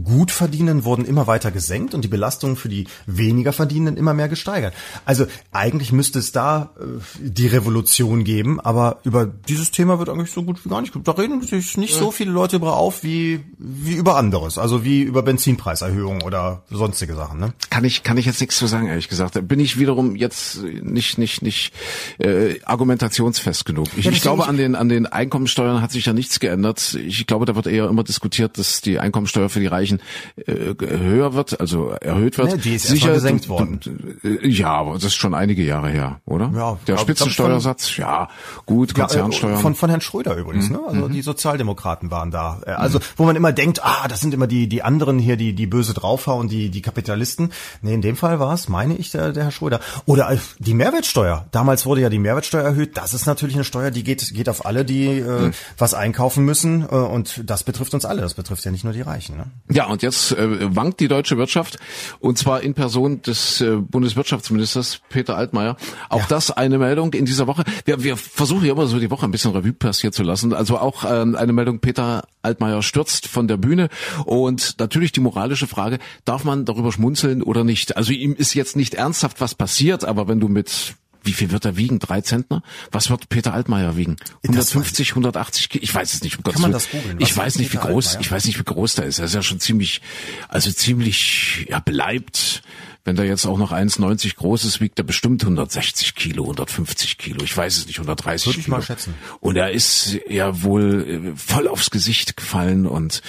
gut 0.04 0.32
verdienen 0.32 0.84
wurden 0.84 1.06
immer 1.06 1.26
weiter 1.28 1.52
gesenkt 1.52 1.94
und 1.94 2.04
die 2.04 2.10
Belastungen 2.10 2.58
für 2.58 2.68
die 2.68 2.88
weniger 3.06 3.54
verdienenden 3.54 3.96
immer 3.96 4.14
mehr 4.14 4.28
gesteigert. 4.28 4.74
Also 5.06 5.26
eigentlich 5.52 5.94
müsste 5.94 6.20
es 6.20 6.34
da 6.34 6.72
äh, 6.80 6.84
die 7.20 7.48
Revolution 7.48 8.26
geben, 8.26 8.60
aber 8.60 9.00
über 9.04 9.26
dieses 9.26 9.72
Thema 9.72 9.98
wird 9.98 10.10
eigentlich 10.10 10.32
so 10.32 10.44
gut 10.44 10.64
wie 10.66 10.70
gar 10.70 10.82
nicht. 10.82 10.94
Da 11.04 11.12
reden 11.14 11.42
sich 11.42 11.78
nicht 11.78 11.96
so 11.96 12.12
viele 12.12 12.32
Leute 12.32 12.58
über 12.58 12.76
auf 12.76 13.04
wie 13.04 13.40
wie 13.58 13.94
über 13.94 14.18
anderes, 14.18 14.58
also 14.58 14.84
wie 14.84 15.02
über 15.02 15.24
Benzinpreiserhöhungen 15.24 16.24
oder 16.24 16.64
sonstige 16.70 17.16
Sachen. 17.16 17.40
Ne? 17.40 17.54
Kann 17.70 17.86
ich 17.86 18.04
kann 18.04 18.18
ich 18.18 18.26
jetzt 18.26 18.42
nichts 18.42 18.58
zu 18.58 18.68
sagen, 18.68 18.88
ehrlich 18.88 19.08
gesagt. 19.08 19.38
Da 19.38 19.42
bin 19.42 19.62
ich 19.62 19.80
wiederum 19.80 20.18
jetzt 20.18 20.62
nicht 20.62 21.18
nicht 21.18 21.42
nicht 21.42 21.74
äh, 22.18 22.60
argumentationsfest 22.66 23.66
genug. 23.66 23.88
Ich, 23.96 24.06
Ja, 24.06 24.12
ich 24.12 24.22
glaube 24.22 24.46
an 24.46 24.58
den 24.58 24.76
an 24.76 24.90
den 24.90 25.06
Einkommensteuern 25.06 25.82
hat 25.82 25.92
sich 25.92 26.06
ja 26.06 26.12
nichts 26.12 26.42
geändert. 26.42 26.96
Ich 26.96 27.28
glaube, 27.28 27.46
da 27.46 27.56
wird 27.56 27.68
eher 27.68 27.88
immer 27.88 28.04
diskutiert, 28.04 28.58
dass 28.58 28.82
die 28.82 29.00
Einkommensteuer 29.00 29.48
für 29.48 29.62
die 29.62 29.69
Reichen 29.72 30.00
äh, 30.46 30.74
höher 30.80 31.34
wird, 31.34 31.60
also 31.60 31.90
erhöht 31.90 32.38
wird. 32.38 32.52
Ja, 32.52 32.58
die 32.58 32.76
ist 32.76 32.90
erstmal 32.90 33.14
gesenkt 33.14 33.46
du- 33.46 33.50
worden. 33.50 33.80
du- 33.84 34.28
äh, 34.28 34.48
Ja, 34.48 34.72
aber 34.74 34.94
das 34.96 35.04
ist 35.06 35.16
schon 35.16 35.34
einige 35.34 35.64
Jahre 35.64 35.90
her, 35.90 36.20
oder? 36.26 36.52
Ja, 36.56 36.78
Der 36.88 36.98
Spitzensteuersatz, 36.98 37.96
ja, 37.98 38.30
gut, 38.66 38.94
Konzernsteuern. 38.94 39.56
äh, 39.56 39.58
von, 39.58 39.76
von 39.76 39.90
Herrn 39.90 40.02
Schröder 40.02 40.36
übrigens, 40.36 40.70
ne? 40.70 40.80
Also 40.88 41.08
die 41.08 41.22
Sozialdemokraten 41.22 42.12
waren 42.12 42.32
da. 42.32 42.62
Äh, 42.66 42.72
Also 42.72 43.00
wo 43.18 43.26
man 43.26 43.36
immer 43.36 43.52
denkt, 43.52 43.84
ah, 43.84 44.08
das 44.08 44.22
sind 44.22 44.34
immer 44.34 44.48
die 44.48 44.68
die 44.68 44.82
anderen 44.84 45.20
hier, 45.20 45.38
die 45.38 45.54
die 45.54 45.68
böse 45.68 45.94
draufhauen, 45.94 46.48
die 46.48 46.70
die 46.70 46.82
Kapitalisten. 46.82 47.52
Nee, 47.82 47.94
in 47.94 48.02
dem 48.02 48.16
Fall 48.16 48.40
war 48.40 48.54
es, 48.54 48.70
meine 48.70 48.96
ich, 48.96 49.12
der, 49.12 49.32
der 49.32 49.44
Herr 49.46 49.52
Schröder. 49.52 49.80
Oder 50.06 50.38
die 50.60 50.74
Mehrwertsteuer. 50.74 51.46
Damals 51.52 51.86
wurde 51.86 52.02
ja 52.02 52.10
die 52.10 52.20
Mehrwertsteuer 52.20 52.64
erhöht. 52.64 52.98
Das 52.98 53.14
ist 53.14 53.26
natürlich 53.26 53.56
eine 53.56 53.64
Steuer, 53.64 53.92
die 53.92 54.04
geht 54.04 54.34
geht 54.34 54.50
auf 54.50 54.66
alle, 54.66 54.86
die 54.86 55.06
äh, 55.20 55.52
was 55.78 55.94
einkaufen 55.94 56.46
müssen. 56.46 56.84
Äh, 56.84 56.96
und 56.96 57.42
das 57.50 57.64
betrifft 57.64 57.94
uns 57.94 58.06
alle. 58.06 58.22
Das 58.22 58.34
betrifft 58.34 58.64
ja 58.66 58.72
nicht 58.72 58.84
nur 58.84 58.94
die 58.94 59.02
Reichen. 59.02 59.38
Ne? 59.38 59.46
Ja, 59.72 59.86
und 59.88 60.02
jetzt 60.02 60.32
äh, 60.32 60.76
wankt 60.76 61.00
die 61.00 61.08
deutsche 61.08 61.38
Wirtschaft 61.38 61.78
und 62.20 62.38
zwar 62.38 62.62
in 62.62 62.74
Person 62.74 63.22
des 63.22 63.62
äh, 63.62 63.76
Bundeswirtschaftsministers 63.76 65.02
Peter 65.10 65.38
Altmaier. 65.38 65.78
Auch 66.10 66.26
das 66.26 66.50
eine 66.50 66.80
Meldung 66.80 67.14
in 67.14 67.26
dieser 67.26 67.46
Woche. 67.46 67.64
Wir, 67.86 68.04
wir 68.04 68.18
versuchen 68.18 68.66
ja 68.66 68.74
immer 68.74 68.88
so 68.88 69.00
die 69.00 69.12
Woche 69.12 69.26
ein 69.26 69.32
bisschen 69.32 69.52
Revue 69.52 69.74
passieren 69.74 70.12
zu 70.12 70.24
lassen. 70.24 70.54
Also 70.54 70.80
auch 70.80 71.06
ähm, 71.08 71.36
eine 71.36 71.54
Meldung, 71.54 71.80
Peter 71.80 72.24
Altmaier 72.42 72.82
stürzt 72.82 73.28
von 73.28 73.48
der 73.48 73.58
Bühne 73.58 73.90
und 74.26 74.80
natürlich 74.80 75.12
die 75.12 75.20
moralische 75.20 75.68
Frage, 75.68 76.00
darf 76.26 76.44
man 76.44 76.66
darüber 76.66 76.92
schmunzeln 76.92 77.44
oder 77.44 77.64
nicht? 77.64 77.96
Also 77.96 78.12
ihm 78.12 78.34
ist 78.34 78.56
jetzt 78.56 78.76
nicht 78.76 78.96
ernsthaft 78.96 79.40
was 79.40 79.56
passiert, 79.56 80.04
aber 80.04 80.28
wenn 80.28 80.40
du 80.40 80.48
mit 80.48 80.96
wie 81.24 81.34
viel 81.34 81.52
wird 81.52 81.66
er 81.66 81.78
wiegen? 81.78 82.00
Drei 82.00 82.22
Zentner? 82.22 82.64
Was 82.92 83.10
wird 83.10 83.30
Peter 83.30 83.54
Altmaier 83.54 83.98
wiegen? 83.98 84.18
150, 84.44 85.12
180 85.12 85.70
Kilo? 85.70 85.84
Ich 85.84 85.94
weiß 85.94 86.14
es 86.14 86.24
nicht. 86.24 86.38
Um 86.38 86.44
Gottes 86.44 86.62
man 86.62 86.72
das 86.72 86.90
googeln? 86.90 87.18
Ich 87.20 87.36
weiß 87.36 87.58
nicht, 87.58 87.74
wie 87.74 87.78
Peter 87.78 87.90
groß, 87.90 88.08
Altmaier? 88.08 88.22
ich 88.22 88.32
weiß 88.32 88.46
nicht, 88.46 88.60
wie 88.60 88.64
groß 88.64 88.96
der 88.96 89.06
ist. 89.06 89.20
Er 89.20 89.26
ist 89.26 89.36
ja 89.36 89.42
schon 89.42 89.60
ziemlich, 89.60 90.02
also 90.48 90.72
ziemlich, 90.72 91.66
ja, 91.70 91.80
beleibt. 91.80 92.62
Wenn 93.06 93.16
der 93.16 93.26
jetzt 93.26 93.46
auch 93.46 93.58
noch 93.58 93.72
1,90 93.72 94.36
groß 94.36 94.66
ist, 94.66 94.82
wiegt 94.82 95.00
er 95.00 95.04
bestimmt 95.04 95.42
160 95.44 96.16
Kilo, 96.16 96.44
150 96.44 97.18
Kilo. 97.18 97.44
Ich 97.44 97.56
weiß 97.56 97.78
es 97.78 97.88
nicht, 97.88 97.98
130 97.98 98.48
Würde 98.48 98.60
ich 98.60 98.66
Kilo. 98.66 98.78
mal 98.78 98.84
schätzen. 98.84 99.14
Und 99.40 99.56
er 99.56 99.72
ist 99.72 100.18
ja 100.28 100.64
wohl 100.64 101.34
äh, 101.34 101.36
voll 101.36 101.68
aufs 101.68 101.92
Gesicht 101.92 102.36
gefallen 102.36 102.86
und 102.86 103.22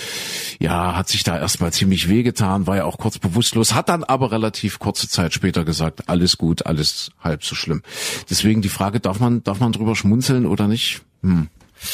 ja, 0.58 0.96
hat 0.96 1.08
sich 1.08 1.22
da 1.22 1.38
erstmal 1.38 1.72
ziemlich 1.72 2.08
wehgetan, 2.08 2.66
war 2.66 2.76
ja 2.76 2.84
auch 2.84 2.98
kurz 2.98 3.18
bewusstlos, 3.18 3.74
hat 3.74 3.88
dann 3.88 4.04
aber 4.04 4.32
relativ 4.32 4.78
kurze 4.78 5.08
Zeit 5.08 5.32
später 5.34 5.64
gesagt, 5.64 6.08
alles 6.08 6.36
gut, 6.36 6.66
alles 6.66 7.10
halb 7.20 7.44
so 7.44 7.54
schlimm. 7.54 7.82
Deswegen 8.28 8.62
die 8.62 8.68
Frage, 8.68 9.00
darf 9.00 9.20
man, 9.20 9.42
darf 9.44 9.60
man 9.60 9.72
drüber 9.72 9.94
schmunzeln 9.94 10.46
oder 10.46 10.68
nicht? 10.68 11.02
Hm. 11.22 11.48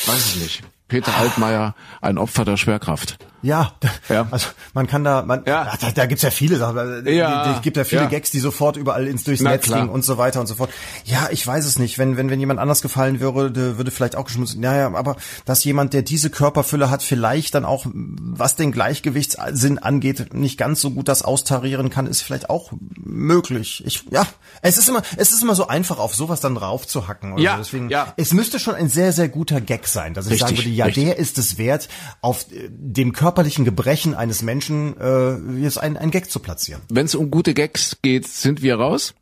Weiß 0.06 0.34
ich 0.34 0.42
nicht. 0.42 0.62
Peter 0.88 1.16
Altmaier, 1.16 1.74
ein 2.00 2.16
Opfer 2.18 2.44
der 2.44 2.56
Schwerkraft. 2.56 3.18
Ja, 3.42 3.72
Ja. 4.08 4.26
also 4.30 4.48
man 4.72 4.86
kann 4.88 5.04
da, 5.04 5.22
man, 5.22 5.44
Ja. 5.46 5.70
da, 5.80 5.90
da 5.92 6.06
gibt's 6.06 6.22
ja 6.22 6.30
viele 6.30 6.56
Sachen. 6.56 7.06
Ja. 7.06 7.54
Es 7.54 7.62
gibt 7.62 7.76
ja 7.76 7.84
viele 7.84 8.02
Ja. 8.02 8.08
Gags, 8.08 8.30
die 8.30 8.40
sofort 8.40 8.76
überall 8.76 9.06
ins 9.06 9.22
durchs 9.24 9.42
Na 9.42 9.50
Netz 9.50 9.64
klar. 9.64 9.80
gingen 9.80 9.90
und 9.92 10.04
so 10.04 10.18
weiter 10.18 10.40
und 10.40 10.46
so 10.46 10.54
fort. 10.56 10.70
Ja, 11.04 11.28
ich 11.30 11.46
weiß 11.46 11.64
es 11.66 11.78
nicht. 11.78 11.98
Wenn 11.98 12.16
wenn 12.16 12.28
wenn 12.30 12.40
jemand 12.40 12.58
anders 12.58 12.82
gefallen 12.82 13.20
würde, 13.20 13.78
würde 13.78 13.90
vielleicht 13.92 14.16
auch 14.16 14.24
geschmunzelt. 14.24 14.58
Naja, 14.60 14.92
aber 14.94 15.16
dass 15.44 15.62
jemand, 15.64 15.92
der 15.92 16.02
diese 16.02 16.30
Körperfülle 16.30 16.90
hat, 16.90 17.02
vielleicht 17.04 17.54
dann 17.54 17.64
auch, 17.64 17.86
was 17.92 18.56
den 18.56 18.72
Gleichgewichtssinn 18.72 19.78
angeht, 19.78 20.34
nicht 20.34 20.58
ganz 20.58 20.80
so 20.80 20.90
gut 20.90 21.06
das 21.06 21.22
austarieren 21.22 21.90
kann, 21.90 22.06
ist 22.06 22.22
vielleicht 22.22 22.50
auch 22.50 22.72
möglich. 22.96 23.82
Ich 23.86 24.04
ja, 24.10 24.26
es 24.62 24.76
ist 24.78 24.88
immer 24.88 25.02
es 25.16 25.32
ist 25.32 25.42
immer 25.42 25.54
so 25.54 25.66
einfach 25.68 25.98
auf 25.98 26.14
sowas 26.14 26.40
dann 26.40 26.56
raufzuhacken. 26.56 27.34
Oder 27.34 27.42
Ja, 27.42 27.52
so. 27.52 27.58
Deswegen, 27.58 27.90
ja. 27.90 28.12
es 28.16 28.32
müsste 28.32 28.58
schon 28.58 28.74
ein 28.74 28.88
sehr 28.88 29.12
sehr 29.12 29.28
guter 29.28 29.60
Gag 29.60 29.86
sein, 29.86 30.14
dass 30.14 30.26
ich 30.26 30.32
Richtig, 30.32 30.48
sagen 30.48 30.58
würde, 30.58 30.70
ja, 30.76 30.86
richtig. 30.86 31.04
der 31.04 31.16
ist 31.18 31.38
es 31.38 31.58
wert, 31.58 31.88
auf 32.20 32.50
äh, 32.52 32.68
dem 32.70 33.12
körperlichen 33.12 33.64
Gebrechen 33.64 34.14
eines 34.14 34.42
Menschen 34.42 34.96
äh, 34.98 35.36
jetzt 35.60 35.78
ein, 35.78 35.96
ein 35.96 36.10
Gag 36.10 36.30
zu 36.30 36.40
platzieren. 36.40 36.82
Wenn 36.88 37.06
es 37.06 37.14
um 37.14 37.30
gute 37.30 37.54
Gags 37.54 37.98
geht, 38.02 38.26
sind 38.26 38.62
wir 38.62 38.76
raus. 38.76 39.14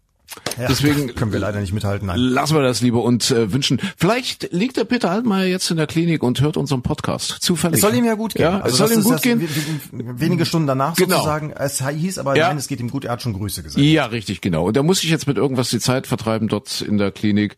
Ja, 0.59 0.69
Deswegen- 0.69 1.15
können 1.17 1.33
wir 1.33 1.41
leider 1.41 1.61
nicht 1.61 1.73
mithalten. 1.73 2.07
Nein. 2.07 2.19
Lassen 2.19 2.55
wir 2.55 2.63
das 2.63 2.81
lieber 2.81 3.03
und 3.03 3.31
äh, 3.31 3.53
wünschen. 3.53 3.81
Vielleicht 3.97 4.53
liegt 4.53 4.77
der 4.77 4.85
Peter 4.85 5.11
Altmaier 5.11 5.47
jetzt 5.49 5.71
in 5.71 5.77
der 5.77 5.87
Klinik 5.87 6.23
und 6.23 6.41
hört 6.41 6.57
unseren 6.57 6.83
Podcast. 6.83 7.39
Zufällig. 7.41 7.77
Es 7.77 7.81
soll 7.81 7.95
ihm 7.95 8.05
ja 8.05 8.15
gut 8.15 8.35
gehen. 8.35 8.43
Ja, 8.43 8.63
es 8.65 8.77
soll 8.77 8.93
ihm 8.93 9.03
gut 9.03 9.15
das, 9.15 9.23
gehen. 9.23 9.49
Wenige 9.93 10.47
Stunden 10.47 10.67
danach 10.67 10.95
Genau. 10.97 11.17
sozusagen. 11.17 11.51
Es 11.53 11.83
hieß 11.87 12.19
aber, 12.19 12.37
Ja. 12.37 12.49
nein, 12.49 12.59
es 12.59 12.69
geht 12.69 12.81
ihm 12.81 12.91
gut. 12.91 13.05
Er 13.05 13.13
hat 13.13 13.23
schon 13.23 13.33
Grüße 13.33 13.63
gesagt. 13.63 13.83
Ja, 13.85 14.07
richtig, 14.07 14.41
genau. 14.41 14.67
Und 14.67 14.77
da 14.77 14.83
muss 14.83 15.03
ich 15.03 15.11
jetzt 15.11 15.27
mit 15.27 15.37
irgendwas 15.37 15.71
die 15.71 15.81
Zeit 15.81 16.07
vertreiben 16.07 16.49
dort 16.49 16.81
in 16.83 16.99
der 16.99 17.11
Klinik. 17.11 17.57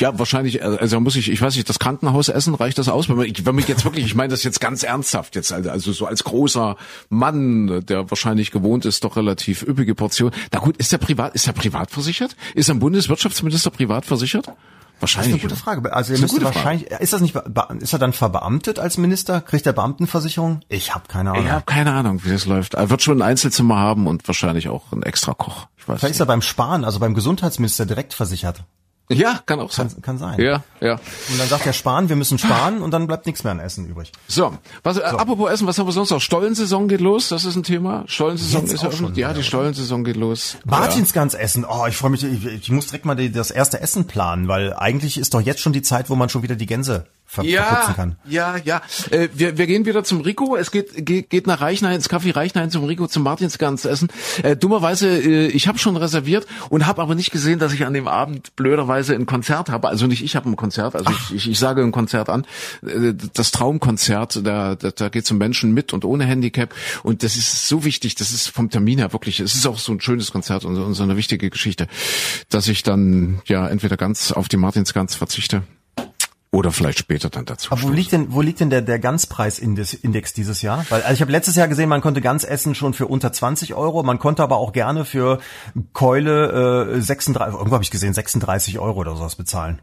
Ja, 0.00 0.18
wahrscheinlich, 0.18 0.62
also 0.64 1.00
muss 1.00 1.16
ich, 1.16 1.30
ich 1.30 1.40
weiß 1.40 1.54
nicht, 1.56 1.68
das 1.68 1.78
Krankenhaus 1.78 2.28
essen, 2.28 2.54
reicht 2.54 2.78
das 2.78 2.88
aus? 2.88 3.08
Wenn 3.08 3.16
man, 3.16 3.26
wenn 3.42 3.54
man 3.54 3.64
jetzt 3.66 3.84
wirklich, 3.84 4.04
ich 4.06 4.14
meine 4.14 4.30
das 4.30 4.42
jetzt 4.42 4.60
ganz 4.60 4.82
ernsthaft 4.82 5.36
jetzt, 5.36 5.52
also, 5.52 5.70
also 5.70 5.92
so 5.92 6.06
als 6.06 6.24
großer 6.24 6.76
Mann, 7.08 7.84
der 7.86 8.10
wahrscheinlich 8.10 8.50
gewohnt 8.50 8.84
ist, 8.84 9.04
doch 9.04 9.16
relativ 9.16 9.62
üppige 9.62 9.94
Portion. 9.94 10.32
Na 10.52 10.58
gut, 10.60 10.76
ist 10.78 10.92
der 10.92 10.98
privat, 10.98 11.34
ist 11.34 11.46
er 11.46 11.52
privat 11.52 11.63
versichert? 11.90 12.36
Ist 12.54 12.70
ein 12.70 12.78
Bundeswirtschaftsminister 12.78 13.70
privat 13.70 14.04
versichert? 14.04 14.46
Das 14.46 14.54
ist 14.54 15.16
Wahrscheinlich. 15.16 15.32
eine 15.34 15.42
gute 15.42 15.56
Frage. 15.56 15.92
Also 15.92 16.12
er 16.12 16.14
ist 16.14 16.20
müsste 16.20 16.36
gute 16.36 16.46
Frage. 16.52 16.56
wahrscheinlich, 16.56 16.90
ist 16.90 17.12
das 17.12 17.20
nicht, 17.20 17.34
ist 17.80 17.92
er 17.92 17.98
dann 17.98 18.12
verbeamtet 18.12 18.78
als 18.78 18.96
Minister? 18.96 19.40
Kriegt 19.40 19.66
er 19.66 19.72
Beamtenversicherung? 19.72 20.60
Ich 20.68 20.94
habe 20.94 21.08
keine 21.08 21.32
Ahnung. 21.32 21.44
Ich 21.44 21.50
habe 21.50 21.64
keine 21.66 21.92
Ahnung, 21.92 22.24
wie 22.24 22.30
das 22.30 22.46
läuft. 22.46 22.74
Er 22.74 22.90
wird 22.90 23.02
schon 23.02 23.18
ein 23.18 23.22
Einzelzimmer 23.28 23.76
haben 23.76 24.06
und 24.06 24.26
wahrscheinlich 24.28 24.68
auch 24.68 24.92
einen 24.92 25.02
extra 25.02 25.34
Koch. 25.34 25.66
Ich 25.76 25.88
weiß 25.88 25.98
Vielleicht 26.00 26.12
ist 26.14 26.20
nicht. 26.20 26.20
er 26.20 26.26
beim 26.26 26.42
Sparen, 26.42 26.84
also 26.84 27.00
beim 27.00 27.14
Gesundheitsminister 27.14 27.86
direkt 27.86 28.14
versichert. 28.14 28.62
Ja, 29.10 29.40
kann 29.44 29.60
auch 29.60 29.70
sein. 29.70 29.88
Kann, 29.88 30.02
kann 30.02 30.18
sein. 30.18 30.40
Ja, 30.40 30.62
ja. 30.80 30.94
Und 30.94 31.38
dann 31.38 31.48
sagt 31.48 31.66
er 31.66 31.74
Sparen, 31.74 32.08
wir 32.08 32.16
müssen 32.16 32.38
sparen 32.38 32.80
und 32.80 32.90
dann 32.90 33.06
bleibt 33.06 33.26
nichts 33.26 33.44
mehr 33.44 33.52
an 33.52 33.60
Essen 33.60 33.86
übrig. 33.86 34.10
So, 34.28 34.56
was, 34.82 34.96
äh, 34.96 35.02
apropos 35.02 35.50
Essen, 35.50 35.66
was 35.66 35.78
haben 35.78 35.86
wir 35.86 35.92
sonst 35.92 36.10
noch? 36.10 36.20
Stollensaison 36.20 36.88
geht 36.88 37.02
los, 37.02 37.28
das 37.28 37.44
ist 37.44 37.54
ein 37.56 37.62
Thema. 37.62 38.04
Stollensaison 38.06 38.62
Jetzt 38.62 38.72
ist 38.72 38.82
ja 38.82 38.90
schon 38.90 39.14
ja, 39.14 39.34
die? 39.34 39.42
Stollensaison 39.42 40.04
geht 40.04 40.16
los. 40.16 40.56
Martinsgans 40.64 41.34
essen. 41.34 41.66
Oh, 41.68 41.86
ich 41.86 41.96
freue 41.96 42.10
mich. 42.10 42.24
Ich, 42.24 42.46
ich 42.46 42.70
muss 42.70 42.86
direkt 42.86 43.04
mal 43.04 43.14
die, 43.14 43.30
das 43.30 43.50
erste 43.50 43.80
Essen 43.80 44.06
planen, 44.06 44.48
weil 44.48 44.72
eigentlich 44.72 45.18
ist 45.18 45.34
doch 45.34 45.40
jetzt 45.40 45.60
schon 45.60 45.74
die 45.74 45.82
Zeit, 45.82 46.08
wo 46.08 46.14
man 46.14 46.30
schon 46.30 46.42
wieder 46.42 46.56
die 46.56 46.66
Gänse 46.66 47.06
ver 47.26 47.42
verputzen 47.44 47.52
Ja, 47.52 47.92
kann. 47.96 48.16
ja, 48.28 48.56
ja. 48.64 48.82
Äh, 49.10 49.28
wir, 49.34 49.58
wir 49.58 49.66
gehen 49.66 49.86
wieder 49.86 50.04
zum 50.04 50.20
Rico. 50.20 50.56
Es 50.56 50.70
geht, 50.70 51.04
geht, 51.04 51.30
geht 51.30 51.46
nach 51.46 51.60
Reichenhain, 51.60 51.96
ins 51.96 52.08
Café 52.08 52.34
Reichenhain 52.34 52.70
zum 52.70 52.84
Rico 52.84 53.06
zum 53.06 53.22
Martinsgans 53.22 53.84
essen. 53.84 54.08
Äh, 54.42 54.56
dummerweise, 54.56 55.08
äh, 55.08 55.46
ich 55.48 55.66
habe 55.68 55.78
schon 55.78 55.96
reserviert 55.96 56.46
und 56.70 56.86
habe 56.86 57.02
aber 57.02 57.14
nicht 57.14 57.30
gesehen, 57.32 57.58
dass 57.58 57.72
ich 57.72 57.84
an 57.86 57.94
dem 57.94 58.06
Abend 58.08 58.54
blöderweise 58.56 59.14
ein 59.14 59.26
Konzert 59.26 59.68
habe. 59.70 59.88
Also 59.88 60.06
nicht 60.06 60.22
ich 60.22 60.36
habe 60.36 60.48
ein 60.48 60.56
Konzert, 60.56 60.94
also 60.94 61.10
ich, 61.10 61.34
ich, 61.34 61.50
ich 61.50 61.58
sage 61.58 61.82
ein 61.82 61.92
Konzert 61.92 62.28
an. 62.28 62.46
Äh, 62.86 63.14
Das 63.32 63.50
Traumkonzert, 63.50 64.46
da, 64.46 64.74
da, 64.74 64.90
da 64.90 65.08
geht 65.08 65.24
es 65.24 65.30
um 65.30 65.38
Menschen 65.38 65.72
mit 65.74 65.92
und 65.92 66.04
ohne 66.04 66.24
Handicap. 66.24 66.74
Und 67.02 67.22
das 67.22 67.36
ist 67.36 67.68
so 67.68 67.84
wichtig, 67.84 68.14
das 68.14 68.30
ist 68.32 68.48
vom 68.48 68.70
Termin 68.70 68.98
her 68.98 69.12
wirklich, 69.12 69.40
es 69.40 69.54
ist 69.54 69.66
auch 69.66 69.78
so 69.78 69.92
ein 69.92 70.00
schönes 70.00 70.30
Konzert 70.30 70.64
und 70.64 70.74
und 70.76 70.94
so 70.94 71.02
eine 71.02 71.16
wichtige 71.16 71.50
Geschichte, 71.50 71.86
dass 72.50 72.68
ich 72.68 72.82
dann 72.82 73.40
ja 73.46 73.66
entweder 73.66 73.96
ganz 73.96 74.32
auf 74.32 74.48
die 74.48 74.56
Martinsgans 74.56 75.14
verzichte. 75.14 75.62
Oder 76.54 76.70
vielleicht 76.70 77.00
später 77.00 77.30
dann 77.30 77.46
dazu. 77.46 77.72
Aber 77.72 77.82
wo 77.82 77.90
liegt 77.90 78.12
denn, 78.12 78.32
wo 78.32 78.40
liegt 78.40 78.60
denn 78.60 78.70
der, 78.70 78.80
der 78.80 79.00
Ganzpreisindex 79.00 79.92
Index 79.92 80.34
dieses 80.34 80.62
Jahr? 80.62 80.86
Weil 80.88 81.02
also 81.02 81.14
ich 81.14 81.20
habe 81.20 81.32
letztes 81.32 81.56
Jahr 81.56 81.66
gesehen, 81.66 81.88
man 81.88 82.00
konnte 82.00 82.20
Gans 82.20 82.44
essen 82.44 82.76
schon 82.76 82.94
für 82.94 83.08
unter 83.08 83.32
20 83.32 83.74
Euro, 83.74 84.04
man 84.04 84.20
konnte 84.20 84.42
aber 84.44 84.58
auch 84.58 84.72
gerne 84.72 85.04
für 85.04 85.40
Keule 85.92 86.92
äh, 86.94 87.00
36, 87.00 87.54
irgendwo 87.54 87.74
habe 87.74 87.82
ich 87.82 87.90
gesehen, 87.90 88.14
36 88.14 88.78
Euro 88.78 89.00
oder 89.00 89.16
sowas 89.16 89.34
bezahlen. 89.34 89.82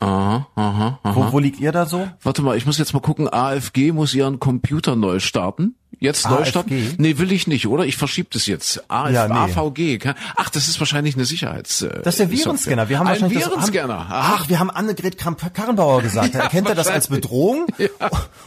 Aha, 0.00 0.46
aha, 0.56 0.98
aha. 1.02 1.16
Wo, 1.16 1.32
wo 1.32 1.38
liegt 1.38 1.60
ihr 1.60 1.70
da 1.70 1.86
so? 1.86 2.08
Warte 2.22 2.42
mal, 2.42 2.56
ich 2.56 2.66
muss 2.66 2.78
jetzt 2.78 2.94
mal 2.94 3.00
gucken. 3.00 3.32
AFG 3.32 3.92
muss 3.92 4.12
ihren 4.12 4.40
Computer 4.40 4.96
neu 4.96 5.20
starten. 5.20 5.76
Jetzt 6.00 6.26
AFG? 6.26 6.44
starten? 6.48 6.94
Nee, 6.98 7.18
will 7.18 7.32
ich 7.32 7.48
nicht, 7.48 7.66
oder? 7.66 7.84
Ich 7.84 7.96
verschiebe 7.96 8.28
das 8.32 8.46
jetzt. 8.46 8.84
AF, 8.88 9.10
Ja, 9.12 9.26
nee. 9.26 9.34
AVG. 9.34 9.98
Ach, 10.36 10.48
das 10.48 10.68
ist 10.68 10.78
wahrscheinlich 10.78 11.16
eine 11.16 11.24
Sicherheits. 11.24 11.82
äh, 11.82 12.02
Das 12.04 12.14
ist 12.14 12.20
der. 12.20 12.30
Virenscanner. 12.30 12.88
Wir 12.88 12.98
haben 13.00 13.06
Ein 13.08 13.14
wahrscheinlich 13.14 13.38
das- 13.40 13.48
Virenscanner. 13.50 14.08
Haben, 14.08 14.12
Aha. 14.12 14.36
ach, 14.38 14.48
wir 14.48 14.60
haben 14.60 14.70
Annegret 14.70 15.18
Kramp-Karrenbauer 15.18 16.02
gesagt. 16.02 16.34
Ja, 16.34 16.40
Erkennt 16.42 16.68
er 16.68 16.74
das 16.76 16.86
als. 16.86 17.08
Bedrohung 17.18 17.66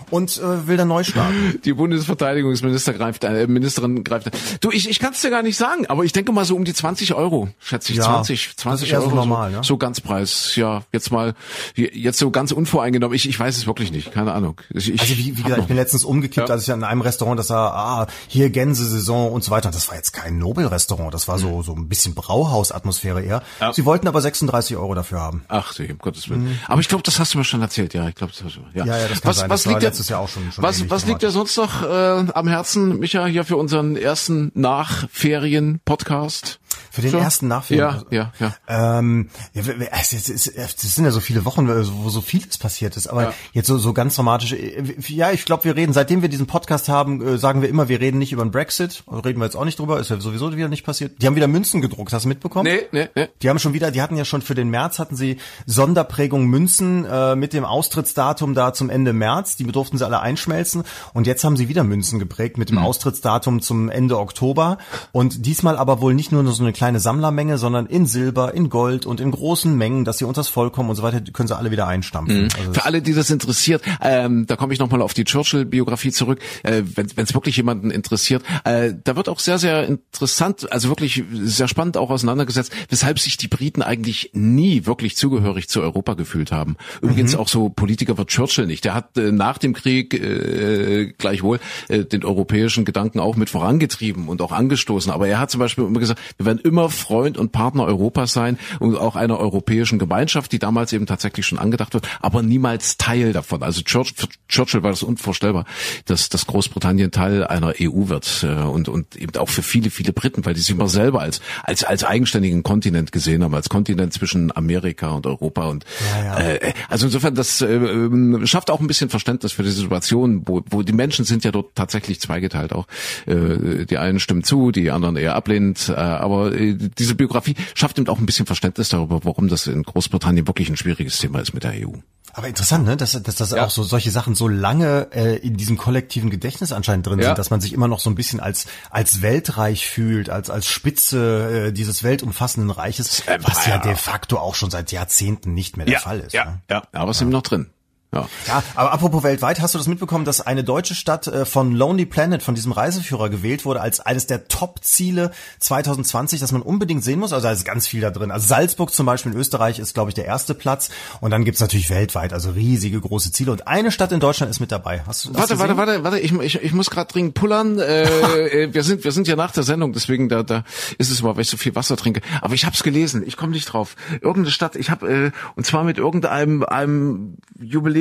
und 0.10 0.38
äh, 0.38 0.68
will 0.68 0.78
dann 0.78 0.88
neu 0.88 1.04
starten. 1.04 1.60
Die 1.66 1.74
Bundesverteidigungsminister 1.74 2.94
greift, 2.94 3.24
äh, 3.24 3.48
Ministerin 3.48 4.04
greift. 4.04 4.30
Du, 4.62 4.72
ich, 4.72 4.90
ich 4.90 5.00
kann 5.00 5.14
es 5.14 5.22
dir 5.22 5.30
gar 5.30 5.44
nicht 5.44 5.58
sagen, 5.58 5.86
aber 5.88 6.04
ich 6.06 6.14
denke 6.14 6.32
mal 6.32 6.46
so 6.46 6.56
um 6.56 6.64
die 6.64 6.74
20 6.74 7.14
Euro, 7.14 7.50
schätze 7.60 7.92
ich. 7.92 7.98
Ja, 7.98 8.06
20, 8.06 8.48
das 8.48 8.56
20 8.58 8.88
ist 8.88 8.94
eher 8.94 9.02
so 9.02 9.08
Euro. 9.08 9.16
normal, 9.16 9.52
ja. 9.52 9.64
So 9.64 9.78
Ganzpreis. 9.78 10.56
Ja, 10.56 10.84
jetzt 10.94 11.12
mal, 11.12 11.34
jetzt 11.76 12.20
so 12.20 12.30
ganz 12.32 12.52
unvoreingenommen. 12.52 13.16
Ich, 13.16 13.28
ich 13.28 13.40
weiß 13.40 13.58
es 13.58 13.66
wirklich 13.68 13.92
nicht. 13.92 14.12
Keine 14.12 14.32
Ahnung. 14.34 14.60
Ich, 14.70 14.94
ich 14.94 15.02
Also 15.02 15.18
wie, 15.18 15.38
wie 15.38 15.42
gesagt, 15.44 15.62
ich 15.62 15.68
bin 15.68 15.76
letztens 15.76 16.06
umgekippt, 16.06 16.48
Ja. 16.50 16.54
als 16.54 16.64
ich 16.64 16.72
an 16.74 16.84
einem 16.84 17.02
Restaurant 17.02 17.31
Restaurant, 17.32 17.40
das 17.40 17.50
war 17.50 17.74
ah, 17.74 18.08
hier 18.28 18.50
Gänsesaison 18.50 19.32
und 19.32 19.44
so 19.44 19.52
weiter. 19.52 19.72
Das 19.72 19.88
war 19.90 19.96
jetzt 19.96 20.14
kein 20.14 20.38
Nobelrestaurant, 20.38 21.14
das 21.14 21.28
war 21.28 21.38
so 21.38 21.62
so 21.62 21.74
ein 21.74 21.88
bisschen 21.88 22.16
Brauhausatmosphäre 22.16 23.22
eher. 23.22 23.44
Ja. 23.60 23.74
Sie 23.74 23.86
wollten 23.86 24.08
aber 24.08 24.22
36 24.22 24.78
Euro 24.78 24.96
dafür 24.96 25.20
haben. 25.20 25.44
Ach, 25.48 25.78
um 25.80 25.98
Gottes 26.00 26.30
Willen. 26.30 26.60
Aber 26.68 26.82
ich 26.82 26.88
glaube, 26.88 27.04
das 27.04 27.20
hast 27.20 27.34
du 27.34 27.38
mir 27.38 27.44
schon 27.44 27.62
erzählt, 27.62 27.94
ja. 27.94 28.08
Ich 28.08 28.16
glaube, 28.16 28.34
das 28.34 28.44
hast 28.44 28.56
du, 28.58 28.62
ja. 28.74 28.86
Ja, 28.86 28.98
ja, 28.98 29.08
das 29.08 29.22
kann 29.22 29.30
was, 29.30 29.38
sein. 29.38 29.50
Was 29.50 29.64
Das 29.64 29.66
war 29.68 29.74
liegt 29.74 29.84
letztes 29.84 30.10
Jahr 30.10 30.20
auch 30.22 30.30
schon- 30.30 30.52
schon 30.52 30.64
was, 30.64 30.90
was 30.90 31.06
liegt 31.06 31.22
dir 31.22 31.32
sonst 31.32 31.58
noch 31.58 31.84
äh, 31.84 32.26
am 32.34 32.48
Herzen, 32.48 33.00
Micha, 33.00 33.26
hier 33.26 33.46
für 33.46 33.58
unseren 33.58 33.96
ersten 33.96 34.52
Nachferien-Podcast? 34.56 36.60
Für 36.90 37.02
den 37.02 37.12
So? 37.12 37.18
ersten 37.18 37.48
Nachferien. 37.48 38.04
Ja, 38.10 38.32
ja, 38.40 38.54
ja. 38.68 38.98
Ähm, 39.00 39.30
ja, 39.54 39.62
es, 40.02 40.14
es, 40.14 40.30
ist- 40.30 40.58
es 40.58 40.96
sind 40.96 41.06
ja 41.06 41.12
so 41.12 41.20
viele 41.20 41.46
Wochen, 41.46 41.68
wo 41.68 42.10
so 42.10 42.22
vieles 42.22 42.58
passiert 42.58 42.98
ist, 42.98 43.08
aber 43.08 43.24
Ja. 43.24 43.34
jetzt 43.54 43.68
so, 43.68 43.78
so 43.78 43.94
ganz 43.94 44.16
dramatisch. 44.16 44.54
äh, 44.54 44.84
Ja, 45.08 45.32
ich 45.32 45.46
glaube, 45.46 45.64
wir 45.66 45.76
reden, 45.76 45.94
seitdem 45.94 46.22
wir 46.22 46.30
diesen 46.30 46.48
Podcast 46.48 46.90
haben, 46.90 47.22
äh, 47.26 47.38
sagen 47.38 47.62
wir 47.62 47.70
immer, 47.70 47.90
wir 47.90 48.00
reden 48.00 48.18
nicht 48.18 48.32
über 48.32 48.44
den 48.44 48.52
Brexit. 48.52 49.04
Also 49.08 49.20
Reden 49.22 49.40
wir 49.40 49.46
jetzt 49.46 49.56
auch 49.56 49.66
nicht 49.66 49.78
drüber, 49.80 50.00
ist 50.00 50.10
ja 50.10 50.20
sowieso 50.20 50.56
wieder 50.56 50.68
nicht 50.68 50.86
passiert. 50.86 51.22
Die 51.22 51.28
haben 51.28 51.36
wieder 51.36 51.48
Münzen 51.48 51.82
gedruckt, 51.82 52.12
hast 52.14 52.24
du 52.26 52.30
mitbekommen? 52.30 52.64
Nee, 52.72 52.82
nee, 52.92 53.10
nee. 53.16 53.28
Die 53.42 53.50
haben 53.50 53.60
schon 53.60 53.74
wieder, 53.74 53.92
die 53.92 54.02
hatten 54.02 54.18
ja 54.18 54.26
schon 54.26 54.42
für 54.42 54.56
den 54.56 54.70
März 54.70 55.00
hatten 55.00 55.16
sie 55.16 55.38
Sonderprägung 55.66 56.46
Münzen 56.46 57.06
äh, 57.06 57.36
mit 57.36 57.54
dem 57.54 57.66
Austrittsdatum 57.66 58.54
da 58.54 58.74
zum 58.74 58.90
Ende 58.90 59.14
März. 59.14 59.56
Die 59.56 59.64
durften 59.66 59.98
sie 59.98 60.06
alle 60.06 60.20
einschmelzen 60.22 60.84
und 61.14 61.28
jetzt 61.28 61.44
haben 61.44 61.58
sie 61.58 61.70
wieder 61.70 61.84
Münzen 61.84 62.20
geprägt 62.20 62.58
mit 62.58 62.70
dem 62.70 62.78
Austrittsdatum 62.78 63.62
zum 63.62 63.90
Ende 63.90 64.20
Oktober 64.20 64.78
und 65.12 65.46
diesmal 65.46 65.78
aber 65.78 66.02
wohl 66.02 66.14
nicht 66.14 66.32
nur 66.32 66.46
so 66.52 66.64
eine 66.64 66.71
kleine 66.74 67.00
Sammlermenge, 67.00 67.58
sondern 67.58 67.86
in 67.86 68.06
Silber, 68.06 68.54
in 68.54 68.70
Gold 68.70 69.06
und 69.06 69.20
in 69.20 69.32
großen 69.32 69.76
Mengen, 69.76 70.06
dass 70.06 70.18
sie 70.18 70.26
unters 70.26 70.48
Volk 70.48 70.74
kommen 70.74 70.90
und 70.90 70.96
so 70.96 71.04
weiter, 71.04 71.22
können 71.34 71.48
sie 71.48 71.58
alle 71.58 71.72
wieder 71.72 71.88
einstampfen. 71.88 72.50
Also 72.58 72.74
Für 72.74 72.86
alle, 72.86 73.02
die 73.02 73.14
das 73.14 73.30
interessiert, 73.30 73.82
ähm, 74.02 74.46
da 74.48 74.56
komme 74.56 74.74
ich 74.74 74.80
nochmal 74.80 75.02
auf 75.02 75.14
die 75.14 75.24
Churchill-Biografie 75.24 76.12
zurück, 76.12 76.40
äh, 76.64 76.84
wenn 76.96 77.08
es 77.18 77.34
wirklich 77.34 77.58
jemanden 77.58 77.92
interessiert. 77.92 78.44
Äh, 78.64 78.94
da 79.04 79.16
wird 79.16 79.30
auch 79.30 79.40
sehr, 79.40 79.58
sehr 79.58 79.88
interessant, 79.88 80.72
also 80.72 80.90
wirklich 80.90 81.24
sehr 81.34 81.68
spannend 81.68 81.98
auch 81.98 82.10
auseinandergesetzt, 82.10 82.72
weshalb 82.90 83.20
sich 83.20 83.38
die 83.38 83.48
Briten 83.48 83.82
eigentlich 83.82 84.32
nie 84.34 84.86
wirklich 84.86 85.16
zugehörig 85.18 85.70
zu 85.70 85.82
Europa 85.82 86.14
gefühlt 86.14 86.52
haben. 86.52 86.78
Übrigens 87.02 87.36
auch 87.36 87.48
so 87.48 87.70
Politiker 87.70 88.18
wird 88.18 88.30
Churchill 88.30 88.68
nicht. 88.68 88.86
Der 88.86 88.94
hat 88.94 89.18
äh, 89.18 89.32
nach 89.32 89.58
dem 89.58 89.74
Krieg 89.74 90.14
äh, 90.14 91.14
gleichwohl 91.18 91.60
äh, 91.88 92.06
den 92.06 92.24
europäischen 92.24 92.86
Gedanken 92.86 93.20
auch 93.20 93.36
mit 93.36 93.50
vorangetrieben 93.50 94.28
und 94.28 94.42
auch 94.42 94.52
angestoßen. 94.52 95.12
Aber 95.12 95.28
er 95.28 95.40
hat 95.40 95.52
zum 95.52 95.60
Beispiel 95.60 95.84
immer 95.84 96.00
gesagt, 96.00 96.20
wir 96.38 96.46
werden 96.46 96.61
immer 96.62 96.90
Freund 96.90 97.38
und 97.38 97.52
Partner 97.52 97.86
Europas 97.86 98.34
sein 98.34 98.58
und 98.80 98.96
auch 98.96 99.16
einer 99.16 99.40
europäischen 99.40 100.00
Gemeinschaft, 100.00 100.52
die 100.52 100.60
damals 100.60 100.94
eben 100.94 101.06
tatsächlich 101.06 101.46
schon 101.46 101.60
angedacht 101.60 101.94
wird, 101.94 102.08
aber 102.22 102.42
niemals 102.42 102.98
Teil 102.98 103.34
davon. 103.34 103.64
Also 103.64 103.82
Church, 103.82 104.14
für 104.16 104.28
Churchill 104.48 104.84
war 104.84 104.92
das 104.92 105.04
unvorstellbar, 105.04 105.66
dass, 106.06 106.30
dass 106.30 106.46
Großbritannien 106.48 107.12
Teil 107.12 107.46
einer 107.46 107.74
EU 107.80 108.08
wird 108.08 108.44
äh, 108.44 108.64
und, 108.64 108.90
und 108.90 109.16
eben 109.16 109.36
auch 109.38 109.50
für 109.50 109.64
viele, 109.64 109.90
viele 109.90 110.14
Briten, 110.14 110.46
weil 110.46 110.54
die 110.54 110.62
sich 110.62 110.72
immer 110.72 110.88
selber 110.88 111.22
als, 111.22 111.42
als, 111.64 111.84
als 111.84 112.04
eigenständigen 112.04 112.64
Kontinent 112.64 113.12
gesehen 113.12 113.44
haben, 113.44 113.54
als 113.54 113.70
Kontinent 113.70 114.14
zwischen 114.14 114.56
Amerika 114.56 115.10
und 115.10 115.26
Europa 115.26 115.68
und 115.68 115.86
Ja, 116.16 116.24
ja. 116.24 116.40
Äh, 116.40 116.74
also 116.90 117.08
insofern, 117.08 117.36
das 117.36 117.62
äh, 117.62 118.46
schafft 118.46 118.70
auch 118.70 118.80
ein 118.80 118.88
bisschen 118.88 119.10
Verständnis 119.10 119.52
für 119.52 119.64
die 119.64 119.72
Situation, 119.72 120.44
wo, 120.46 120.62
wo 120.70 120.82
die 120.82 120.94
Menschen 120.94 121.26
sind 121.26 121.44
ja 121.44 121.52
dort 121.52 121.76
tatsächlich 121.76 122.20
zweigeteilt 122.20 122.74
auch. 122.74 122.88
Äh, 123.26 123.86
die 123.86 123.98
einen 123.98 124.20
stimmen 124.20 124.44
zu, 124.44 124.72
die 124.72 124.92
anderen 124.92 125.16
eher 125.16 125.36
ablehnend, 125.36 125.90
äh, 125.90 125.94
aber 126.00 126.51
äh, 126.51 126.51
diese 126.52 127.16
Biografie 127.16 127.56
schafft 127.76 127.98
eben 128.00 128.08
auch 128.10 128.20
ein 128.20 128.26
bisschen 128.26 128.46
Verständnis 128.46 128.90
darüber, 128.90 129.24
warum 129.24 129.48
das 129.48 129.68
in 129.68 129.84
Großbritannien 129.84 130.48
wirklich 130.48 130.70
ein 130.70 130.78
schwieriges 130.78 131.18
Thema 131.18 131.40
ist 131.40 131.54
mit 131.54 131.64
der 131.64 131.72
EU. 131.88 131.94
Aber 132.34 132.48
interessant, 132.48 132.86
ne, 132.86 132.96
dass, 132.96 133.12
dass 133.22 133.36
das 133.36 133.52
Ja. 133.52 133.66
auch 133.66 133.70
so 133.72 133.84
solche 133.84 134.10
Sachen 134.10 134.36
so 134.36 134.48
lange 134.48 135.10
äh, 135.12 135.36
in 135.38 135.58
diesem 135.58 135.78
kollektiven 135.78 136.30
Gedächtnis 136.30 136.72
anscheinend 136.72 137.06
drin 137.08 137.20
Ja. 137.20 137.26
sind, 137.28 137.38
dass 137.40 137.50
man 137.50 137.60
sich 137.60 137.74
immer 137.74 137.90
noch 137.90 138.00
so 138.00 138.10
ein 138.10 138.16
bisschen 138.16 138.40
als 138.40 138.68
als 138.90 139.22
weltreich 139.22 139.86
fühlt, 139.88 140.30
als 140.30 140.50
als 140.50 140.68
Spitze 140.68 141.68
äh, 141.68 141.72
dieses 141.74 142.04
weltumfassenden 142.04 142.72
Reiches, 142.72 143.24
was 143.42 143.66
ja 143.66 143.80
de 143.80 143.96
facto 143.96 144.38
auch 144.38 144.56
schon 144.56 144.72
seit 144.72 144.92
Jahrzehnten 144.94 145.54
nicht 145.54 145.76
mehr 145.78 145.86
der 145.86 146.00
Fall 146.00 146.20
ist. 146.22 146.34
ja, 146.34 146.46
Ne? 146.46 146.62
ja, 146.70 146.84
aber 146.94 147.12
es 147.12 147.18
ist 147.18 147.22
eben 147.22 147.32
noch 147.32 147.42
drin. 147.44 147.68
Ja. 148.14 148.28
Ja, 148.48 148.62
aber 148.76 148.92
apropos 148.92 149.24
weltweit, 149.24 149.62
hast 149.62 149.74
du 149.74 149.78
das 149.78 149.88
mitbekommen, 149.88 150.26
dass 150.26 150.42
eine 150.42 150.66
deutsche 150.66 150.96
Stadt 150.96 151.28
äh, 151.28 151.46
von 151.46 151.72
Lonely 151.72 152.06
Planet, 152.06 152.44
von 152.44 152.56
diesem 152.56 152.74
Reiseführer 152.74 153.30
gewählt 153.30 153.64
wurde 153.64 153.80
als 153.80 154.02
eines 154.02 154.28
der 154.28 154.50
Top-Ziele 154.50 155.32
2020, 155.60 156.42
dass 156.42 156.52
man 156.52 156.62
unbedingt 156.62 157.06
sehen 157.06 157.20
muss? 157.20 157.32
Also 157.32 157.48
da 157.48 157.54
ist 157.54 157.64
ganz 157.64 157.88
viel 157.88 158.02
da 158.02 158.10
drin. 158.10 158.30
Also 158.30 158.48
Salzburg 158.48 158.92
zum 158.92 159.06
Beispiel 159.06 159.32
in 159.32 159.38
Österreich 159.38 159.80
ist, 159.80 159.94
glaube 159.94 160.10
ich, 160.10 160.16
der 160.16 160.26
erste 160.26 160.54
Platz. 160.54 160.90
Und 161.22 161.32
dann 161.32 161.46
gibt's 161.46 161.62
natürlich 161.62 161.90
weltweit, 161.90 162.34
also 162.34 162.52
riesige 162.52 163.00
große 163.00 163.32
Ziele. 163.32 163.54
Und 163.54 163.68
eine 163.68 163.92
Stadt 163.92 164.12
in 164.12 164.20
Deutschland 164.20 164.50
ist 164.50 164.60
mit 164.60 164.74
dabei. 164.74 165.04
Hast 165.08 165.24
du 165.24 165.30
das 165.30 165.40
Warte, 165.42 165.60
warte, 165.60 165.78
warte, 165.78 166.04
warte, 166.04 166.20
ich, 166.20 166.34
ich, 166.34 166.62
ich 166.62 166.74
muss 166.74 166.90
gerade 166.90 167.12
dringend 167.14 167.34
pullern. 167.34 167.80
Äh, 167.80 168.04
äh, 168.04 168.74
wir 168.74 168.84
sind 168.84 169.06
wir 169.06 169.14
sind 169.14 169.30
ja 169.30 169.38
nach 169.38 169.52
der 169.52 169.64
Sendung, 169.64 169.94
deswegen 169.94 170.28
da 170.28 170.44
da 170.44 170.66
ist 170.98 171.12
es 171.12 171.22
mal, 171.22 171.36
weil 171.36 171.44
ich 171.44 171.50
so 171.50 171.56
viel 171.56 171.76
Wasser 171.76 171.96
trinke. 171.96 172.20
Aber 172.42 172.56
ich 172.56 172.66
hab's 172.66 172.84
gelesen, 172.84 173.24
ich 173.26 173.38
komme 173.38 173.54
nicht 173.54 173.66
drauf. 173.66 173.96
Irgendeine 174.12 174.52
Stadt, 174.52 174.76
ich 174.76 174.90
habe 174.90 175.10
äh, 175.10 175.32
und 175.56 175.66
zwar 175.66 175.86
mit 175.86 175.98
irgendeinem 175.98 176.64
einem 176.64 177.38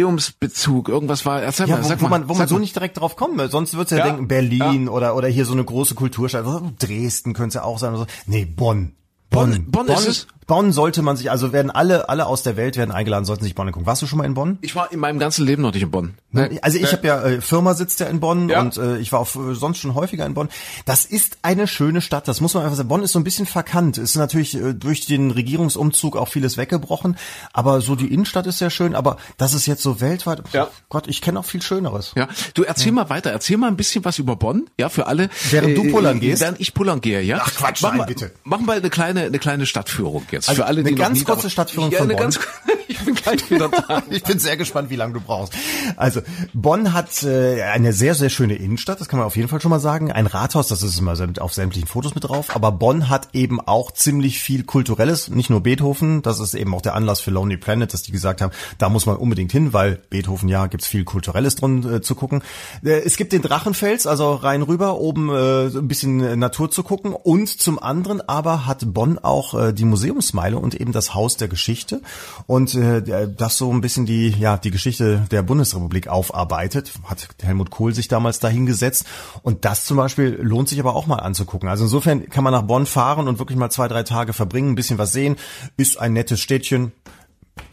Jubiläumsbezug. 0.01 0.89
Irgendwas 0.89 1.25
war. 1.27 1.43
Erzähl 1.43 1.69
Ja, 1.69 1.77
mal, 1.77 1.85
wo, 1.85 1.89
sag 1.89 2.01
wo 2.01 2.05
mal, 2.05 2.19
man, 2.21 2.29
wo 2.29 2.35
man 2.35 2.49
so 2.49 2.55
mal. 2.57 2.61
nicht 2.61 2.75
direkt 2.75 2.99
drauf 3.01 3.17
kommt. 3.17 3.39
weil 3.39 3.51
Sonst 3.51 3.75
würdest 3.75 3.93
du 3.93 3.97
ja, 3.97 4.07
Ja, 4.07 4.11
denken, 4.13 4.29
Berlin 4.29 4.89
oder, 4.89 5.15
oder 5.17 5.29
hier 5.29 5.45
so 5.45 5.53
eine 5.53 5.65
große 5.65 5.95
Kulturstadt. 5.95 6.45
Dresden 6.79 7.33
könnte 7.35 7.49
es 7.49 7.55
ja 7.55 7.63
auch 7.65 7.79
sein. 7.79 7.91
Oder 7.91 8.01
so. 8.01 8.07
Nee, 8.27 8.45
Bonn. 8.45 8.93
Bonn- 9.31 9.71
Bonn 9.71 9.87
ist 9.89 10.09
es? 10.09 10.27
Bonn 10.51 10.73
sollte 10.73 11.03
man 11.03 11.17
sich, 11.17 11.31
also 11.31 11.53
werden 11.53 11.71
alle, 11.71 12.09
alle 12.09 12.27
aus 12.27 12.43
der 12.43 12.57
Welt 12.57 12.77
werden 12.77 12.91
eingeladen, 12.91 13.25
sollten 13.25 13.45
sich 13.45 13.55
Bonn 13.55 13.69
angucken. 13.69 13.87
Warst 13.87 14.03
du 14.03 14.09
schon 14.09 14.19
mal 14.19 14.25
in 14.25 14.35
Bonn? 14.35 14.59
Ich 14.63 14.75
war 14.75 14.91
in 14.91 14.99
meinem 14.99 15.21
ganzen 15.21 15.47
Leben 15.47 15.63
noch 15.63 15.73
nicht 15.73 15.85
in 15.85 15.93
Bonn. 15.93 16.15
Nee. 16.33 16.59
Also 16.61 16.77
ich 16.79 16.93
habe 16.93 17.07
ja, 17.07 17.23
äh, 17.23 17.41
Firma 17.41 17.75
sitzt 17.75 18.01
ja 18.01 18.07
in 18.07 18.19
Bonn 18.19 18.49
Ja. 18.49 18.61
und 18.61 18.77
äh, 18.77 18.99
ich 18.99 19.13
war 19.13 19.21
auch 19.21 19.29
äh, 19.37 19.55
sonst 19.55 19.79
schon 19.79 19.95
häufiger 19.95 20.27
in 20.27 20.35
Bonn. 20.35 20.49
Das 20.87 21.05
ist 21.05 21.39
eine 21.43 21.69
schöne 21.69 22.01
Stadt, 22.01 22.27
das 22.27 22.41
muss 22.41 22.55
man 22.55 22.65
einfach 22.65 22.77
sagen. 22.77 22.89
Bonn 22.89 23.05
ist 23.05 23.13
so 23.13 23.21
ein 23.21 23.25
bisschen 23.25 23.47
verkannt. 23.47 23.97
Ist 23.97 24.17
natürlich 24.17 24.57
äh, 24.57 24.75
durch 24.75 25.07
den 25.07 25.31
Regierungsumzug 25.31 26.17
auch 26.17 26.27
vieles 26.27 26.57
weggebrochen, 26.57 27.17
aber 27.53 27.81
so 27.81 27.95
die 27.95 28.13
Innenstadt 28.13 28.49
ist 28.49 28.59
sehr 28.59 28.71
schön, 28.71 28.97
aber 28.97 29.19
das 29.37 29.55
ist 29.55 29.67
jetzt 29.67 29.85
so 29.85 30.01
weltweit. 30.01 30.43
Ja. 30.53 30.69
Gott, 30.89 31.07
ich 31.07 31.21
kenne 31.21 31.39
auch 31.39 31.45
viel 31.45 31.63
Schöneres. 31.63 32.11
Ja, 32.17 32.27
du 32.55 32.65
erzähl 32.65 32.91
mal 32.91 33.09
weiter, 33.09 33.31
erzähl 33.31 33.57
mal 33.57 33.69
ein 33.69 33.77
bisschen 33.77 34.05
was 34.05 34.19
über 34.19 34.35
Bonn, 34.35 34.69
ja, 34.81 34.89
für 34.89 35.07
alle. 35.07 35.31
Während 35.53 35.79
du 35.79 35.93
pullern 35.93 36.19
gehst? 36.19 36.43
Während 36.43 36.59
ich 36.59 36.75
pullern 36.75 37.01
gehe, 37.01 37.23
ja. 37.23 37.39
Ach, 37.41 37.55
Quatsch, 37.55 37.83
mach 37.83 37.91
nein, 37.91 37.99
mal, 37.99 38.07
bitte. 38.07 38.33
Mach 38.43 38.59
mal 38.59 38.79
eine 38.79 38.91
kleine, 38.91 39.23
eine 39.23 39.39
kleine 39.39 39.65
Stadtführung 39.65 40.25
jetzt. 40.33 40.40
Also 40.49 40.63
für 40.63 40.67
alle, 40.67 40.83
die 40.83 40.91
eine 40.91 40.97
ganz 40.97 41.25
kurze 41.25 41.45
da. 41.45 41.51
Stadtführung 41.51 41.91
ja, 41.91 41.99
von 41.99 42.09
Bonn. 42.09 42.17
Ganz, 42.17 42.41
ich 42.89 42.99
bin 43.01 43.15
gleich 43.15 43.51
wieder 43.51 43.69
da. 43.89 44.03
Ich 44.11 44.23
bin 44.23 44.39
sehr 44.39 44.57
gespannt, 44.57 44.91
wie 44.91 44.97
lange 44.97 45.15
du 45.15 45.21
brauchst. 45.21 45.55
Also 45.97 46.21
Bonn 46.53 46.93
hat 46.93 47.23
äh, 47.23 47.63
eine 47.63 47.93
sehr, 47.93 48.15
sehr 48.15 48.31
schöne 48.31 48.55
Innenstadt, 48.55 49.01
das 49.01 49.09
kann 49.09 49.19
man 49.19 49.27
auf 49.27 49.37
jeden 49.37 49.49
Fall 49.49 49.61
schon 49.61 49.71
mal 49.71 49.81
sagen. 49.81 50.13
Ein 50.13 50.27
Rathaus, 50.27 50.69
das 50.69 50.83
ist 50.83 50.99
immer 50.99 51.15
auf 51.41 51.55
sämtlichen 51.55 51.89
Fotos 51.89 52.15
mit 52.15 52.25
drauf. 52.25 52.55
Aber 52.55 52.73
Bonn 52.73 53.09
hat 53.09 53.29
eben 53.33 53.61
auch 53.61 53.91
ziemlich 53.93 54.41
viel 54.41 54.65
Kulturelles, 54.65 55.29
nicht 55.29 55.51
nur 55.51 55.63
Beethoven. 55.63 56.23
Das 56.23 56.41
ist 56.41 56.55
eben 56.55 56.75
auch 56.75 56.83
der 56.83 56.95
Anlass 56.95 57.21
für 57.21 57.31
Lonely 57.31 57.57
Planet, 57.57 57.93
dass 57.93 58.03
die 58.03 58.13
gesagt 58.13 58.41
haben, 58.41 58.53
da 58.79 58.89
muss 58.89 59.07
man 59.07 59.17
unbedingt 59.17 59.53
hin, 59.53 59.73
weil 59.73 60.01
Beethoven, 60.11 60.49
ja, 60.49 60.67
gibt's 60.67 60.87
viel 60.87 61.05
Kulturelles 61.05 61.57
drin 61.57 61.95
äh, 61.95 62.01
zu 62.01 62.15
gucken. 62.15 62.43
Äh, 62.85 63.01
es 63.01 63.17
gibt 63.17 63.33
den 63.33 63.43
Drachenfels, 63.43 64.07
also 64.07 64.35
rein 64.35 64.63
rüber, 64.63 64.99
oben 64.99 65.31
äh, 65.31 65.67
ein 65.67 65.89
bisschen 65.89 66.39
Natur 66.39 66.71
zu 66.71 66.83
gucken. 66.83 67.13
Und 67.13 67.49
zum 67.49 67.83
anderen 67.83 68.21
aber 68.29 68.67
hat 68.67 68.93
Bonn 68.93 69.19
auch 69.19 69.55
äh, 69.55 69.73
die 69.73 69.85
Museumsmeile 70.21 70.59
und 70.59 70.75
eben 70.75 70.93
das 70.93 71.15
Haus 71.15 71.37
der 71.37 71.49
Geschichte. 71.49 72.03
Und 72.47 72.75
äh, 72.75 73.29
das 73.29 73.57
so 73.57 73.73
ein 73.73 73.81
bisschen 73.81 74.07
die, 74.07 74.29
ja, 74.29 74.57
die 74.57 74.71
Geschichte 74.71 75.27
der 75.31 75.43
Bundesrepublik 75.43 76.09
aufarbeitet. 76.09 76.93
Hat 77.05 77.29
Helmut 77.43 77.71
Kohl 77.71 77.95
sich 77.95 78.09
damals 78.09 78.39
dahingesetzt. 78.39 79.07
Und 79.43 79.65
das 79.65 79.85
zum 79.85 79.97
Beispiel 79.97 80.39
lohnt 80.41 80.69
sich 80.69 80.79
aber 80.81 80.95
auch 80.95 81.07
mal 81.07 81.17
anzugucken. 81.17 81.69
Also 81.69 81.85
insofern 81.85 82.29
kann 82.29 82.45
man 82.45 82.53
nach 82.53 82.63
Bonn 82.63 82.87
fahren 82.87 83.29
und 83.29 83.39
wirklich 83.39 83.59
mal 83.59 83.71
zwei, 83.71 83.89
drei 83.89 84.03
Tage 84.03 84.33
verbringen, 84.33 84.73
ein 84.73 84.75
bisschen 84.75 84.99
was 84.99 85.13
sehen. 85.13 85.37
Ist 85.77 85.99
ein 85.99 86.13
nettes 86.13 86.41
Städtchen. 86.41 86.93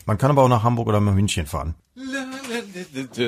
Man 0.05 0.17
kann 0.17 0.31
aber 0.31 0.43
auch 0.43 0.49
nach 0.49 0.63
Hamburg 0.63 0.87
oder 0.87 1.01
nach 1.01 1.13
München 1.13 1.45
fahren. 1.45 1.75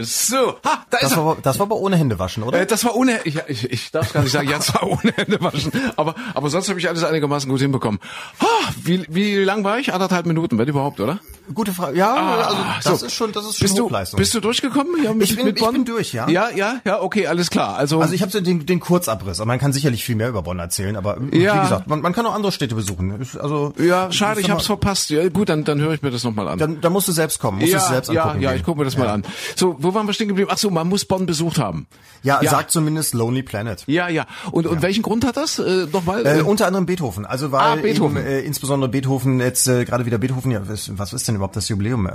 So, 0.03 0.55
ha, 0.65 0.85
da 0.89 0.97
ist 0.97 1.03
Das 1.03 1.11
er. 1.13 1.25
war, 1.25 1.37
das 1.41 1.59
war 1.59 1.65
aber 1.65 1.77
ohne 1.77 1.95
Hände 1.97 2.19
waschen, 2.19 2.43
oder? 2.43 2.59
Äh, 2.61 2.65
das 2.65 2.83
war 2.85 2.95
ohne, 2.95 3.19
ich, 3.25 3.37
ich, 3.47 3.71
ich 3.71 3.91
darf 3.91 4.13
gar 4.13 4.23
nicht 4.23 4.31
sagen, 4.31 4.49
ja, 4.49 4.57
es 4.57 4.73
war 4.73 4.83
ohne 4.87 5.11
Hände 5.15 5.41
waschen, 5.41 5.71
aber, 5.95 6.15
aber 6.33 6.49
sonst 6.49 6.69
habe 6.69 6.79
ich 6.79 6.87
alles 6.87 7.03
einigermaßen 7.03 7.49
gut 7.49 7.59
hinbekommen. 7.59 7.99
Ha, 8.41 8.45
wie, 8.83 9.05
wie 9.09 9.35
lang 9.37 9.63
war 9.63 9.79
ich? 9.79 9.93
Anderthalb 9.93 10.25
Minuten, 10.25 10.57
wenn 10.57 10.67
überhaupt, 10.67 10.99
oder? 10.99 11.19
Gute 11.53 11.73
Frage. 11.73 11.97
Ja, 11.97 12.13
also 12.15 12.57
das 12.83 12.85
Ah, 12.85 12.95
so. 12.97 13.05
ist 13.07 13.13
schon, 13.13 13.31
das 13.31 13.45
ist 13.45 13.57
schon 13.57 13.65
Bist 13.65 13.77
du, 13.79 13.83
Hochleistung. 13.85 14.17
bist 14.17 14.33
du 14.33 14.39
durchgekommen? 14.39 15.03
Ja, 15.03 15.13
mit, 15.13 15.29
Ich 15.29 15.35
bin- 15.35 15.45
mit 15.45 15.57
ich 15.57 15.63
Bonn? 15.63 15.73
bin 15.73 15.85
durch, 15.85 16.13
ja. 16.13 16.29
Ja, 16.29 16.49
ja, 16.51 16.75
ja, 16.85 17.01
okay, 17.01 17.27
alles 17.27 17.49
klar. 17.49 17.75
Also, 17.75 17.99
Also 18.01 18.13
ich 18.13 18.21
habe 18.21 18.31
so 18.31 18.39
den, 18.39 18.65
den 18.65 18.79
Kurzabriss, 18.79 19.39
aber 19.39 19.47
man 19.47 19.59
kann 19.59 19.73
sicherlich 19.73 20.03
viel 20.05 20.15
mehr 20.15 20.29
über 20.29 20.43
Bonn 20.43 20.59
erzählen, 20.59 20.95
aber 20.95 21.17
Ja. 21.31 21.55
wie 21.55 21.59
gesagt, 21.61 21.87
man, 21.87 22.01
man 22.01 22.13
kann 22.13 22.25
auch 22.25 22.33
andere 22.35 22.51
Städte 22.51 22.75
besuchen. 22.75 23.19
Ist- 23.21 23.37
Also 23.37 23.73
ja, 23.79 24.11
schade, 24.11 24.41
ich 24.41 24.47
mal, 24.47 24.55
hab's 24.55 24.65
verpasst. 24.67 25.09
Ja, 25.09 25.27
gut, 25.29 25.49
dann, 25.49 25.63
dann 25.63 25.79
höre 25.79 25.93
ich 25.93 26.01
mir 26.01 26.11
das 26.11 26.23
nochmal 26.23 26.47
an. 26.47 26.59
Dann, 26.59 26.81
dann 26.81 26.93
musst 26.93 27.07
du 27.07 27.11
selbst 27.11 27.39
kommen, 27.39 27.59
musst 27.59 27.71
ja, 27.71 27.77
es 27.79 27.87
selbst 27.87 28.11
ja, 28.11 28.23
angucken. 28.23 28.41
ja, 28.41 28.49
gehen. 28.51 28.59
ich 28.59 28.65
gucke 28.65 28.77
mir 28.79 28.85
das 28.85 28.97
mal 28.97 29.07
an. 29.07 29.18
So, 29.55 29.75
wo 29.79 29.93
waren 29.93 30.05
wir 30.07 30.13
stehen 30.13 30.27
geblieben? 30.27 30.49
Ach 30.51 30.57
so, 30.57 30.69
man 30.69 30.87
muss 30.87 31.05
Bonn 31.05 31.25
besucht 31.25 31.57
haben. 31.57 31.87
Ja, 32.23 32.41
Ja. 32.41 32.51
sagt 32.51 32.71
zumindest 32.71 33.13
Lonely 33.13 33.43
Planet. 33.43 33.83
Ja, 33.87 34.09
ja. 34.09 34.25
Und, 34.51 34.67
und 34.67 34.81
welchen 34.81 35.01
Grund 35.03 35.25
hat 35.25 35.37
das? 35.37 35.57
Äh, 35.59 35.87
Nochmal? 35.91 36.25
Äh, 36.25 36.41
unter 36.41 36.67
anderem 36.67 36.85
Beethoven. 36.85 37.25
Also 37.25 37.51
weil 37.51 37.61
Ah, 37.61 37.75
Beethoven. 37.75 38.17
Eben, 38.17 38.25
äh, 38.27 38.39
insbesondere 38.41 38.89
Beethoven 38.89 39.39
jetzt 39.39 39.67
äh, 39.67 39.85
gerade 39.85 40.05
wieder 40.05 40.17
Beethoven. 40.17 40.51
Ja, 40.51 40.61
was, 40.67 40.97
was 40.97 41.13
ist 41.13 41.27
denn 41.27 41.35
überhaupt 41.35 41.55
das 41.55 41.69
Jubiläum? 41.69 42.05
Äh, 42.07 42.11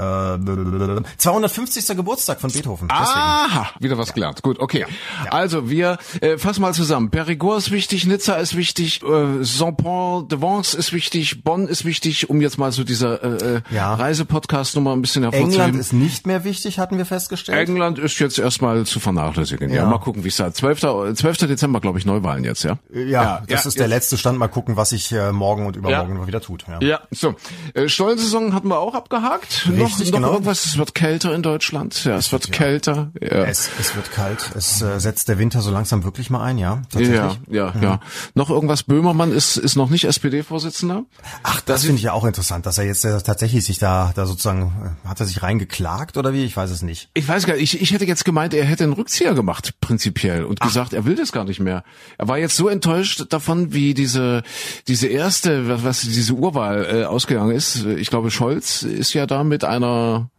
250. 1.18 1.96
Geburtstag 1.96 2.40
von 2.40 2.50
Beethoven. 2.50 2.88
Aha, 2.90 3.70
wieder 3.80 3.96
was 3.98 4.12
gelernt. 4.14 4.42
Gut, 4.42 4.58
okay. 4.58 4.84
Also 5.30 5.70
wir 5.70 5.98
äh, 6.20 6.38
fassen 6.38 6.60
mal 6.62 6.74
zusammen. 6.74 7.10
Périgord 7.10 7.58
ist 7.58 7.70
wichtig, 7.70 8.06
Nizza 8.06 8.34
ist 8.34 8.56
wichtig, 8.56 9.02
äh, 9.02 9.42
Saint-Paul-de-Vence 9.44 10.74
ist 10.74 10.92
wichtig, 10.92 11.44
Bonn 11.44 11.66
ist 11.68 11.84
wichtig, 11.84 12.30
um 12.30 12.40
jetzt 12.40 12.58
mal 12.58 12.72
so 12.72 12.84
dieser 12.84 13.22
äh, 13.22 13.54
äh, 13.56 13.60
Ja. 13.70 13.94
Reisepodcast 13.94 14.74
nochmal 14.76 14.94
ein 14.94 15.02
bisschen 15.02 15.22
hervorzuheben. 15.22 15.52
England 15.54 15.78
ist 15.80 15.92
nicht 15.92 16.26
mehr 16.26 16.44
wichtig, 16.44 16.78
hatten 16.78 16.93
wir 16.98 17.06
festgestellt. 17.06 17.68
England 17.68 17.98
ist 17.98 18.18
jetzt 18.18 18.38
erstmal 18.38 18.84
zu 18.86 19.00
vernachlässigen. 19.00 19.70
Ja, 19.70 19.82
Ja. 19.82 19.86
mal 19.86 19.98
gucken, 19.98 20.24
wie 20.24 20.28
es 20.28 20.36
da. 20.36 20.52
12. 20.52 20.80
12. 21.14 21.38
Dezember, 21.38 21.80
glaube 21.80 21.98
ich, 21.98 22.06
Neuwahlen 22.06 22.44
jetzt, 22.44 22.62
ja? 22.64 22.78
ja, 22.92 23.42
das 23.48 23.64
ja, 23.64 23.68
ist 23.68 23.78
der 23.78 23.88
letzte 23.88 24.16
Stand. 24.18 24.38
Mal 24.38 24.48
gucken, 24.48 24.76
was 24.76 24.90
sich 24.90 25.12
äh, 25.12 25.32
morgen 25.32 25.66
und 25.66 25.76
übermorgen 25.76 26.14
noch 26.14 26.26
wieder 26.26 26.40
tut. 26.40 26.64
Ja. 26.68 26.78
Ja, 26.80 27.00
so. 27.10 27.34
Äh, 27.74 27.88
Stollensaison 27.88 28.54
hatten 28.54 28.68
wir 28.68 28.78
auch 28.78 28.94
abgehakt. 28.94 29.68
noch 29.70 29.86
Richtig, 29.86 30.10
noch 30.10 30.18
genau. 30.18 30.32
irgendwas, 30.32 30.64
es 30.64 30.78
wird 30.78 30.94
kälter 30.94 31.34
in 31.34 31.42
Deutschland. 31.42 32.04
Ja, 32.04 32.16
es 32.16 32.32
wird 32.32 32.52
kälter. 32.52 33.10
Ja. 33.20 33.44
Es, 33.44 33.70
es 33.80 33.94
wird 33.96 34.10
kalt. 34.12 34.50
Es 34.54 34.82
äh, 34.82 34.98
setzt 35.00 35.28
der 35.28 35.38
Winter 35.38 35.60
so 35.60 35.70
langsam 35.70 36.04
wirklich 36.04 36.30
mal 36.30 36.42
ein, 36.42 36.58
ja. 36.58 36.82
Ja, 36.94 37.36
ja, 37.48 37.72
ja. 37.80 38.00
Noch 38.34 38.50
irgendwas? 38.50 38.82
Böhmermann 38.82 39.32
ist 39.32 39.56
ist 39.56 39.76
noch 39.76 39.88
nicht 39.90 40.04
SPD-Vorsitzender. 40.04 41.04
Ach, 41.42 41.60
das 41.62 41.82
finde 41.82 41.96
ich 41.98 42.04
ja 42.04 42.12
auch 42.12 42.24
interessant, 42.24 42.66
dass 42.66 42.78
er 42.78 42.84
jetzt 42.84 43.04
äh, 43.04 43.20
tatsächlich 43.20 43.64
sich 43.64 43.78
da, 43.78 44.12
da 44.14 44.26
sozusagen, 44.26 44.96
äh, 45.04 45.08
hat 45.08 45.20
er 45.20 45.26
sich 45.26 45.42
reingeklagt 45.42 46.16
oder 46.16 46.32
wie? 46.32 46.44
Ich 46.44 46.56
weiß 46.56 46.70
es 46.70 46.82
nicht. 46.82 46.83
Ich 47.14 47.26
weiß 47.26 47.46
gar 47.46 47.54
nicht. 47.54 47.74
Ich, 47.74 47.80
ich 47.80 47.92
hätte 47.92 48.04
jetzt 48.04 48.24
gemeint, 48.24 48.54
er 48.54 48.64
hätte 48.64 48.84
einen 48.84 48.92
Rückzieher 48.92 49.34
gemacht, 49.34 49.74
prinzipiell, 49.80 50.44
und 50.44 50.60
gesagt, 50.60 50.92
er 50.92 51.04
will 51.04 51.16
das 51.16 51.32
gar 51.32 51.44
nicht 51.44 51.60
mehr. 51.60 51.84
Er 52.18 52.28
war 52.28 52.38
jetzt 52.38 52.56
so 52.56 52.68
enttäuscht 52.68 53.24
davon, 53.30 53.72
wie 53.72 53.94
diese 53.94 54.42
diese 54.88 55.08
erste, 55.08 55.68
was, 55.68 55.84
was 55.84 56.00
diese 56.02 56.34
Urwahl 56.34 56.86
äh, 56.90 57.04
ausgegangen 57.04 57.54
ist. 57.54 57.84
Ich 57.84 58.10
glaube, 58.10 58.30
Scholz 58.30 58.82
ist 58.82 59.14
ja 59.14 59.26
da 59.26 59.44
mit 59.44 59.64
einer 59.64 60.30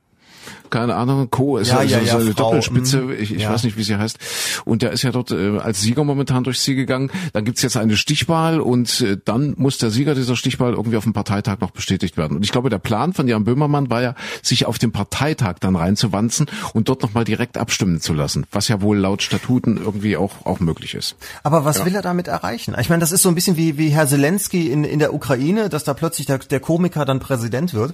keine 0.76 0.96
Ahnung, 0.96 1.30
Co. 1.30 1.58
ist 1.58 1.70
Ja, 1.70 1.82
ja, 1.84 2.00
ja, 2.00 2.00
so, 2.00 2.06
ja, 2.06 2.12
so 2.12 2.18
eine 2.18 2.32
Frau, 2.34 2.44
Doppelspitze, 2.44 3.02
mm, 3.02 3.12
ich, 3.14 3.34
ich 3.34 3.44
ja. 3.44 3.54
weiß 3.54 3.64
nicht, 3.64 3.78
wie 3.78 3.84
sie 3.84 3.96
heißt. 3.96 4.18
Und 4.66 4.82
der 4.82 4.92
ist 4.92 5.04
ja 5.04 5.12
dort 5.12 5.32
äh, 5.32 5.58
als 5.60 5.82
Sieger 5.82 6.04
momentan 6.04 6.44
durchs 6.44 6.64
Ziel 6.64 6.76
gegangen. 6.76 7.12
Dann 7.32 7.46
gibt's 7.46 7.62
jetzt 7.62 7.78
eine 7.78 7.96
Stichwahl 7.96 8.60
und 8.60 9.00
äh, 9.00 9.18
dann 9.24 9.54
muss 9.58 9.78
der 9.78 9.90
Sieger 9.90 10.16
dieser 10.16 10.36
Stichwahl 10.36 10.74
irgendwie 10.74 10.98
auf 10.98 11.06
dem 11.06 11.14
Parteitag 11.14 11.62
noch 11.62 11.72
bestätigt 11.72 12.18
werden. 12.18 12.36
Und 12.36 12.44
ich 12.44 12.52
glaube, 12.52 12.70
der 12.70 12.80
Plan 12.80 13.14
von 13.14 13.26
Jan 13.28 13.46
Böhmermann 13.46 13.90
war 13.90 14.02
ja, 14.02 14.16
sich 14.42 14.66
auf 14.66 14.78
dem 14.78 14.92
Parteitag 14.92 15.60
dann 15.62 15.78
reinzuwanzen 15.78 16.48
und 16.74 16.90
dort 16.90 17.02
nochmal 17.02 17.24
direkt 17.24 17.58
abstimmen 17.58 18.02
zu 18.02 18.14
lassen, 18.14 18.46
was 18.52 18.68
ja 18.68 18.82
wohl 18.82 18.98
laut 18.98 19.22
Statuten 19.22 19.78
irgendwie 19.78 20.18
auch, 20.18 20.46
auch 20.46 20.60
möglich 20.60 20.94
ist. 20.94 21.16
Aber 21.44 21.64
was 21.64 21.86
will 21.86 21.96
er 21.96 22.02
damit 22.02 22.28
erreichen? 22.28 22.76
Ich 22.82 22.90
meine, 22.90 23.00
das 23.00 23.14
ist 23.14 23.22
so 23.22 23.30
ein 23.30 23.36
bisschen 23.36 23.56
wie, 23.56 23.78
wie 23.78 23.90
Herr 23.90 24.08
Zelensky 24.08 24.70
in, 24.70 24.84
in 24.84 25.00
der 25.00 25.14
Ukraine, 25.14 25.70
dass 25.70 25.86
da 25.86 25.94
plötzlich 25.94 26.28
der, 26.28 26.40
der 26.40 26.60
Komiker 26.60 27.06
dann 27.06 27.22
Präsident 27.22 27.74
wird. 27.74 27.94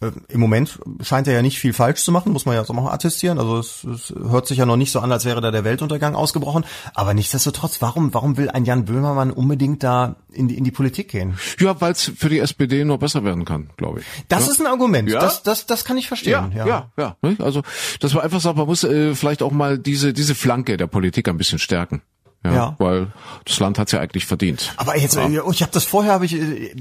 Äh, 0.00 0.12
Im 0.28 0.40
Moment 0.40 0.78
scheint 1.02 1.26
er 1.26 1.34
ja 1.34 1.42
nicht 1.42 1.58
viel 1.58 1.74
falsch 1.74 2.02
zu 2.02 2.12
machen, 2.12 2.21
muss 2.30 2.46
man 2.46 2.54
ja 2.54 2.64
so 2.64 2.72
mal 2.72 2.92
attestieren. 2.92 3.38
Also 3.38 3.58
es, 3.58 3.84
es 3.84 4.14
hört 4.16 4.46
sich 4.46 4.58
ja 4.58 4.66
noch 4.66 4.76
nicht 4.76 4.92
so 4.92 5.00
an, 5.00 5.10
als 5.10 5.24
wäre 5.24 5.40
da 5.40 5.50
der 5.50 5.64
Weltuntergang 5.64 6.14
ausgebrochen. 6.14 6.64
Aber 6.94 7.14
nichtsdestotrotz, 7.14 7.82
warum, 7.82 8.14
warum 8.14 8.36
will 8.36 8.48
ein 8.48 8.64
Jan 8.64 8.84
Böhmermann 8.84 9.30
unbedingt 9.30 9.82
da 9.82 10.16
in 10.30 10.48
die, 10.48 10.56
in 10.56 10.64
die 10.64 10.70
Politik 10.70 11.08
gehen? 11.08 11.38
Ja, 11.58 11.80
weil 11.80 11.92
es 11.92 12.12
für 12.16 12.28
die 12.28 12.38
SPD 12.38 12.84
nur 12.84 12.98
besser 12.98 13.24
werden 13.24 13.44
kann, 13.44 13.70
glaube 13.76 14.00
ich. 14.00 14.06
Das 14.28 14.46
ja? 14.46 14.52
ist 14.52 14.60
ein 14.60 14.66
Argument. 14.66 15.08
Ja? 15.08 15.20
Das, 15.20 15.42
das, 15.42 15.66
das 15.66 15.84
kann 15.84 15.98
ich 15.98 16.08
verstehen. 16.08 16.52
Ja, 16.54 16.66
ja, 16.66 16.92
ja. 16.96 17.16
ne? 17.22 17.36
Also, 17.40 17.62
dass 18.00 18.14
man 18.14 18.22
einfach 18.22 18.40
sagt, 18.40 18.56
man 18.56 18.66
muss 18.66 18.84
äh, 18.84 19.14
vielleicht 19.14 19.42
auch 19.42 19.50
mal 19.50 19.78
diese 19.78 20.12
diese 20.12 20.34
Flanke 20.34 20.76
der 20.76 20.86
Politik 20.86 21.28
ein 21.28 21.36
bisschen 21.36 21.58
stärken. 21.58 22.02
Ja, 22.44 22.52
Ja. 22.54 22.74
weil 22.78 23.12
das 23.44 23.60
Land 23.60 23.78
hat's 23.78 23.92
ja 23.92 24.00
eigentlich 24.00 24.26
verdient. 24.26 24.72
Aber 24.76 24.98
jetzt, 24.98 25.16
äh, 25.16 25.28
ich 25.50 25.62
habe 25.62 25.70
das 25.72 25.84
vorher, 25.84 26.12
habe 26.12 26.24
ich 26.24 26.36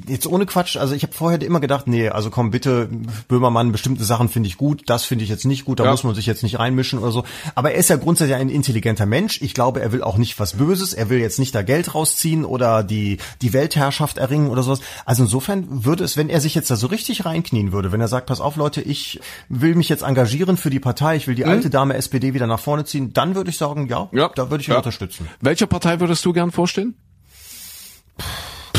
jetzt 0.07 0.25
ohne 0.25 0.45
Quatsch, 0.47 0.75
also 0.77 0.95
ich 0.95 1.03
habe 1.03 1.13
vorher 1.13 1.41
immer 1.41 1.59
gedacht, 1.59 1.87
nee, 1.87 2.09
also 2.09 2.29
komm 2.31 2.49
bitte, 2.49 2.89
Böhmermann, 3.27 3.71
bestimmte 3.71 4.03
Sachen 4.03 4.29
finde 4.29 4.47
ich 4.47 4.57
gut, 4.57 4.83
das 4.87 5.05
finde 5.05 5.23
ich 5.23 5.29
jetzt 5.29 5.45
nicht 5.45 5.65
gut, 5.65 5.79
da 5.79 5.83
Ja. 5.85 5.91
muss 5.91 6.03
man 6.03 6.15
sich 6.15 6.25
jetzt 6.25 6.41
nicht 6.43 6.57
reinmischen 6.57 6.97
oder 6.99 7.11
so. 7.11 7.23
Aber 7.55 7.71
er 7.73 7.77
ist 7.77 7.89
ja 7.89 7.95
grundsätzlich 7.97 8.35
ein 8.35 8.49
intelligenter 8.49 9.05
Mensch. 9.05 9.41
Ich 9.41 9.53
glaube, 9.53 9.81
er 9.81 9.91
will 9.91 10.01
auch 10.01 10.17
nicht 10.17 10.39
was 10.39 10.53
Böses, 10.53 10.93
er 10.93 11.09
will 11.09 11.19
jetzt 11.19 11.37
nicht 11.39 11.53
da 11.53 11.61
Geld 11.61 11.93
rausziehen 11.93 12.43
oder 12.45 12.83
die 12.83 13.17
die 13.41 13.53
Weltherrschaft 13.53 14.17
erringen 14.17 14.49
oder 14.49 14.63
sowas. 14.63 14.79
Also 15.05 15.23
insofern 15.23 15.85
würde 15.85 16.03
es, 16.03 16.17
wenn 16.17 16.29
er 16.29 16.41
sich 16.41 16.55
jetzt 16.55 16.71
da 16.71 16.75
so 16.75 16.87
richtig 16.87 17.25
reinknien 17.25 17.71
würde, 17.71 17.91
wenn 17.91 18.01
er 18.01 18.07
sagt, 18.07 18.25
pass 18.27 18.41
auf 18.41 18.55
Leute, 18.55 18.81
ich 18.81 19.19
will 19.49 19.75
mich 19.75 19.89
jetzt 19.89 20.01
engagieren 20.03 20.57
für 20.57 20.69
die 20.69 20.79
Partei, 20.79 21.15
ich 21.17 21.27
will 21.27 21.35
die 21.35 21.45
alte 21.45 21.69
Dame 21.69 21.93
SPD 21.95 22.33
wieder 22.33 22.47
nach 22.47 22.59
vorne 22.59 22.83
ziehen, 22.85 23.13
dann 23.13 23.35
würde 23.35 23.49
ich 23.51 23.57
sagen, 23.57 23.87
ja, 23.87 24.09
da 24.35 24.49
würde 24.49 24.61
ich 24.61 24.67
ihn 24.67 24.71
ja. 24.71 24.77
unterstützen. 24.77 25.27
Welcher 25.51 25.67
Partei 25.67 25.99
würdest 25.99 26.23
du 26.23 26.31
gern 26.31 26.49
vorstehen? 26.49 26.95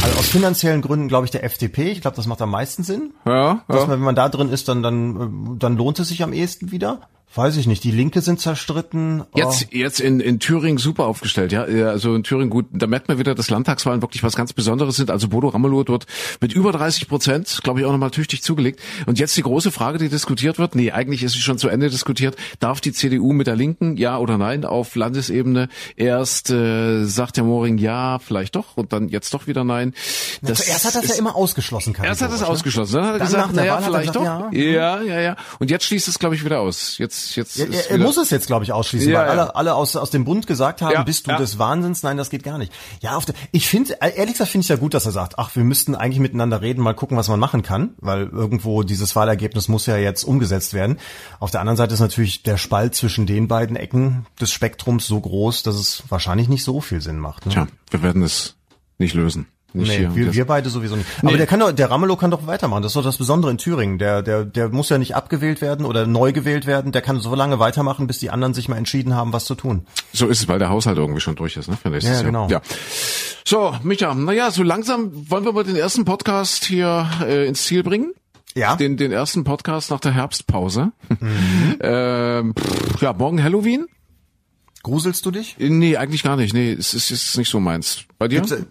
Also 0.02 0.18
aus 0.18 0.28
finanziellen 0.28 0.80
Gründen 0.80 1.06
glaube 1.06 1.26
ich 1.26 1.30
der 1.30 1.44
FDP. 1.44 1.90
Ich 1.90 2.00
glaube, 2.00 2.16
das 2.16 2.26
macht 2.26 2.40
am 2.40 2.50
meisten 2.50 2.82
Sinn. 2.82 3.12
Ja, 3.26 3.62
ja. 3.68 3.74
man, 3.74 3.90
wenn 3.90 4.00
man 4.00 4.14
da 4.14 4.30
drin 4.30 4.48
ist, 4.48 4.68
dann, 4.68 4.82
dann, 4.82 5.54
äh, 5.54 5.58
dann 5.58 5.76
lohnt 5.76 5.98
es 5.98 6.08
sich 6.08 6.22
am 6.22 6.32
ehesten 6.32 6.72
wieder. 6.72 7.10
Weiß 7.34 7.56
ich 7.56 7.66
nicht. 7.66 7.82
Die 7.84 7.90
Linke 7.90 8.20
sind 8.20 8.40
zerstritten. 8.40 9.22
Oh. 9.32 9.38
Jetzt, 9.38 9.68
jetzt 9.72 10.00
in, 10.00 10.20
in 10.20 10.38
Thüringen 10.38 10.76
super 10.78 11.06
aufgestellt, 11.06 11.50
ja. 11.52 11.66
Ja, 11.66 11.88
Also 11.88 12.14
in 12.14 12.24
Thüringen 12.24 12.50
gut, 12.50 12.66
da 12.72 12.86
merkt 12.86 13.08
man 13.08 13.18
wieder, 13.18 13.34
dass 13.34 13.48
Landtagswahlen 13.48 14.02
wirklich 14.02 14.22
was 14.22 14.36
ganz 14.36 14.52
Besonderes 14.52 14.96
sind. 14.96 15.10
Also 15.10 15.28
Bodo 15.28 15.48
Ramelow 15.48 15.82
dort 15.84 16.06
mit 16.40 16.52
über 16.52 16.72
30 16.72 17.08
Prozent, 17.08 17.60
glaube 17.62 17.80
ich, 17.80 17.86
auch 17.86 17.92
nochmal 17.92 18.10
tüchtig 18.10 18.42
zugelegt. 18.42 18.80
Und 19.06 19.18
jetzt 19.18 19.36
die 19.36 19.42
große 19.42 19.70
Frage, 19.70 19.98
die 19.98 20.08
diskutiert 20.10 20.58
wird, 20.58 20.74
nee, 20.74 20.90
eigentlich 20.92 21.22
ist 21.22 21.32
sie 21.32 21.40
schon 21.40 21.56
zu 21.58 21.68
Ende 21.68 21.88
diskutiert, 21.88 22.36
darf 22.60 22.80
die 22.82 22.92
CDU 22.92 23.32
mit 23.32 23.46
der 23.46 23.56
Linken, 23.56 23.96
ja 23.96 24.18
oder 24.18 24.36
nein, 24.36 24.64
auf 24.66 24.94
Landesebene? 24.94 25.68
Erst 25.96 26.50
äh, 26.50 27.04
sagt 27.04 27.38
der 27.38 27.44
Moring 27.44 27.78
ja, 27.78 28.18
vielleicht 28.18 28.56
doch, 28.56 28.76
und 28.76 28.92
dann 28.92 29.08
jetzt 29.08 29.32
doch 29.32 29.46
wieder 29.46 29.64
nein. 29.64 29.94
Das 30.42 30.58
Zuerst 30.64 30.84
hat 30.84 30.94
das 30.96 31.04
ist- 31.04 31.10
ja 31.12 31.16
immer 31.16 31.34
ausgeschlossen. 31.34 31.94
Erst 32.02 32.20
hat 32.20 32.30
es 32.30 32.40
kategorisch, 32.40 32.40
ne? 32.42 32.48
ausgeschlossen, 32.52 32.94
dann 32.96 33.04
hat 33.06 33.12
er 33.14 33.18
Dann 33.20 33.26
gesagt, 33.28 33.54
naja, 33.54 33.80
vielleicht 33.80 34.12
gesagt, 34.12 34.16
doch. 34.16 34.52
ja. 34.52 34.98
Ja, 34.98 35.02
ja, 35.02 35.20
ja. 35.20 35.36
Und 35.58 35.70
jetzt 35.70 35.84
schließt 35.86 36.08
es, 36.08 36.18
glaube 36.18 36.34
ich, 36.34 36.44
wieder 36.44 36.60
aus. 36.60 36.98
Jetzt, 36.98 37.21
jetzt 37.36 37.56
Ja, 37.56 37.66
ist 37.66 37.86
er, 37.86 37.92
er 37.92 37.98
muss 37.98 38.16
es 38.16 38.30
jetzt, 38.30 38.46
glaube 38.46 38.64
ich, 38.64 38.72
ausschließen, 38.72 39.10
Ja, 39.10 39.20
weil 39.20 39.26
ja. 39.26 39.30
alle, 39.30 39.56
alle 39.56 39.74
aus, 39.74 39.96
aus 39.96 40.10
dem 40.10 40.24
Bund 40.24 40.46
gesagt 40.46 40.82
haben, 40.82 40.92
Ja, 40.92 41.02
bist 41.02 41.26
du 41.26 41.30
ja. 41.30 41.36
des 41.38 41.58
Wahnsinns? 41.58 42.02
Nein, 42.02 42.16
das 42.16 42.30
geht 42.30 42.42
gar 42.42 42.58
nicht. 42.58 42.72
Ja, 43.00 43.16
auf 43.16 43.24
der, 43.24 43.34
ich 43.50 43.68
finde, 43.68 43.96
ehrlich 44.00 44.34
gesagt 44.34 44.50
finde 44.50 44.64
ich 44.64 44.68
ja 44.68 44.76
gut, 44.76 44.94
dass 44.94 45.06
er 45.06 45.12
sagt, 45.12 45.38
ach, 45.38 45.54
wir 45.56 45.64
müssten 45.64 45.94
eigentlich 45.94 46.20
miteinander 46.20 46.60
reden, 46.60 46.82
mal 46.82 46.94
gucken, 46.94 47.16
was 47.16 47.28
man 47.28 47.40
machen 47.40 47.62
kann, 47.62 47.94
weil 47.98 48.26
irgendwo 48.28 48.82
dieses 48.82 49.14
Wahlergebnis 49.16 49.68
muss 49.68 49.86
ja 49.86 49.96
jetzt 49.96 50.24
umgesetzt 50.24 50.74
werden. 50.74 50.98
Auf 51.40 51.50
der 51.50 51.60
anderen 51.60 51.76
Seite 51.76 51.94
ist 51.94 52.00
natürlich 52.00 52.42
der 52.42 52.56
Spalt 52.56 52.94
zwischen 52.94 53.26
den 53.26 53.48
beiden 53.48 53.76
Ecken 53.76 54.26
des 54.40 54.52
Spektrums 54.52 55.06
so 55.06 55.20
groß, 55.20 55.62
dass 55.62 55.76
es 55.76 56.02
wahrscheinlich 56.08 56.48
nicht 56.48 56.64
so 56.64 56.80
viel 56.80 57.00
Sinn 57.00 57.18
macht. 57.18 57.46
Ne? 57.46 57.52
Tja, 57.52 57.66
wir 57.90 58.02
werden 58.02 58.22
es 58.22 58.56
nicht 58.98 59.14
lösen. 59.14 59.46
Nicht 59.74 59.88
Nee, 59.88 59.96
hier. 59.98 60.14
wir, 60.14 60.34
wir 60.34 60.44
beide 60.46 60.68
sowieso 60.70 60.96
nicht. 60.96 61.08
Aber 61.22 61.32
Nee. 61.32 61.38
der 61.38 61.46
kann 61.46 61.60
doch, 61.60 61.72
der 61.72 61.90
Ramelow 61.90 62.16
kann 62.16 62.30
doch 62.30 62.46
weitermachen. 62.46 62.82
Das 62.82 62.90
ist 62.92 62.96
doch 62.96 63.02
das 63.04 63.16
Besondere 63.18 63.50
in 63.50 63.58
Thüringen. 63.58 63.98
Der, 63.98 64.22
der, 64.22 64.44
der 64.44 64.68
muss 64.68 64.88
ja 64.90 64.98
nicht 64.98 65.16
abgewählt 65.16 65.60
werden 65.60 65.86
oder 65.86 66.06
neu 66.06 66.32
gewählt 66.32 66.66
werden. 66.66 66.92
Der 66.92 67.00
kann 67.02 67.20
so 67.20 67.34
lange 67.34 67.58
weitermachen, 67.58 68.06
bis 68.06 68.18
die 68.18 68.30
anderen 68.30 68.54
sich 68.54 68.68
mal 68.68 68.76
entschieden 68.76 69.14
haben, 69.16 69.32
was 69.32 69.44
zu 69.46 69.54
tun. 69.54 69.86
So 70.12 70.26
ist 70.26 70.40
es, 70.40 70.48
weil 70.48 70.58
der 70.58 70.68
Haushalt 70.68 70.98
irgendwie 70.98 71.20
schon 71.20 71.36
durch 71.36 71.56
ist, 71.56 71.68
ne? 71.68 71.76
Für 71.80 71.90
nächstes 71.90 72.10
Ja, 72.10 72.16
Jahr. 72.16 72.24
genau. 72.24 72.48
Ja. 72.48 72.60
So, 73.44 73.74
Micha, 73.82 74.14
naja, 74.14 74.50
so 74.50 74.62
langsam 74.62 75.10
wollen 75.30 75.44
wir 75.44 75.52
mal 75.52 75.64
den 75.64 75.76
ersten 75.76 76.04
Podcast 76.04 76.64
hier 76.64 77.08
äh, 77.26 77.46
ins 77.48 77.64
Ziel 77.64 77.82
bringen. 77.82 78.12
Ja. 78.54 78.76
Den, 78.76 78.98
den 78.98 79.12
ersten 79.12 79.44
Podcast 79.44 79.90
nach 79.90 80.00
der 80.00 80.12
Herbstpause. 80.12 80.92
ähm, 81.80 82.54
pff, 82.54 83.00
ja, 83.02 83.12
morgen 83.12 83.42
Halloween? 83.42 83.86
Gruselst 84.82 85.24
du 85.26 85.30
dich? 85.30 85.56
Äh, 85.58 85.70
Nee, 85.70 85.96
eigentlich 85.96 86.22
gar 86.22 86.36
nicht. 86.36 86.52
Nee, 86.54 86.72
es 86.72 86.92
ist, 86.94 87.10
es 87.10 87.24
ist 87.24 87.38
nicht 87.38 87.48
so 87.50 87.60
meins. 87.60 88.04
Bei 88.18 88.28
dir? 88.28 88.36
Gibt's, 88.40 88.52
äh, 88.52 88.64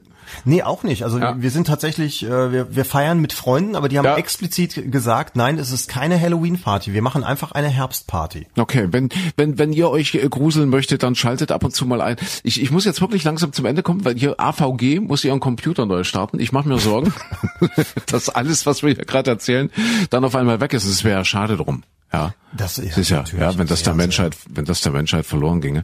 Nee, 0.45 0.63
auch 0.63 0.83
nicht. 0.83 1.03
Also 1.03 1.19
Ja. 1.19 1.35
wir 1.41 1.51
sind 1.51 1.67
tatsächlich, 1.67 2.23
äh, 2.23 2.51
wir, 2.51 2.75
wir 2.75 2.85
feiern 2.85 3.19
mit 3.19 3.33
Freunden, 3.33 3.75
aber 3.75 3.89
die 3.89 3.97
haben 3.97 4.05
Ja. 4.05 4.15
explizit 4.17 4.91
gesagt, 4.91 5.35
nein, 5.35 5.57
es 5.57 5.71
ist 5.71 5.87
keine 5.89 6.19
Halloween-Party. 6.19 6.93
Wir 6.93 7.01
machen 7.01 7.23
einfach 7.23 7.51
eine 7.51 7.69
Herbstparty. 7.69 8.47
Okay, 8.57 8.87
wenn, 8.91 9.09
wenn, 9.37 9.57
wenn 9.57 9.73
ihr 9.73 9.89
euch 9.89 10.15
äh, 10.15 10.27
gruseln 10.29 10.69
möchtet, 10.69 11.03
dann 11.03 11.15
schaltet 11.15 11.51
ab 11.51 11.63
und 11.63 11.75
zu 11.75 11.85
mal 11.85 12.01
ein. 12.01 12.15
Ich, 12.43 12.61
ich 12.61 12.71
muss 12.71 12.85
jetzt 12.85 13.01
wirklich 13.01 13.23
langsam 13.23 13.53
zum 13.53 13.65
Ende 13.65 13.83
kommen, 13.83 14.05
weil 14.05 14.15
hier 14.17 14.39
AVG 14.39 14.99
muss 14.99 15.23
ihren 15.23 15.39
Computer 15.39 15.85
neu 15.85 16.03
starten. 16.03 16.39
Ich 16.39 16.51
mache 16.51 16.67
mir 16.67 16.77
Sorgen, 16.79 17.13
dass 18.07 18.29
alles, 18.29 18.65
was 18.65 18.83
wir 18.83 18.93
hier 18.93 19.05
gerade 19.05 19.29
erzählen, 19.31 19.69
dann 20.09 20.23
auf 20.25 20.35
einmal 20.35 20.59
weg 20.61 20.73
ist. 20.73 20.85
Es 20.85 21.03
wäre 21.03 21.19
ja 21.19 21.25
schade 21.25 21.57
drum. 21.57 21.83
Ja, 22.13 22.33
Das 22.51 22.77
ist- 22.77 22.89
Das 22.91 22.97
ist 22.97 23.09
ja, 23.09 23.23
ja, 23.39 23.57
wenn 23.57 23.67
das 23.67 23.83
der 23.83 23.93
Menschheit, 23.93 24.35
wenn 24.49 24.65
das 24.65 24.81
der 24.81 24.91
Menschheit 24.91 25.25
verloren 25.25 25.61
ginge. 25.61 25.83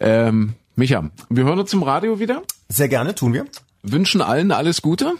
Ähm, 0.00 0.54
Micha, 0.76 1.10
wir 1.28 1.44
hören 1.44 1.58
uns 1.58 1.72
im 1.72 1.82
Radio 1.82 2.18
wieder. 2.20 2.42
Sehr 2.68 2.88
gerne, 2.88 3.14
tun 3.14 3.32
wir. 3.32 3.44
Wünschen 3.84 4.20
allen 4.22 4.50
alles 4.50 4.82
Gute. 4.82 5.14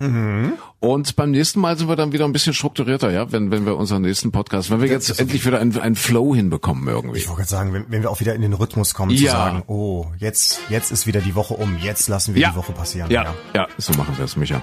Mhm. 0.00 0.52
Und 0.78 1.16
beim 1.16 1.32
nächsten 1.32 1.58
Mal 1.60 1.76
sind 1.76 1.88
wir 1.88 1.96
dann 1.96 2.12
wieder 2.12 2.24
ein 2.24 2.32
bisschen 2.32 2.54
strukturierter, 2.54 3.10
ja, 3.10 3.32
wenn, 3.32 3.50
wenn 3.50 3.66
wir 3.66 3.76
unseren 3.76 4.02
nächsten 4.02 4.30
Podcast, 4.30 4.70
wenn 4.70 4.80
wir 4.80 4.86
jetzt 4.88 5.10
ist 5.10 5.18
endlich 5.18 5.44
wieder 5.44 5.58
einen, 5.58 5.76
einen 5.80 5.96
Flow 5.96 6.36
hinbekommen 6.36 6.86
irgendwie. 6.86 7.18
Ich 7.18 7.26
wollte 7.26 7.38
gerade 7.40 7.50
sagen, 7.50 7.72
wenn, 7.72 7.86
wenn 7.90 8.02
wir 8.02 8.10
auch 8.10 8.20
wieder 8.20 8.32
in 8.36 8.42
den 8.42 8.52
Rhythmus 8.52 8.94
kommen, 8.94 9.10
Ja. 9.10 9.16
zu 9.32 9.36
sagen, 9.36 9.62
oh, 9.66 10.06
jetzt, 10.18 10.60
jetzt 10.68 10.92
ist 10.92 11.08
wieder 11.08 11.20
die 11.20 11.34
Woche 11.34 11.54
um, 11.54 11.78
jetzt 11.82 12.08
lassen 12.08 12.34
wir 12.36 12.42
Ja. 12.42 12.50
die 12.50 12.56
Woche 12.56 12.70
passieren. 12.72 13.10
Ja, 13.10 13.34
ja, 13.56 13.66
so 13.76 13.92
machen 13.94 14.16
wir 14.16 14.24
es, 14.24 14.36
Micha. 14.36 14.62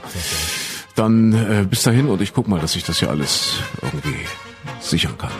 Dann 0.95 1.33
äh, 1.33 1.65
bis 1.69 1.83
dahin 1.83 2.07
und 2.07 2.21
ich 2.21 2.33
guck 2.33 2.47
mal, 2.47 2.61
dass 2.61 2.77
ich 2.77 2.85
das 2.85 2.99
hier 2.99 3.09
alles 3.09 3.59
irgendwie 3.81 4.15
sichern 4.79 5.17
kann. 5.17 5.31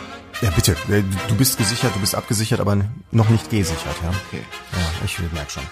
Ja, 0.42 0.50
bitte. 0.50 0.72
Äh, 0.90 1.02
Du 1.28 1.34
bist 1.36 1.56
gesichert, 1.56 1.94
du 1.94 2.00
bist 2.00 2.14
abgesichert, 2.14 2.60
aber 2.60 2.76
noch 3.12 3.30
nicht 3.30 3.48
gesichert, 3.48 3.96
ja. 4.02 4.10
Okay. 4.28 4.42
Ja, 4.72 5.04
ich 5.06 5.18
merke 5.32 5.50
schon. 5.52 5.62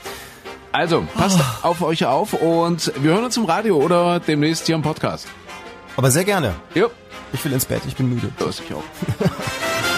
Also, 0.75 1.07
passt 1.15 1.39
auf 1.63 1.83
euch 1.83 2.05
auf 2.05 2.33
und 2.33 2.93
wir 3.01 3.13
hören 3.13 3.25
uns 3.25 3.37
im 3.37 3.45
Radio 3.45 3.77
oder 3.77 4.19
demnächst 4.19 4.67
hier 4.67 4.75
im 4.75 4.83
Podcast. 4.83 5.29
Aber 5.97 6.11
sehr 6.11 6.25
gerne. 6.25 6.53
Ja, 6.75 6.87
Ich 7.33 7.45
will 7.45 7.53
ins 7.53 7.65
Bett, 7.65 7.83
ich 7.87 7.95
bin 7.95 8.09
müde. 8.09 8.29
das 8.41 8.59
ich 8.59 8.75
auch. 8.75 8.83